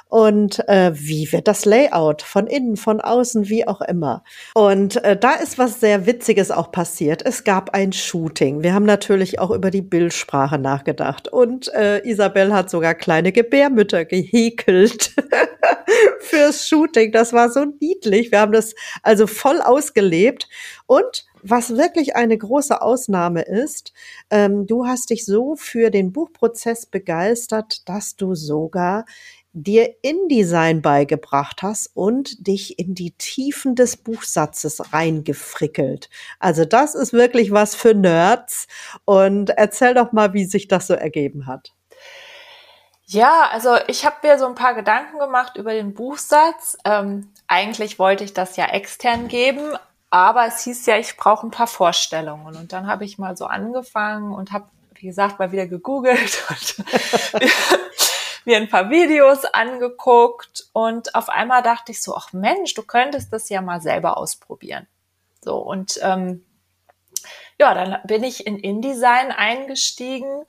Und 0.09 0.66
äh, 0.68 0.92
wie 0.94 1.30
wird 1.32 1.48
das 1.48 1.64
Layout 1.64 2.22
von 2.22 2.46
innen, 2.46 2.76
von 2.76 3.00
außen, 3.00 3.48
wie 3.48 3.66
auch 3.66 3.80
immer. 3.80 4.22
Und 4.55 5.02
äh, 5.05 5.16
da 5.16 5.34
ist 5.34 5.59
was 5.59 5.80
sehr 5.80 6.07
Witziges 6.07 6.50
auch 6.50 6.70
passiert. 6.70 7.22
Es 7.24 7.44
gab 7.44 7.70
ein 7.70 7.92
Shooting. 7.92 8.62
Wir 8.62 8.74
haben 8.74 8.84
natürlich 8.84 9.38
auch 9.38 9.50
über 9.50 9.70
die 9.70 9.82
Bildsprache 9.82 10.59
nachgedacht 10.59 11.28
und 11.28 11.72
äh, 11.74 12.07
Isabel 12.09 12.52
hat 12.55 12.70
sogar 12.70 12.94
kleine 12.94 13.32
Gebärmütter 13.32 14.05
gehäkelt 14.05 15.14
fürs 16.20 16.68
Shooting. 16.68 17.12
Das 17.12 17.32
war 17.32 17.50
so 17.50 17.64
niedlich. 17.80 18.30
Wir 18.30 18.40
haben 18.40 18.52
das 18.52 18.74
also 19.02 19.26
voll 19.26 19.61
ausgelebt 19.61 20.48
und 20.86 21.24
was 21.46 21.76
wirklich 21.76 22.16
eine 22.16 22.38
große 22.38 22.80
Ausnahme 22.80 23.42
ist, 23.42 23.92
ähm, 24.30 24.66
du 24.66 24.86
hast 24.86 25.11
dich 25.11 25.26
so 25.26 25.57
für 25.57 25.90
den 25.90 26.11
Buchprozess 26.11 26.86
begeistert, 26.86 27.86
dass 27.86 28.16
du 28.16 28.34
sogar 28.34 29.05
dir 29.55 29.94
InDesign 30.02 30.82
beigebracht 30.82 31.62
hast 31.62 31.90
und 31.94 32.46
dich 32.46 32.78
in 32.78 32.94
die 32.94 33.12
Tiefen 33.12 33.76
des 33.76 33.96
Buchsatzes 33.96 34.92
reingefrickelt. 34.92 36.11
Also 36.40 36.64
das 36.64 36.94
ist 36.94 37.12
wirklich 37.12 37.52
was 37.52 37.74
für 37.74 37.94
Nerds. 37.94 38.66
Und 39.05 39.50
erzähl 39.50 39.94
doch 39.94 40.12
mal, 40.12 40.34
wie 40.34 40.44
sich 40.44 40.68
das 40.68 40.88
so 40.88 40.94
ergeben 40.94 41.46
hat. 41.46 41.72
Ja, 43.07 43.48
also 43.52 43.76
ich 43.86 44.05
habe 44.05 44.16
mir 44.22 44.38
so 44.38 44.46
ein 44.46 44.57
paar 44.57 44.74
Gedanken 44.74 45.18
gemacht 45.18 45.57
über 45.57 45.72
den 45.72 45.94
Buchsatz. 45.94 46.76
Ähm, 46.84 47.30
eigentlich 47.46 47.98
wollte 47.98 48.24
ich 48.24 48.34
das 48.34 48.57
ja 48.57 48.66
extern 48.66 49.28
geben, 49.28 49.76
aber 50.11 50.46
es 50.46 50.64
hieß 50.64 50.86
ja, 50.86 50.98
ich 50.98 51.16
brauche 51.16 51.46
ein 51.46 51.52
paar 51.52 51.66
Vorstellungen. 51.68 52.57
Und 52.57 52.72
dann 52.72 52.88
habe 52.88 53.05
ich 53.05 53.18
mal 53.18 53.36
so 53.36 53.46
angefangen 53.46 54.32
und 54.32 54.50
habe, 54.50 54.66
wie 54.94 55.07
gesagt, 55.07 55.38
mal 55.38 55.52
wieder 55.52 55.66
gegoogelt 55.66 56.42
und 56.48 56.84
mir 58.47 58.57
ein 58.57 58.68
paar 58.68 58.90
Videos 58.90 59.45
angeguckt 59.45 60.68
und 60.72 61.14
auf 61.14 61.28
einmal 61.28 61.62
dachte 61.62 61.92
ich 61.92 62.03
so, 62.03 62.14
ach 62.14 62.32
Mensch, 62.32 62.74
du 62.74 62.82
könntest 62.82 63.32
das 63.32 63.49
ja 63.49 63.61
mal 63.61 63.80
selber 63.80 64.16
ausprobieren. 64.16 64.86
So 65.40 65.57
und 65.59 65.99
ähm, 66.03 66.45
ja, 67.59 67.74
dann 67.74 67.99
bin 68.05 68.24
ich 68.24 68.47
in 68.47 68.59
InDesign 68.59 69.30
eingestiegen 69.30 70.45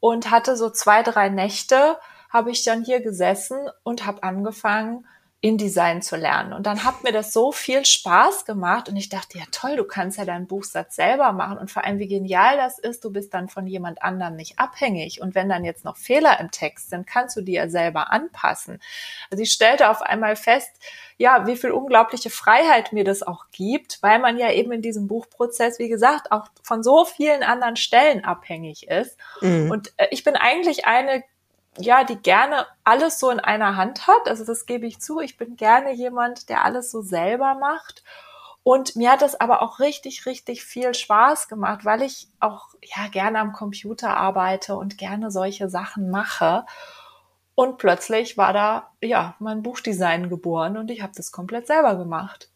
und 0.00 0.30
hatte 0.30 0.56
so 0.56 0.70
zwei, 0.70 1.02
drei 1.02 1.28
Nächte, 1.28 1.98
habe 2.30 2.50
ich 2.50 2.64
dann 2.64 2.84
hier 2.84 3.00
gesessen 3.00 3.70
und 3.82 4.06
habe 4.06 4.22
angefangen, 4.22 5.06
InDesign 5.40 6.02
zu 6.02 6.16
lernen. 6.16 6.52
Und 6.52 6.66
dann 6.66 6.82
hat 6.82 7.04
mir 7.04 7.12
das 7.12 7.32
so 7.32 7.52
viel 7.52 7.84
Spaß 7.84 8.44
gemacht 8.44 8.88
und 8.88 8.96
ich 8.96 9.08
dachte, 9.08 9.38
ja 9.38 9.44
toll, 9.52 9.76
du 9.76 9.84
kannst 9.84 10.18
ja 10.18 10.24
deinen 10.24 10.48
Buchsatz 10.48 10.96
selber 10.96 11.30
machen 11.30 11.58
und 11.58 11.70
vor 11.70 11.84
allem, 11.84 12.00
wie 12.00 12.08
genial 12.08 12.56
das 12.56 12.80
ist, 12.80 13.04
du 13.04 13.12
bist 13.12 13.32
dann 13.34 13.48
von 13.48 13.68
jemand 13.68 14.02
anderem 14.02 14.34
nicht 14.34 14.58
abhängig. 14.58 15.20
Und 15.20 15.36
wenn 15.36 15.48
dann 15.48 15.64
jetzt 15.64 15.84
noch 15.84 15.96
Fehler 15.96 16.40
im 16.40 16.50
Text 16.50 16.90
sind, 16.90 17.06
kannst 17.06 17.36
du 17.36 17.42
die 17.42 17.52
ja 17.52 17.68
selber 17.68 18.10
anpassen. 18.10 18.80
Also 19.30 19.42
ich 19.42 19.52
stellte 19.52 19.90
auf 19.90 20.02
einmal 20.02 20.34
fest, 20.34 20.72
ja, 21.18 21.46
wie 21.46 21.56
viel 21.56 21.70
unglaubliche 21.70 22.30
Freiheit 22.30 22.92
mir 22.92 23.04
das 23.04 23.22
auch 23.22 23.44
gibt, 23.52 24.02
weil 24.02 24.18
man 24.18 24.38
ja 24.38 24.50
eben 24.50 24.72
in 24.72 24.82
diesem 24.82 25.06
Buchprozess, 25.06 25.78
wie 25.78 25.88
gesagt, 25.88 26.32
auch 26.32 26.46
von 26.64 26.82
so 26.82 27.04
vielen 27.04 27.44
anderen 27.44 27.76
Stellen 27.76 28.24
abhängig 28.24 28.88
ist. 28.88 29.16
Mhm. 29.40 29.70
Und 29.70 29.92
äh, 29.98 30.08
ich 30.10 30.24
bin 30.24 30.34
eigentlich 30.34 30.86
eine 30.86 31.22
ja, 31.78 32.04
die 32.04 32.16
gerne 32.16 32.66
alles 32.84 33.18
so 33.18 33.30
in 33.30 33.40
einer 33.40 33.76
Hand 33.76 34.06
hat. 34.06 34.28
Also 34.28 34.44
das 34.44 34.66
gebe 34.66 34.86
ich 34.86 35.00
zu. 35.00 35.20
Ich 35.20 35.36
bin 35.36 35.56
gerne 35.56 35.92
jemand, 35.92 36.48
der 36.48 36.64
alles 36.64 36.90
so 36.90 37.02
selber 37.02 37.54
macht. 37.54 38.02
Und 38.62 38.96
mir 38.96 39.12
hat 39.12 39.22
das 39.22 39.40
aber 39.40 39.62
auch 39.62 39.78
richtig, 39.78 40.26
richtig 40.26 40.62
viel 40.62 40.92
Spaß 40.92 41.48
gemacht, 41.48 41.84
weil 41.84 42.02
ich 42.02 42.28
auch 42.38 42.66
ja 42.82 43.08
gerne 43.08 43.38
am 43.38 43.52
Computer 43.52 44.16
arbeite 44.16 44.76
und 44.76 44.98
gerne 44.98 45.30
solche 45.30 45.70
Sachen 45.70 46.10
mache. 46.10 46.66
Und 47.54 47.78
plötzlich 47.78 48.36
war 48.36 48.52
da 48.52 48.90
ja 49.00 49.34
mein 49.38 49.62
Buchdesign 49.62 50.28
geboren 50.28 50.76
und 50.76 50.90
ich 50.90 51.02
habe 51.02 51.12
das 51.16 51.32
komplett 51.32 51.66
selber 51.66 51.96
gemacht. 51.96 52.50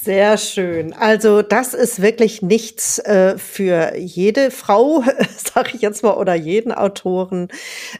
Sehr 0.00 0.36
schön. 0.38 0.92
Also 0.92 1.42
das 1.42 1.74
ist 1.74 2.00
wirklich 2.00 2.40
nichts 2.40 2.98
äh, 3.00 3.36
für 3.36 3.96
jede 3.96 4.50
Frau, 4.52 5.02
sage 5.36 5.70
ich 5.74 5.82
jetzt 5.82 6.02
mal, 6.04 6.14
oder 6.14 6.34
jeden 6.34 6.72
Autoren. 6.72 7.48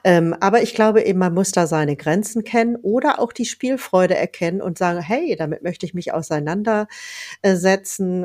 Ähm, 0.05 0.34
aber 0.38 0.62
ich 0.62 0.74
glaube 0.74 1.03
eben, 1.03 1.18
man 1.18 1.34
muss 1.34 1.51
da 1.51 1.66
seine 1.66 1.96
Grenzen 1.96 2.44
kennen 2.44 2.76
oder 2.76 3.18
auch 3.18 3.32
die 3.32 3.44
Spielfreude 3.46 4.16
erkennen 4.16 4.62
und 4.62 4.78
sagen, 4.78 5.01
hey, 5.01 5.34
damit 5.36 5.62
möchte 5.62 5.86
ich 5.86 5.94
mich 5.94 6.12
auseinandersetzen. 6.12 6.88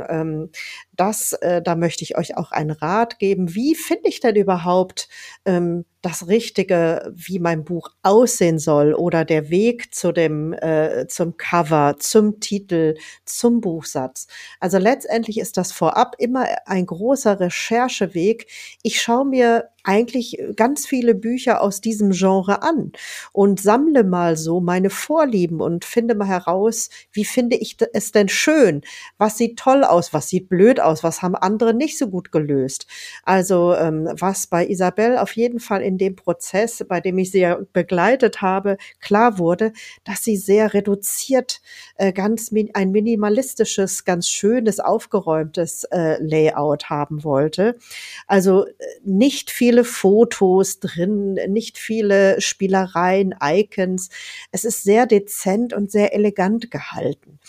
Ähm, 0.07 0.49
das, 0.95 1.33
äh, 1.33 1.61
da 1.61 1.75
möchte 1.75 2.03
ich 2.03 2.17
euch 2.17 2.37
auch 2.37 2.51
einen 2.51 2.71
Rat 2.71 3.19
geben. 3.19 3.55
Wie 3.55 3.75
finde 3.75 4.09
ich 4.09 4.19
denn 4.19 4.35
überhaupt 4.35 5.09
ähm, 5.45 5.85
das 6.01 6.27
Richtige, 6.27 7.11
wie 7.15 7.39
mein 7.39 7.63
Buch 7.63 7.89
aussehen 8.03 8.59
soll 8.59 8.93
oder 8.93 9.25
der 9.25 9.49
Weg 9.49 9.95
zu 9.95 10.11
dem, 10.11 10.53
äh, 10.53 11.07
zum 11.07 11.37
Cover, 11.37 11.95
zum 11.97 12.39
Titel, 12.39 12.95
zum 13.25 13.61
Buchsatz? 13.61 14.27
Also 14.59 14.77
letztendlich 14.77 15.39
ist 15.39 15.57
das 15.57 15.71
vorab 15.71 16.15
immer 16.19 16.45
ein 16.65 16.85
großer 16.85 17.39
Rechercheweg. 17.39 18.47
Ich 18.83 19.01
schaue 19.01 19.25
mir 19.25 19.69
eigentlich 19.83 20.37
ganz 20.55 20.85
viele 20.87 21.13
Bücher 21.13 21.61
aus 21.61 21.81
diesem 21.81 22.11
Genre 22.11 22.63
an 22.63 22.93
und 23.33 23.61
sammle 23.61 24.03
mal 24.03 24.37
so 24.37 24.61
meine 24.61 24.89
Vorlieben 24.89 25.61
und 25.61 25.85
finde 25.85 26.15
mal 26.15 26.27
heraus, 26.27 26.89
wie 27.11 27.25
finde 27.25 27.57
ich 27.57 27.77
es 27.93 28.11
denn 28.11 28.29
schön? 28.29 28.81
Was 29.17 29.37
sieht 29.37 29.59
toll 29.59 29.83
aus? 29.83 30.13
Was 30.13 30.29
sieht 30.29 30.49
blöd 30.49 30.79
aus? 30.85 31.03
Was 31.03 31.21
haben 31.21 31.35
andere 31.35 31.73
nicht 31.73 31.97
so 31.97 32.07
gut 32.07 32.31
gelöst? 32.31 32.87
Also 33.23 33.73
ähm, 33.75 34.07
was 34.13 34.47
bei 34.47 34.65
Isabel 34.67 35.17
auf 35.17 35.35
jeden 35.35 35.59
Fall 35.59 35.81
in 35.81 35.97
dem 35.97 36.15
Prozess, 36.15 36.85
bei 36.87 37.01
dem 37.01 37.17
ich 37.17 37.31
sie 37.31 37.39
ja 37.39 37.57
begleitet 37.73 38.41
habe, 38.41 38.77
klar 39.01 39.37
wurde, 39.37 39.73
dass 40.03 40.23
sie 40.23 40.37
sehr 40.37 40.73
reduziert, 40.73 41.61
äh, 41.95 42.13
ganz 42.13 42.51
min 42.51 42.69
ein 42.73 42.91
minimalistisches, 42.91 44.05
ganz 44.05 44.29
schönes, 44.29 44.79
aufgeräumtes 44.79 45.85
äh, 45.85 46.21
Layout 46.21 46.89
haben 46.89 47.23
wollte. 47.23 47.75
Also 48.27 48.65
äh, 48.65 48.71
nicht 49.03 49.51
viel 49.51 49.63
viele 49.73 49.85
Fotos 49.85 50.81
drin, 50.81 51.35
nicht 51.47 51.77
viele 51.77 52.41
Spielereien, 52.41 53.33
Icons. 53.41 54.09
Es 54.51 54.65
ist 54.65 54.83
sehr 54.83 55.05
dezent 55.05 55.71
und 55.71 55.89
sehr 55.89 56.13
elegant 56.13 56.69
gehalten. 56.69 57.39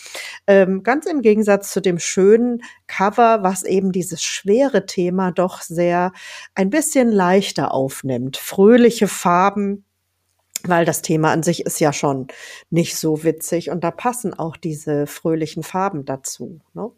Ähm, 0.47 0.81
ganz 0.81 1.05
im 1.07 1.21
Gegensatz 1.21 1.73
zu 1.73 1.81
dem 1.81 1.99
schönen 1.99 2.63
Cover, 2.87 3.43
was 3.43 3.63
eben 3.63 3.91
dieses 3.91 4.23
schwere 4.23 4.85
Thema 4.85 5.31
doch 5.31 5.61
sehr 5.61 6.11
ein 6.53 6.69
bisschen 6.69 7.11
leichter 7.11 7.73
aufnimmt. 7.73 8.37
Fröhliche 8.37 9.07
Farben, 9.07 9.85
weil 10.63 10.85
das 10.85 11.01
Thema 11.01 11.31
an 11.31 11.43
sich 11.43 11.65
ist 11.65 11.79
ja 11.79 11.93
schon 11.93 12.27
nicht 12.69 12.97
so 12.97 13.23
witzig 13.23 13.69
und 13.69 13.83
da 13.83 13.91
passen 13.91 14.33
auch 14.33 14.57
diese 14.57 15.07
fröhlichen 15.07 15.63
Farben 15.63 16.05
dazu. 16.05 16.59
Ne? 16.73 16.91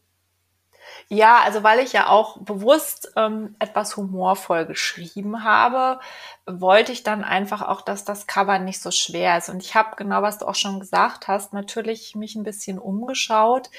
Ja, 1.09 1.41
also 1.43 1.63
weil 1.63 1.79
ich 1.79 1.93
ja 1.93 2.07
auch 2.07 2.37
bewusst 2.41 3.11
ähm, 3.15 3.55
etwas 3.59 3.95
humorvoll 3.97 4.65
geschrieben 4.65 5.43
habe, 5.43 5.99
wollte 6.45 6.91
ich 6.91 7.03
dann 7.03 7.23
einfach 7.23 7.61
auch, 7.61 7.81
dass 7.81 8.05
das 8.05 8.27
Cover 8.27 8.59
nicht 8.59 8.81
so 8.81 8.91
schwer 8.91 9.37
ist. 9.37 9.49
Und 9.49 9.61
ich 9.61 9.75
habe 9.75 9.95
genau, 9.95 10.21
was 10.21 10.37
du 10.37 10.45
auch 10.47 10.55
schon 10.55 10.79
gesagt 10.79 11.27
hast, 11.27 11.53
natürlich 11.53 12.15
mich 12.15 12.35
ein 12.35 12.43
bisschen 12.43 12.79
umgeschaut. 12.79 13.69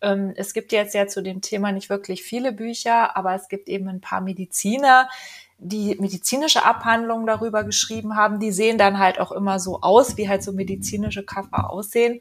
Ähm, 0.00 0.32
es 0.36 0.54
gibt 0.54 0.72
jetzt 0.72 0.94
ja 0.94 1.06
zu 1.06 1.22
dem 1.22 1.40
Thema 1.40 1.72
nicht 1.72 1.90
wirklich 1.90 2.22
viele 2.22 2.52
Bücher, 2.52 3.16
aber 3.16 3.34
es 3.34 3.48
gibt 3.48 3.68
eben 3.68 3.88
ein 3.88 4.00
paar 4.00 4.20
Mediziner, 4.20 5.08
die 5.66 5.96
medizinische 5.98 6.64
Abhandlungen 6.64 7.26
darüber 7.26 7.64
geschrieben 7.64 8.16
haben, 8.16 8.38
die 8.38 8.52
sehen 8.52 8.76
dann 8.76 8.98
halt 8.98 9.18
auch 9.18 9.32
immer 9.32 9.58
so 9.58 9.80
aus, 9.80 10.18
wie 10.18 10.28
halt 10.28 10.42
so 10.42 10.52
medizinische 10.52 11.24
Cover 11.24 11.70
aussehen. 11.70 12.20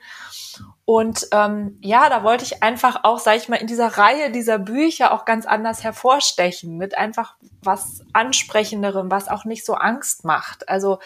Und 0.85 1.27
ähm, 1.31 1.77
ja, 1.81 2.09
da 2.09 2.23
wollte 2.23 2.45
ich 2.45 2.63
einfach 2.63 3.03
auch, 3.03 3.19
sag 3.19 3.35
ich 3.35 3.49
mal, 3.49 3.57
in 3.57 3.67
dieser 3.67 3.97
Reihe 3.97 4.31
dieser 4.31 4.59
Bücher 4.59 5.11
auch 5.11 5.25
ganz 5.25 5.45
anders 5.45 5.83
hervorstechen, 5.83 6.77
mit 6.77 6.97
einfach 6.97 7.35
was 7.61 8.01
ansprechenderem, 8.13 9.11
was 9.11 9.27
auch 9.27 9.43
nicht 9.43 9.65
so 9.65 9.73
Angst 9.73 10.23
macht. 10.23 10.69
Also 10.69 10.99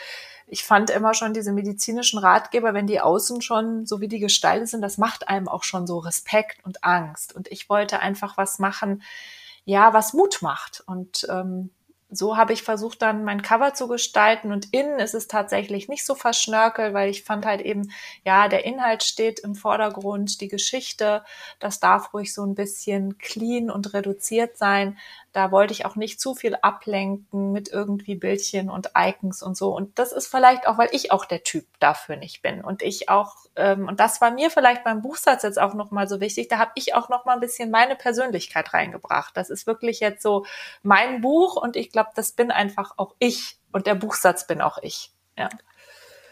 ich 0.46 0.64
fand 0.64 0.92
immer 0.92 1.16
schon 1.16 1.34
diese 1.34 1.52
medizinischen 1.52 2.20
Ratgeber, 2.20 2.76
wenn 2.76 2.86
die 2.86 3.02
außen 3.02 3.42
schon 3.42 3.88
so 3.88 4.00
wie 4.00 4.08
die 4.08 4.20
gestaltet 4.20 4.70
sind, 4.70 4.82
das 4.82 5.00
macht 5.00 5.28
einem 5.28 5.48
auch 5.48 5.64
schon 5.64 5.88
so 5.88 5.98
Respekt 5.98 6.64
und 6.64 6.84
Angst. 6.84 7.36
Und 7.36 7.48
ich 7.48 7.68
wollte 7.68 8.00
einfach 8.00 8.38
was 8.38 8.60
machen, 8.60 9.02
ja, 9.66 9.92
was 9.94 10.14
Mut 10.14 10.44
macht. 10.44 10.84
Und 10.86 11.28
ähm, 11.32 11.72
so 12.10 12.38
habe 12.38 12.54
ich 12.54 12.64
versucht, 12.64 13.02
dann 13.02 13.24
mein 13.24 13.42
Cover 13.42 13.74
zu 13.74 13.88
gestalten. 13.88 14.52
Und 14.52 14.74
innen 14.74 15.00
ist 15.00 15.14
es 15.14 15.28
tatsächlich 15.28 15.90
nicht 15.90 16.06
so 16.06 16.16
verschnörkelt, 16.16 16.94
weil 16.94 17.10
ich 17.10 17.24
fand 17.24 17.46
halt 17.46 17.62
eben, 17.62 17.92
ja, 18.24 18.48
der 18.48 18.66
Inhalt 18.66 19.04
steht 19.04 19.40
im 19.40 19.56
Vordergrund, 19.56 20.40
die 20.42 20.48
Geschichte, 20.48 21.24
das 21.60 21.80
darf 21.80 22.14
ruhig 22.14 22.34
so 22.34 22.44
ein 22.46 22.56
bisschen 22.56 23.18
clean 23.18 23.70
und 23.70 23.94
reduziert 23.94 24.58
sein. 24.58 24.98
Da 25.38 25.52
wollte 25.52 25.72
ich 25.72 25.86
auch 25.86 25.96
nicht 25.96 26.20
zu 26.20 26.34
viel 26.34 26.56
ablenken 26.64 27.52
mit 27.52 27.70
irgendwie 27.70 28.16
Bildchen 28.16 28.72
und 28.72 28.90
Icons 28.98 29.44
und 29.44 29.56
so. 29.56 29.70
Und 29.70 30.00
das 30.00 30.12
ist 30.12 30.26
vielleicht 30.26 30.68
auch, 30.68 30.80
weil 30.80 30.90
ich 30.94 31.12
auch 31.12 31.26
der 31.26 31.44
Typ 31.44 31.68
dafür 31.80 32.16
nicht 32.16 32.42
bin. 32.42 32.64
Und 32.64 32.82
ich 32.82 33.08
auch, 33.08 33.36
ähm, 33.56 33.88
und 33.88 34.00
das 34.00 34.20
war 34.20 34.32
mir 34.32 34.50
vielleicht 34.50 34.84
beim 34.84 35.04
Buchsatz 35.04 35.44
jetzt 35.44 35.60
auch 35.62 35.76
nochmal 35.76 36.08
so 36.08 36.22
wichtig, 36.22 36.48
da 36.48 36.58
habe 36.58 36.72
ich 36.74 36.96
auch 36.96 37.10
nochmal 37.10 37.36
ein 37.36 37.40
bisschen 37.40 37.70
meine 37.70 37.96
Persönlichkeit 37.96 38.74
reingebracht. 38.74 39.38
Das 39.38 39.52
ist 39.52 39.68
wirklich 39.68 40.00
jetzt 40.00 40.24
so 40.24 40.44
mein 40.82 41.22
Buch 41.22 41.56
und 41.56 41.76
ich 41.76 41.92
glaube, 41.92 42.10
das 42.16 42.32
bin 42.32 42.50
einfach 42.50 42.96
auch 42.98 43.14
ich. 43.20 43.60
Und 43.72 43.86
der 43.86 43.94
Buchsatz 43.94 44.48
bin 44.48 44.60
auch 44.60 44.80
ich. 44.82 45.12
Ja. 45.38 45.50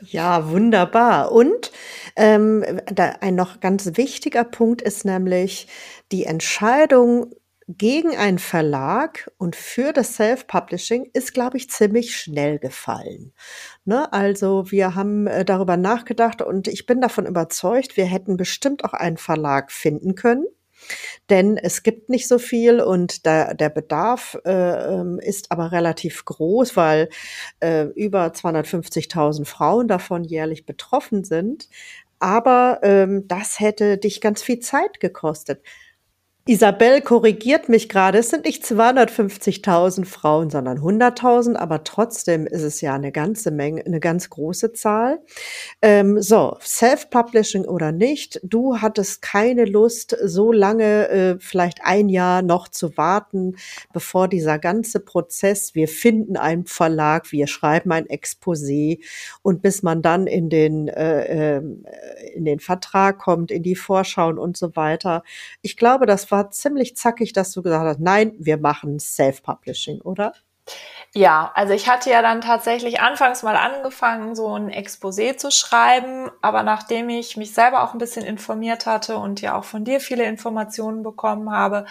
Ja, 0.01 0.49
wunderbar. 0.49 1.31
Und 1.31 1.71
ähm, 2.15 2.81
ein 3.21 3.35
noch 3.35 3.59
ganz 3.59 3.97
wichtiger 3.97 4.43
Punkt 4.43 4.81
ist 4.81 5.05
nämlich 5.05 5.67
die 6.11 6.25
Entscheidung 6.25 7.35
gegen 7.67 8.15
einen 8.15 8.37
Verlag 8.37 9.31
und 9.37 9.55
für 9.55 9.91
das 9.91 10.15
Self-Publishing 10.15 11.09
ist, 11.13 11.33
glaube 11.33 11.57
ich, 11.57 11.69
ziemlich 11.69 12.15
schnell 12.15 12.59
gefallen. 12.59 13.33
Ne? 13.85 14.11
Also 14.13 14.71
wir 14.71 14.93
haben 14.93 15.25
äh, 15.25 15.43
darüber 15.43 15.75
nachgedacht 15.75 16.41
und 16.41 16.67
ich 16.67 16.85
bin 16.85 17.01
davon 17.01 17.25
überzeugt, 17.25 17.97
wir 17.97 18.05
hätten 18.05 18.37
bestimmt 18.37 18.85
auch 18.85 18.93
einen 18.93 19.17
Verlag 19.17 19.71
finden 19.71 20.15
können. 20.15 20.45
Denn 21.29 21.57
es 21.57 21.81
gibt 21.81 22.09
nicht 22.09 22.27
so 22.27 22.37
viel 22.37 22.79
und 22.79 23.25
der, 23.25 23.55
der 23.55 23.69
Bedarf 23.69 24.37
äh, 24.45 24.51
ähm, 24.51 25.19
ist 25.19 25.51
aber 25.51 25.71
relativ 25.71 26.25
groß, 26.25 26.75
weil 26.75 27.09
äh, 27.59 27.85
über 27.95 28.27
250.000 28.27 29.45
Frauen 29.45 29.87
davon 29.87 30.23
jährlich 30.23 30.65
betroffen 30.65 31.23
sind. 31.23 31.69
Aber 32.19 32.79
ähm, 32.83 33.27
das 33.27 33.59
hätte 33.59 33.97
dich 33.97 34.21
ganz 34.21 34.43
viel 34.43 34.59
Zeit 34.59 34.99
gekostet. 34.99 35.61
Isabel 36.47 37.01
korrigiert 37.01 37.69
mich 37.69 37.89
gerade. 37.89 38.19
Es 38.19 38.29
sind 38.29 38.45
nicht 38.45 38.63
250.000 38.63 40.05
Frauen, 40.05 40.51
sondern 40.51 40.77
100.000, 40.77 41.55
aber 41.55 41.83
trotzdem 41.83 42.45
ist 42.45 42.61
es 42.61 42.81
ja 42.81 42.93
eine 42.93 43.11
ganze 43.11 43.49
Menge, 43.49 43.83
eine 43.83 43.99
ganz 43.99 44.29
große 44.29 44.71
Zahl. 44.73 45.23
Ähm, 45.81 46.21
so, 46.21 46.55
Self-Publishing 46.61 47.65
oder 47.65 47.91
nicht, 47.91 48.39
du 48.43 48.77
hattest 48.77 49.23
keine 49.23 49.65
Lust, 49.65 50.15
so 50.23 50.51
lange, 50.51 51.09
äh, 51.09 51.37
vielleicht 51.39 51.79
ein 51.83 52.09
Jahr 52.09 52.43
noch 52.43 52.67
zu 52.67 52.95
warten, 52.95 53.55
bevor 53.91 54.27
dieser 54.27 54.59
ganze 54.59 54.99
Prozess, 54.99 55.73
wir 55.73 55.87
finden 55.87 56.37
einen 56.37 56.67
Verlag, 56.67 57.31
wir 57.31 57.47
schreiben 57.47 57.91
ein 57.91 58.05
Exposé 58.05 58.99
und 59.41 59.63
bis 59.63 59.81
man 59.81 60.03
dann 60.03 60.27
in 60.27 60.51
den, 60.51 60.89
äh, 60.89 61.55
ähm, 61.55 61.87
in 62.35 62.45
den 62.45 62.59
Vertrag 62.59 63.17
kommt, 63.17 63.49
in 63.49 63.63
die 63.63 63.75
Vorschauen 63.75 64.37
und 64.37 64.57
so 64.57 64.75
weiter. 64.75 65.23
Ich 65.63 65.75
glaube, 65.75 66.05
das 66.05 66.29
war 66.29 66.34
war 66.35 66.51
ziemlich 66.51 66.97
zackig, 66.97 67.31
dass 67.31 67.51
du 67.51 67.61
gesagt 67.61 67.85
hast, 67.85 67.99
nein, 68.01 68.33
wir 68.37 68.57
machen 68.57 68.99
Self-Publishing, 68.99 70.01
oder? 70.01 70.33
Ja, 71.13 71.51
also 71.55 71.71
ich 71.73 71.87
hatte 71.87 72.09
ja 72.09 72.21
dann 72.21 72.41
tatsächlich 72.41 72.99
anfangs 72.99 73.41
mal 73.41 73.55
angefangen, 73.55 74.35
so 74.35 74.53
ein 74.53 74.69
Exposé 74.69 75.37
zu 75.37 75.49
schreiben, 75.49 76.29
aber 76.41 76.63
nachdem 76.63 77.07
ich 77.07 77.37
mich 77.37 77.53
selber 77.53 77.83
auch 77.83 77.93
ein 77.93 77.99
bisschen 77.99 78.25
informiert 78.25 78.85
hatte 78.85 79.17
und 79.17 79.39
ja 79.39 79.57
auch 79.57 79.63
von 79.63 79.85
dir 79.85 80.01
viele 80.01 80.25
Informationen 80.25 81.03
bekommen 81.03 81.51
habe, 81.51 81.85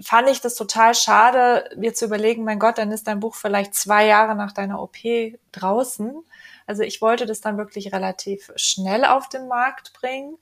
fand 0.00 0.30
ich 0.30 0.40
das 0.40 0.54
total 0.54 0.94
schade, 0.94 1.68
mir 1.76 1.92
zu 1.92 2.06
überlegen, 2.06 2.44
mein 2.44 2.60
Gott, 2.60 2.78
dann 2.78 2.90
ist 2.90 3.06
dein 3.06 3.20
Buch 3.20 3.34
vielleicht 3.34 3.74
zwei 3.74 4.06
Jahre 4.06 4.34
nach 4.34 4.52
deiner 4.52 4.80
OP 4.80 4.96
draußen. 5.52 6.14
Also 6.66 6.84
ich 6.84 7.02
wollte 7.02 7.26
das 7.26 7.42
dann 7.42 7.58
wirklich 7.58 7.92
relativ 7.92 8.50
schnell 8.56 9.04
auf 9.04 9.28
den 9.28 9.46
Markt 9.46 9.92
bringen 9.92 10.38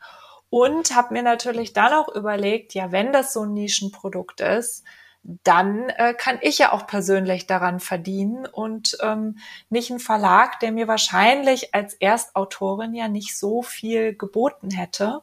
und 0.57 0.97
habe 0.97 1.13
mir 1.13 1.23
natürlich 1.23 1.75
dann 1.75 1.93
auch 1.93 2.09
überlegt, 2.09 2.73
ja, 2.73 2.91
wenn 2.91 3.13
das 3.13 3.35
so 3.35 3.43
ein 3.43 3.53
Nischenprodukt 3.53 4.41
ist, 4.41 4.85
dann 5.23 5.91
äh, 5.91 6.15
kann 6.15 6.39
ich 6.41 6.57
ja 6.57 6.73
auch 6.73 6.87
persönlich 6.87 7.47
daran 7.47 7.79
verdienen 7.79 8.47
und 8.47 8.97
ähm, 9.03 9.37
nicht 9.69 9.91
ein 9.91 9.99
Verlag, 9.99 10.59
der 10.61 10.73
mir 10.73 10.89
wahrscheinlich 10.89 11.75
als 11.75 11.93
Erstautorin 11.93 12.95
ja 12.95 13.07
nicht 13.07 13.37
so 13.37 13.61
viel 13.61 14.17
geboten 14.17 14.71
hätte. 14.71 15.21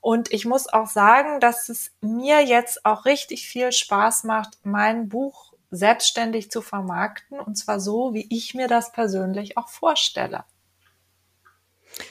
Und 0.00 0.32
ich 0.32 0.44
muss 0.44 0.66
auch 0.66 0.88
sagen, 0.88 1.38
dass 1.38 1.68
es 1.68 1.92
mir 2.00 2.44
jetzt 2.44 2.84
auch 2.84 3.04
richtig 3.04 3.46
viel 3.46 3.70
Spaß 3.70 4.24
macht, 4.24 4.58
mein 4.64 5.08
Buch 5.08 5.52
selbstständig 5.70 6.50
zu 6.50 6.62
vermarkten 6.62 7.38
und 7.38 7.54
zwar 7.54 7.78
so, 7.78 8.12
wie 8.12 8.26
ich 8.28 8.54
mir 8.54 8.66
das 8.66 8.90
persönlich 8.90 9.56
auch 9.56 9.68
vorstelle. 9.68 10.42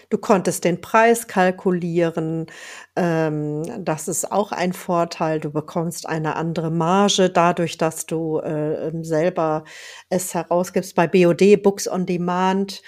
Du 0.09 0.17
konntest 0.17 0.63
den 0.63 0.81
Preis 0.81 1.27
kalkulieren. 1.27 2.47
Ähm, 2.95 3.83
das 3.83 4.07
ist 4.07 4.31
auch 4.31 4.51
ein 4.51 4.73
Vorteil. 4.73 5.39
Du 5.39 5.51
bekommst 5.51 6.07
eine 6.07 6.35
andere 6.35 6.71
Marge 6.71 7.29
dadurch, 7.29 7.77
dass 7.77 8.05
du 8.05 8.39
äh, 8.39 8.87
ähm, 8.87 9.03
selber 9.03 9.63
es 10.09 10.33
herausgibst 10.33 10.95
bei 10.95 11.07
BOD, 11.07 11.61
Books 11.61 11.87
on 11.87 12.05
Demand. 12.05 12.81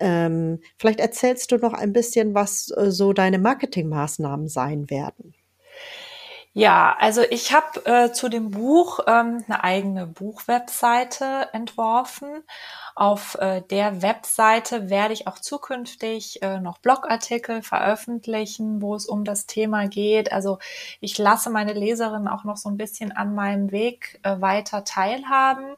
Ähm, 0.00 0.60
vielleicht 0.76 1.00
erzählst 1.00 1.52
du 1.52 1.56
noch 1.56 1.72
ein 1.72 1.92
bisschen, 1.92 2.34
was 2.34 2.70
äh, 2.76 2.90
so 2.90 3.12
deine 3.12 3.38
Marketingmaßnahmen 3.38 4.48
sein 4.48 4.90
werden. 4.90 5.34
Ja, 6.58 6.96
also 6.98 7.20
ich 7.20 7.52
habe 7.52 7.84
äh, 7.84 8.12
zu 8.12 8.30
dem 8.30 8.50
Buch 8.50 9.00
ähm, 9.06 9.44
eine 9.46 9.62
eigene 9.62 10.06
Buchwebseite 10.06 11.50
entworfen. 11.52 12.44
Auf 12.94 13.34
äh, 13.34 13.60
der 13.60 14.00
Webseite 14.00 14.88
werde 14.88 15.12
ich 15.12 15.26
auch 15.28 15.38
zukünftig 15.38 16.40
äh, 16.40 16.58
noch 16.58 16.78
Blogartikel 16.78 17.60
veröffentlichen, 17.60 18.80
wo 18.80 18.94
es 18.94 19.04
um 19.04 19.24
das 19.24 19.44
Thema 19.44 19.86
geht. 19.86 20.32
Also 20.32 20.58
ich 21.00 21.18
lasse 21.18 21.50
meine 21.50 21.74
Leserinnen 21.74 22.26
auch 22.26 22.44
noch 22.44 22.56
so 22.56 22.70
ein 22.70 22.78
bisschen 22.78 23.12
an 23.12 23.34
meinem 23.34 23.70
Weg 23.70 24.18
äh, 24.22 24.40
weiter 24.40 24.82
teilhaben 24.82 25.76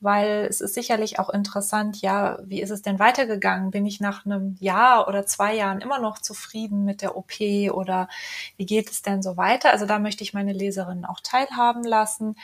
weil 0.00 0.46
es 0.48 0.60
ist 0.60 0.74
sicherlich 0.74 1.18
auch 1.18 1.28
interessant, 1.30 2.00
ja, 2.00 2.38
wie 2.42 2.62
ist 2.62 2.70
es 2.70 2.82
denn 2.82 2.98
weitergegangen? 2.98 3.70
Bin 3.70 3.86
ich 3.86 4.00
nach 4.00 4.24
einem 4.24 4.56
Jahr 4.60 5.06
oder 5.08 5.26
zwei 5.26 5.54
Jahren 5.54 5.80
immer 5.80 5.98
noch 5.98 6.18
zufrieden 6.18 6.84
mit 6.84 7.02
der 7.02 7.16
OP 7.16 7.40
oder 7.72 8.08
wie 8.56 8.66
geht 8.66 8.90
es 8.90 9.02
denn 9.02 9.22
so 9.22 9.36
weiter? 9.36 9.70
Also 9.70 9.86
da 9.86 9.98
möchte 9.98 10.24
ich 10.24 10.34
meine 10.34 10.52
Leserinnen 10.52 11.04
auch 11.04 11.20
teilhaben 11.20 11.84
lassen. 11.84 12.36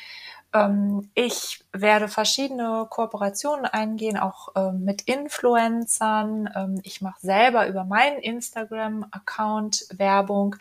Ähm, 0.53 1.11
ich 1.15 1.65
werde 1.73 2.09
verschiedene 2.09 2.87
Kooperationen 2.89 3.67
eingehen, 3.67 4.17
auch 4.17 4.49
ähm, 4.55 4.85
mit 4.85 5.03
Influencern. 5.03 6.51
Ähm, 6.55 6.81
ich 6.83 7.01
mache 7.01 7.21
selber 7.21 7.69
über 7.69 7.85
meinen 7.85 8.19
Instagram-Account 8.19 9.87
Werbung. 9.97 10.57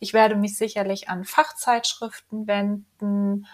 Ich 0.00 0.12
werde 0.12 0.36
mich 0.36 0.56
sicherlich 0.56 1.08
an 1.08 1.24
Fachzeitschriften 1.24 2.46
wenden 2.46 3.46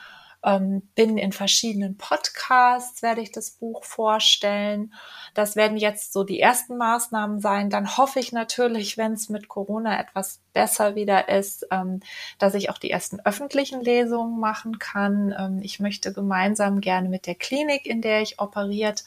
ähm, 0.43 0.89
bin 0.95 1.19
in 1.19 1.33
verschiedenen 1.33 1.97
Podcasts, 1.99 3.03
werde 3.03 3.21
ich 3.21 3.31
das 3.31 3.51
Buch 3.51 3.85
vorstellen. 3.85 4.93
Das 5.35 5.55
werden 5.57 5.77
jetzt 5.77 6.13
so 6.13 6.25
die 6.25 6.41
ersten 6.41 6.77
Maßnahmen 6.77 7.41
sein. 7.41 7.71
Dann 7.71 7.97
hoffe 7.97 8.21
ich 8.21 8.33
natürlich, 8.33 8.97
wenn 8.97 9.13
es 9.13 9.29
mit 9.29 9.49
Corona 9.49 10.01
etwas 10.01 10.41
besser 10.53 10.95
wieder 10.95 11.29
ist, 11.29 11.67
ähm, 11.71 12.01
dass 12.39 12.55
ich 12.55 12.71
auch 12.71 12.79
die 12.79 12.91
ersten 12.91 13.21
öffentlichen 13.21 13.83
Lesungen 13.83 14.41
machen 14.41 14.79
kann. 14.79 15.35
Ähm, 15.39 15.61
ich 15.63 15.81
möchte 15.81 16.13
gemeinsam 16.13 16.81
gerne 16.81 17.09
mit 17.09 17.27
der 17.27 17.35
Klinik, 17.35 17.87
in 17.87 18.01
der 18.01 18.23
ich 18.23 18.41
operiert 18.41 19.05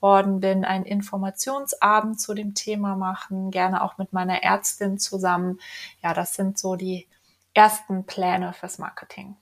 worden 0.00 0.40
bin, 0.40 0.64
einen 0.64 0.84
Informationsabend 0.84 2.20
zu 2.20 2.34
dem 2.34 2.54
Thema 2.54 2.96
machen, 2.96 3.52
gerne 3.52 3.84
auch 3.84 3.98
mit 3.98 4.12
meiner 4.12 4.42
Ärztin 4.42 4.98
zusammen. 4.98 5.60
Ja, 6.02 6.12
das 6.12 6.34
sind 6.34 6.58
so 6.58 6.74
die 6.74 7.06
ersten 7.54 8.04
Pläne 8.04 8.52
fürs 8.52 8.78
Marketing. 8.78 9.36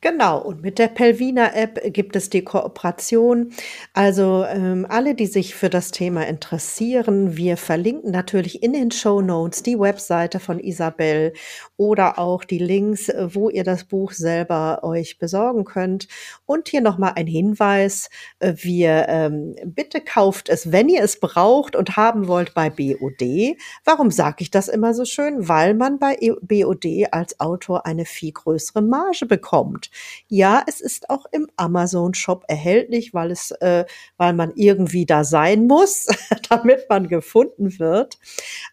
Genau, 0.00 0.38
und 0.40 0.62
mit 0.62 0.78
der 0.78 0.86
Pelvina-App 0.86 1.92
gibt 1.92 2.14
es 2.14 2.30
die 2.30 2.44
Kooperation. 2.44 3.52
Also 3.94 4.44
ähm, 4.48 4.86
alle, 4.88 5.16
die 5.16 5.26
sich 5.26 5.56
für 5.56 5.68
das 5.68 5.90
Thema 5.90 6.24
interessieren, 6.24 7.36
wir 7.36 7.56
verlinken 7.56 8.12
natürlich 8.12 8.62
in 8.62 8.74
den 8.74 8.92
Show 8.92 9.20
Notes 9.20 9.64
die 9.64 9.76
Webseite 9.76 10.38
von 10.38 10.60
Isabel 10.60 11.32
oder 11.76 12.20
auch 12.20 12.44
die 12.44 12.60
Links, 12.60 13.10
wo 13.18 13.50
ihr 13.50 13.64
das 13.64 13.82
Buch 13.82 14.12
selber 14.12 14.84
euch 14.84 15.18
besorgen 15.18 15.64
könnt. 15.64 16.06
Und 16.46 16.68
hier 16.68 16.80
nochmal 16.80 17.14
ein 17.16 17.26
Hinweis, 17.26 18.08
äh, 18.38 18.54
wir 18.58 19.06
ähm, 19.08 19.56
bitte 19.64 20.00
kauft 20.00 20.48
es, 20.48 20.70
wenn 20.70 20.88
ihr 20.88 21.02
es 21.02 21.18
braucht 21.18 21.74
und 21.74 21.96
haben 21.96 22.28
wollt 22.28 22.54
bei 22.54 22.70
BOD. 22.70 23.56
Warum 23.84 24.12
sage 24.12 24.36
ich 24.42 24.52
das 24.52 24.68
immer 24.68 24.94
so 24.94 25.04
schön? 25.04 25.48
Weil 25.48 25.74
man 25.74 25.98
bei 25.98 26.16
BOD 26.40 27.08
als 27.10 27.40
Autor 27.40 27.84
eine 27.84 28.04
viel 28.04 28.30
größere 28.30 28.80
Marge 28.80 29.26
bekommt. 29.26 29.87
Ja, 30.28 30.62
es 30.66 30.80
ist 30.80 31.10
auch 31.10 31.26
im 31.32 31.48
Amazon-Shop 31.56 32.44
erhältlich, 32.48 33.14
weil 33.14 33.30
es, 33.30 33.50
äh, 33.52 33.84
weil 34.16 34.32
man 34.32 34.52
irgendwie 34.54 35.06
da 35.06 35.24
sein 35.24 35.66
muss, 35.66 36.06
damit 36.48 36.86
man 36.88 37.08
gefunden 37.08 37.78
wird. 37.78 38.18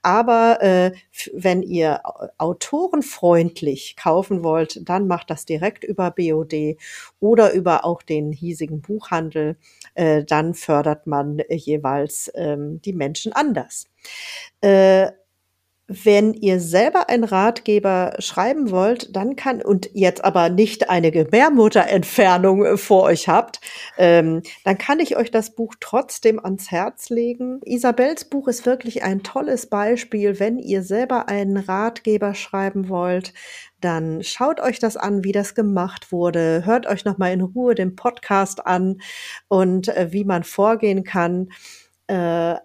Aber 0.02 0.62
äh, 0.62 0.92
wenn 1.34 1.62
ihr 1.64 2.02
autorenfreundlich 2.38 3.96
kaufen 3.96 4.44
wollt, 4.44 4.88
dann 4.88 5.08
macht 5.08 5.30
das 5.30 5.46
direkt 5.46 5.84
über 5.84 6.12
BOD 6.12 6.78
oder 7.20 7.54
über 7.54 7.86
auch 7.86 8.02
den 8.02 8.32
hiesigen 8.32 8.82
Buchhandel. 8.82 9.58
Äh, 9.94 10.24
dann 10.24 10.54
fördert 10.54 11.08
man 11.08 11.42
jeweils 11.50 12.32
ähm, 12.36 12.82
die 12.82 12.94
Menschen 12.94 13.34
anders. 13.34 13.88
Äh, 14.62 15.12
wenn 15.88 16.34
ihr 16.34 16.60
selber 16.60 17.10
einen 17.10 17.24
Ratgeber 17.24 18.16
schreiben 18.18 18.72
wollt, 18.72 19.16
dann 19.16 19.36
kann 19.36 19.62
und 19.62 19.90
jetzt 19.94 20.26
aber 20.26 20.50
nicht 20.50 20.90
eine 20.90 21.12
Gebärmutterentfernung 21.12 22.66
äh, 22.66 22.78
vor 22.78 23.04
euch 23.04 23.28
habt, 23.28 23.62
ähm, 23.98 24.42
dann 24.64 24.78
kann 24.80 25.00
ich 25.00 25.16
euch 25.16 25.30
das 25.30 25.54
Buch 25.54 25.76
trotzdem 25.80 26.44
ans 26.44 26.72
Herz 26.72 27.10
legen. 27.10 27.62
Isabels 27.66 28.26
Buch 28.26 28.48
ist 28.48 28.66
wirklich 28.66 29.04
ein 29.04 29.22
tolles 29.22 29.68
Beispiel, 29.68 30.40
wenn 30.40 30.58
ihr 30.58 30.82
selber 30.82 31.30
einen 31.30 31.58
Ratgeber 31.58 32.34
schreiben 32.34 32.90
wollt, 32.90 33.34
dann 33.80 34.24
schaut 34.24 34.60
euch 34.62 34.80
das 34.80 34.98
an, 34.98 35.24
wie 35.24 35.34
das 35.34 35.54
gemacht 35.54 36.12
wurde. 36.12 36.66
Hört 36.66 36.88
euch 36.88 37.06
noch 37.06 37.20
mal 37.20 37.32
in 37.32 37.42
Ruhe 37.42 37.76
den 37.76 37.96
Podcast 37.96 38.66
an 38.66 39.02
und 39.48 39.90
äh, 39.90 40.12
wie 40.12 40.24
man 40.24 40.44
vorgehen 40.44 41.04
kann. 41.04 41.50
Äh, 42.08 42.56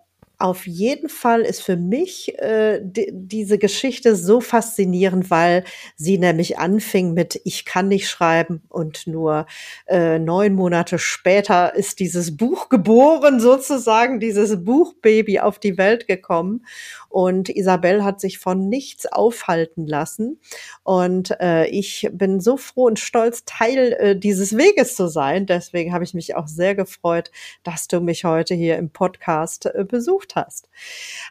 auf 0.40 0.66
jeden 0.66 1.08
Fall 1.08 1.42
ist 1.42 1.62
für 1.62 1.76
mich 1.76 2.38
äh, 2.38 2.80
die, 2.82 3.10
diese 3.12 3.58
Geschichte 3.58 4.16
so 4.16 4.40
faszinierend, 4.40 5.30
weil 5.30 5.64
sie 5.96 6.18
nämlich 6.18 6.58
anfing 6.58 7.12
mit 7.12 7.40
Ich 7.44 7.64
kann 7.64 7.88
nicht 7.88 8.08
schreiben 8.08 8.62
und 8.68 9.06
nur 9.06 9.46
äh, 9.86 10.18
neun 10.18 10.54
Monate 10.54 10.98
später 10.98 11.74
ist 11.74 12.00
dieses 12.00 12.36
Buch 12.36 12.68
geboren, 12.70 13.38
sozusagen, 13.40 14.18
dieses 14.18 14.64
Buchbaby 14.64 15.40
auf 15.40 15.58
die 15.58 15.76
Welt 15.76 16.06
gekommen. 16.06 16.64
Und 17.10 17.48
Isabel 17.48 18.04
hat 18.04 18.20
sich 18.20 18.38
von 18.38 18.68
nichts 18.68 19.04
aufhalten 19.04 19.86
lassen. 19.86 20.40
Und 20.84 21.32
äh, 21.40 21.66
ich 21.66 22.08
bin 22.12 22.40
so 22.40 22.56
froh 22.56 22.84
und 22.84 22.98
stolz, 22.98 23.44
Teil 23.44 23.92
äh, 23.98 24.16
dieses 24.16 24.56
Weges 24.56 24.94
zu 24.94 25.08
sein. 25.08 25.44
Deswegen 25.44 25.92
habe 25.92 26.04
ich 26.04 26.14
mich 26.14 26.36
auch 26.36 26.46
sehr 26.46 26.74
gefreut, 26.74 27.30
dass 27.64 27.88
du 27.88 28.00
mich 28.00 28.24
heute 28.24 28.54
hier 28.54 28.78
im 28.78 28.90
Podcast 28.90 29.66
äh, 29.66 29.84
besucht 29.84 30.36
hast. 30.36 30.68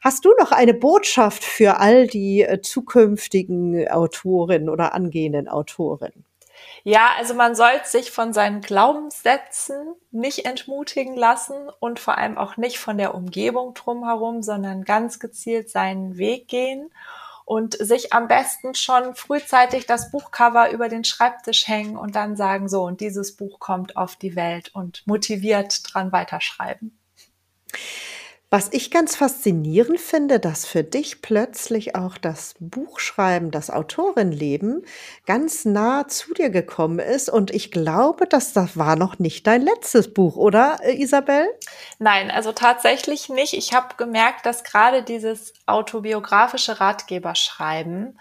Hast 0.04 0.26
du 0.26 0.34
noch 0.38 0.52
eine 0.52 0.74
Botschaft 0.74 1.44
für 1.44 1.80
all 1.80 2.08
die 2.08 2.42
äh, 2.42 2.62
zukünftigen 2.62 3.88
Autorinnen 3.88 4.70
oder 4.70 4.94
angehenden 4.94 5.48
Autorinnen? 5.48 6.29
Ja, 6.84 7.10
also 7.18 7.34
man 7.34 7.56
sollte 7.56 7.88
sich 7.88 8.12
von 8.12 8.34
seinen 8.34 8.62
Glaubenssätzen 8.62 9.96
nicht 10.12 10.46
entmutigen 10.46 11.16
lassen 11.16 11.70
und 11.80 12.00
vor 12.00 12.18
allem 12.18 12.38
auch 12.38 12.58
nicht 12.58 12.80
von 12.80 12.98
der 12.98 13.16
Umgebung 13.16 13.74
drumherum, 13.74 14.42
sondern 14.42 14.86
ganz 14.86 15.20
gezielt 15.20 15.70
seinen 15.70 16.18
Weg 16.18 16.48
gehen 16.48 16.90
und 17.46 17.74
sich 17.74 18.14
am 18.14 18.28
besten 18.28 18.76
schon 18.76 19.16
frühzeitig 19.16 19.88
das 19.88 20.12
Buchcover 20.12 20.70
über 20.72 20.88
den 20.88 21.04
Schreibtisch 21.04 21.68
hängen 21.68 21.98
und 21.98 22.16
dann 22.16 22.36
sagen, 22.36 22.70
so, 22.70 22.84
und 22.84 23.02
dieses 23.02 23.36
Buch 23.36 23.60
kommt 23.60 23.98
auf 23.98 24.16
die 24.16 24.36
Welt 24.36 24.70
und 24.76 25.02
motiviert 25.08 25.82
dran 25.84 26.12
weiterschreiben. 26.12 26.98
Was 28.52 28.70
ich 28.72 28.90
ganz 28.90 29.16
faszinierend 29.16 30.00
finde, 30.00 30.40
dass 30.40 30.66
für 30.66 30.84
dich 30.84 31.22
plötzlich 31.22 31.96
auch 31.96 32.18
das 32.18 32.56
Buchschreiben, 32.60 33.52
das 33.52 33.70
Autorenleben 33.70 34.84
ganz 35.28 35.66
nah 35.66 36.08
zu 36.08 36.34
dir 36.34 36.50
gekommen 36.50 36.98
ist. 36.98 37.30
Und 37.30 37.52
ich 37.52 37.70
glaube, 37.70 38.26
dass 38.26 38.52
das 38.52 38.76
war 38.76 38.96
noch 38.96 39.20
nicht 39.20 39.46
dein 39.46 39.62
letztes 39.62 40.16
Buch, 40.16 40.36
oder 40.36 40.80
äh, 40.82 41.00
Isabel? 41.00 41.48
Nein, 42.00 42.32
also 42.32 42.52
tatsächlich 42.52 43.30
nicht. 43.30 43.54
Ich 43.54 43.74
habe 43.76 43.96
gemerkt, 43.98 44.48
dass 44.48 44.64
gerade 44.64 45.04
dieses 45.04 45.54
autobiografische 45.68 46.80
Ratgeberschreiben 46.80 48.18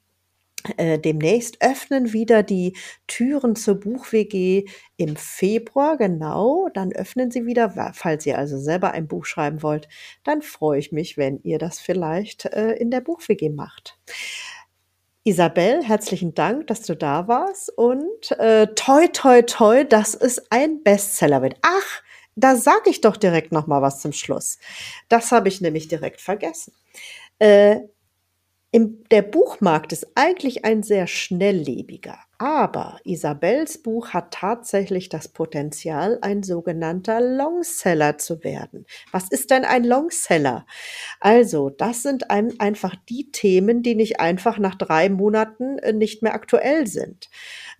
äh, 0.76 0.98
demnächst 0.98 1.62
öffnen 1.62 2.12
wieder 2.12 2.42
die 2.42 2.76
Türen 3.06 3.56
zur 3.56 3.80
Buch-WG 3.80 4.66
im 4.96 5.16
Februar, 5.16 5.96
genau. 5.96 6.68
Dann 6.74 6.92
öffnen 6.92 7.30
sie 7.30 7.46
wieder. 7.46 7.92
Falls 7.94 8.26
ihr 8.26 8.38
also 8.38 8.58
selber 8.58 8.92
ein 8.92 9.08
Buch 9.08 9.24
schreiben 9.24 9.62
wollt, 9.62 9.88
dann 10.24 10.42
freue 10.42 10.78
ich 10.78 10.92
mich, 10.92 11.16
wenn 11.16 11.40
ihr 11.42 11.58
das 11.58 11.80
vielleicht 11.80 12.46
äh, 12.46 12.72
in 12.72 12.90
der 12.90 13.00
Buch-WG 13.00 13.50
macht. 13.50 13.98
Isabel, 15.24 15.84
herzlichen 15.84 16.34
Dank, 16.34 16.66
dass 16.66 16.82
du 16.82 16.96
da 16.96 17.28
warst 17.28 17.70
und 17.76 18.32
äh, 18.38 18.66
toi, 18.74 19.06
toi, 19.06 19.42
toi, 19.42 19.84
dass 19.84 20.16
es 20.16 20.50
ein 20.50 20.82
Bestseller 20.82 21.42
wird. 21.42 21.56
Ach, 21.62 22.02
da 22.34 22.56
sage 22.56 22.90
ich 22.90 23.02
doch 23.02 23.16
direkt 23.16 23.52
noch 23.52 23.68
mal 23.68 23.82
was 23.82 24.00
zum 24.00 24.12
Schluss. 24.12 24.58
Das 25.08 25.30
habe 25.30 25.48
ich 25.48 25.60
nämlich 25.60 25.86
direkt 25.86 26.20
vergessen. 26.20 26.72
Äh, 27.38 27.80
der 28.72 29.22
Buchmarkt 29.22 29.92
ist 29.92 30.06
eigentlich 30.14 30.64
ein 30.64 30.82
sehr 30.82 31.06
schnelllebiger, 31.06 32.18
aber 32.42 32.98
Isabels 33.04 33.78
Buch 33.78 34.08
hat 34.08 34.32
tatsächlich 34.32 35.08
das 35.08 35.28
Potenzial, 35.28 36.18
ein 36.22 36.42
sogenannter 36.42 37.20
Longseller 37.20 38.18
zu 38.18 38.42
werden. 38.42 38.84
Was 39.12 39.28
ist 39.28 39.52
denn 39.52 39.64
ein 39.64 39.84
Longseller? 39.84 40.66
Also, 41.20 41.70
das 41.70 42.02
sind 42.02 42.32
ein, 42.32 42.58
einfach 42.58 42.96
die 43.08 43.30
Themen, 43.30 43.84
die 43.84 43.94
nicht 43.94 44.18
einfach 44.18 44.58
nach 44.58 44.74
drei 44.74 45.08
Monaten 45.08 45.78
äh, 45.78 45.92
nicht 45.92 46.24
mehr 46.24 46.34
aktuell 46.34 46.88
sind. 46.88 47.30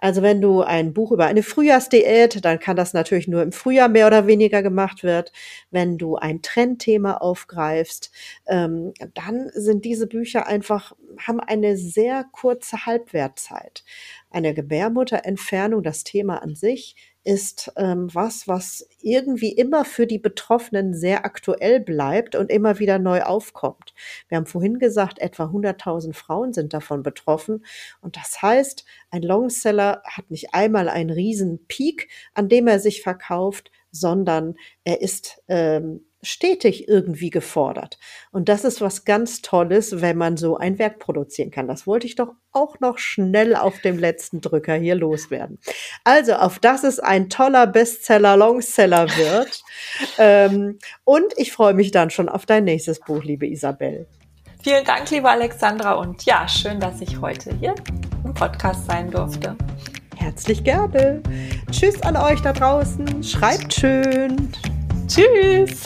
Also 0.03 0.21
wenn 0.21 0.41
du 0.41 0.63
ein 0.63 0.93
Buch 0.95 1.13
über 1.13 1.27
eine 1.27 1.45
Frühjahrsdiät, 1.45 2.45
dann 2.45 2.59
kann 2.59 2.75
das 2.75 2.93
natürlich 2.93 3.29
nur 3.29 3.41
im 3.41 3.53
Frühjahr 3.53 3.89
mehr 3.89 4.09
oder 4.09 4.27
weniger 4.27 4.61
gemacht 4.61 5.05
wird. 5.05 5.31
Wenn 5.71 5.97
du 5.97 6.17
ein 6.17 6.43
Trendthema 6.43 7.19
aufgreifst, 7.19 8.11
ähm, 8.47 8.93
dann 9.15 9.51
sind 9.55 9.85
diese 9.85 10.09
Bücher 10.09 10.49
einfach, 10.49 10.93
haben 11.19 11.39
eine 11.39 11.77
sehr 11.77 12.25
kurze 12.33 12.85
Halbwertzeit. 12.85 13.85
Eine 14.33 14.55
Gebärmutterentfernung, 14.55 15.83
das 15.83 16.05
Thema 16.05 16.43
an 16.43 16.55
sich, 16.55 16.97
ist 17.25 17.71
ähm, 17.77 18.09
was, 18.13 18.49
was 18.49 18.89
irgendwie 19.01 19.53
immer 19.53 19.85
für 19.85 20.07
die 20.07 20.19
Betroffenen 20.19 20.95
sehr 20.95 21.25
aktuell 21.25 21.81
bleibt 21.81 22.35
und 22.35 22.51
immer 22.51 22.79
wieder 22.79 22.99
neu 22.99 23.23
aufkommt. 23.23 23.95
Wir 24.29 24.39
haben 24.39 24.47
vorhin 24.47 24.79
gesagt, 24.79 25.21
etwa 25.21 25.45
100.000 25.45 26.15
Frauen 26.15 26.53
sind 26.53 26.73
davon 26.73 27.03
betroffen. 27.03 27.65
Und 28.01 28.17
das 28.17 28.43
heißt, 28.43 28.85
ein 29.11 29.23
Longseller 29.23 30.03
hat 30.05 30.31
nicht 30.31 30.55
einmal 30.55 30.89
einen 30.89 31.11
riesen 31.11 31.67
Peak, 31.69 32.09
an 32.35 32.49
dem 32.49 32.67
er 32.67 32.81
sich 32.81 33.03
verkauft, 33.03 33.71
sondern 33.91 34.55
er 34.85 35.01
ist 35.03 35.43
ähm, 35.49 36.05
stetig 36.23 36.89
irgendwie 36.89 37.31
gefordert. 37.31 37.99
Und 38.31 38.49
das 38.49 38.65
ist 38.65 38.81
was 38.81 39.05
ganz 39.05 39.43
Tolles, 39.43 40.01
wenn 40.01 40.17
man 40.17 40.37
so 40.37 40.57
ein 40.57 40.79
Werk 40.79 40.99
produzieren 40.99 41.51
kann. 41.51 41.67
Das 41.67 41.87
wollte 41.87 42.07
ich 42.07 42.15
doch 42.15 42.35
auch 42.53 42.79
noch 42.81 42.99
schnell 42.99 43.57
auf 43.57 43.81
dem 43.81 43.99
letzten 43.99 44.41
Drücker 44.41 44.75
hier 44.75 44.95
loswerden. 44.95 45.59
Also, 46.05 46.35
auf 46.35 46.59
das 46.59 46.85
es 46.85 47.01
ein 47.01 47.29
toller 47.29 47.67
Bestseller, 47.67 48.37
Longseller 48.37 49.09
wird. 49.09 49.63
ähm, 50.19 50.79
und 51.05 51.33
ich 51.37 51.53
freue 51.53 51.75
mich 51.75 51.91
dann 51.91 52.11
schon 52.11 52.29
auf 52.29 52.47
dein 52.47 52.65
nächstes 52.65 53.01
Buch, 53.01 53.25
liebe 53.25 53.47
Isabel. 53.47 54.07
Vielen 54.63 54.85
Dank, 54.85 55.11
liebe 55.11 55.29
Alexandra. 55.29 55.95
Und 55.95 56.25
ja, 56.25 56.47
schön, 56.47 56.79
dass 56.79 57.01
ich 57.01 57.21
heute 57.21 57.53
hier 57.59 57.75
im 58.25 58.33
Podcast 58.33 58.87
sein 58.87 59.11
durfte. 59.11 59.57
Herzlich 60.17 60.63
gerne. 60.63 61.21
Tschüss 61.73 62.01
an 62.03 62.17
euch 62.17 62.41
da 62.43 62.53
draußen. 62.53 63.25
Schreibt 63.25 63.75
schön. 63.75 64.53
Tschüss. 65.15 65.83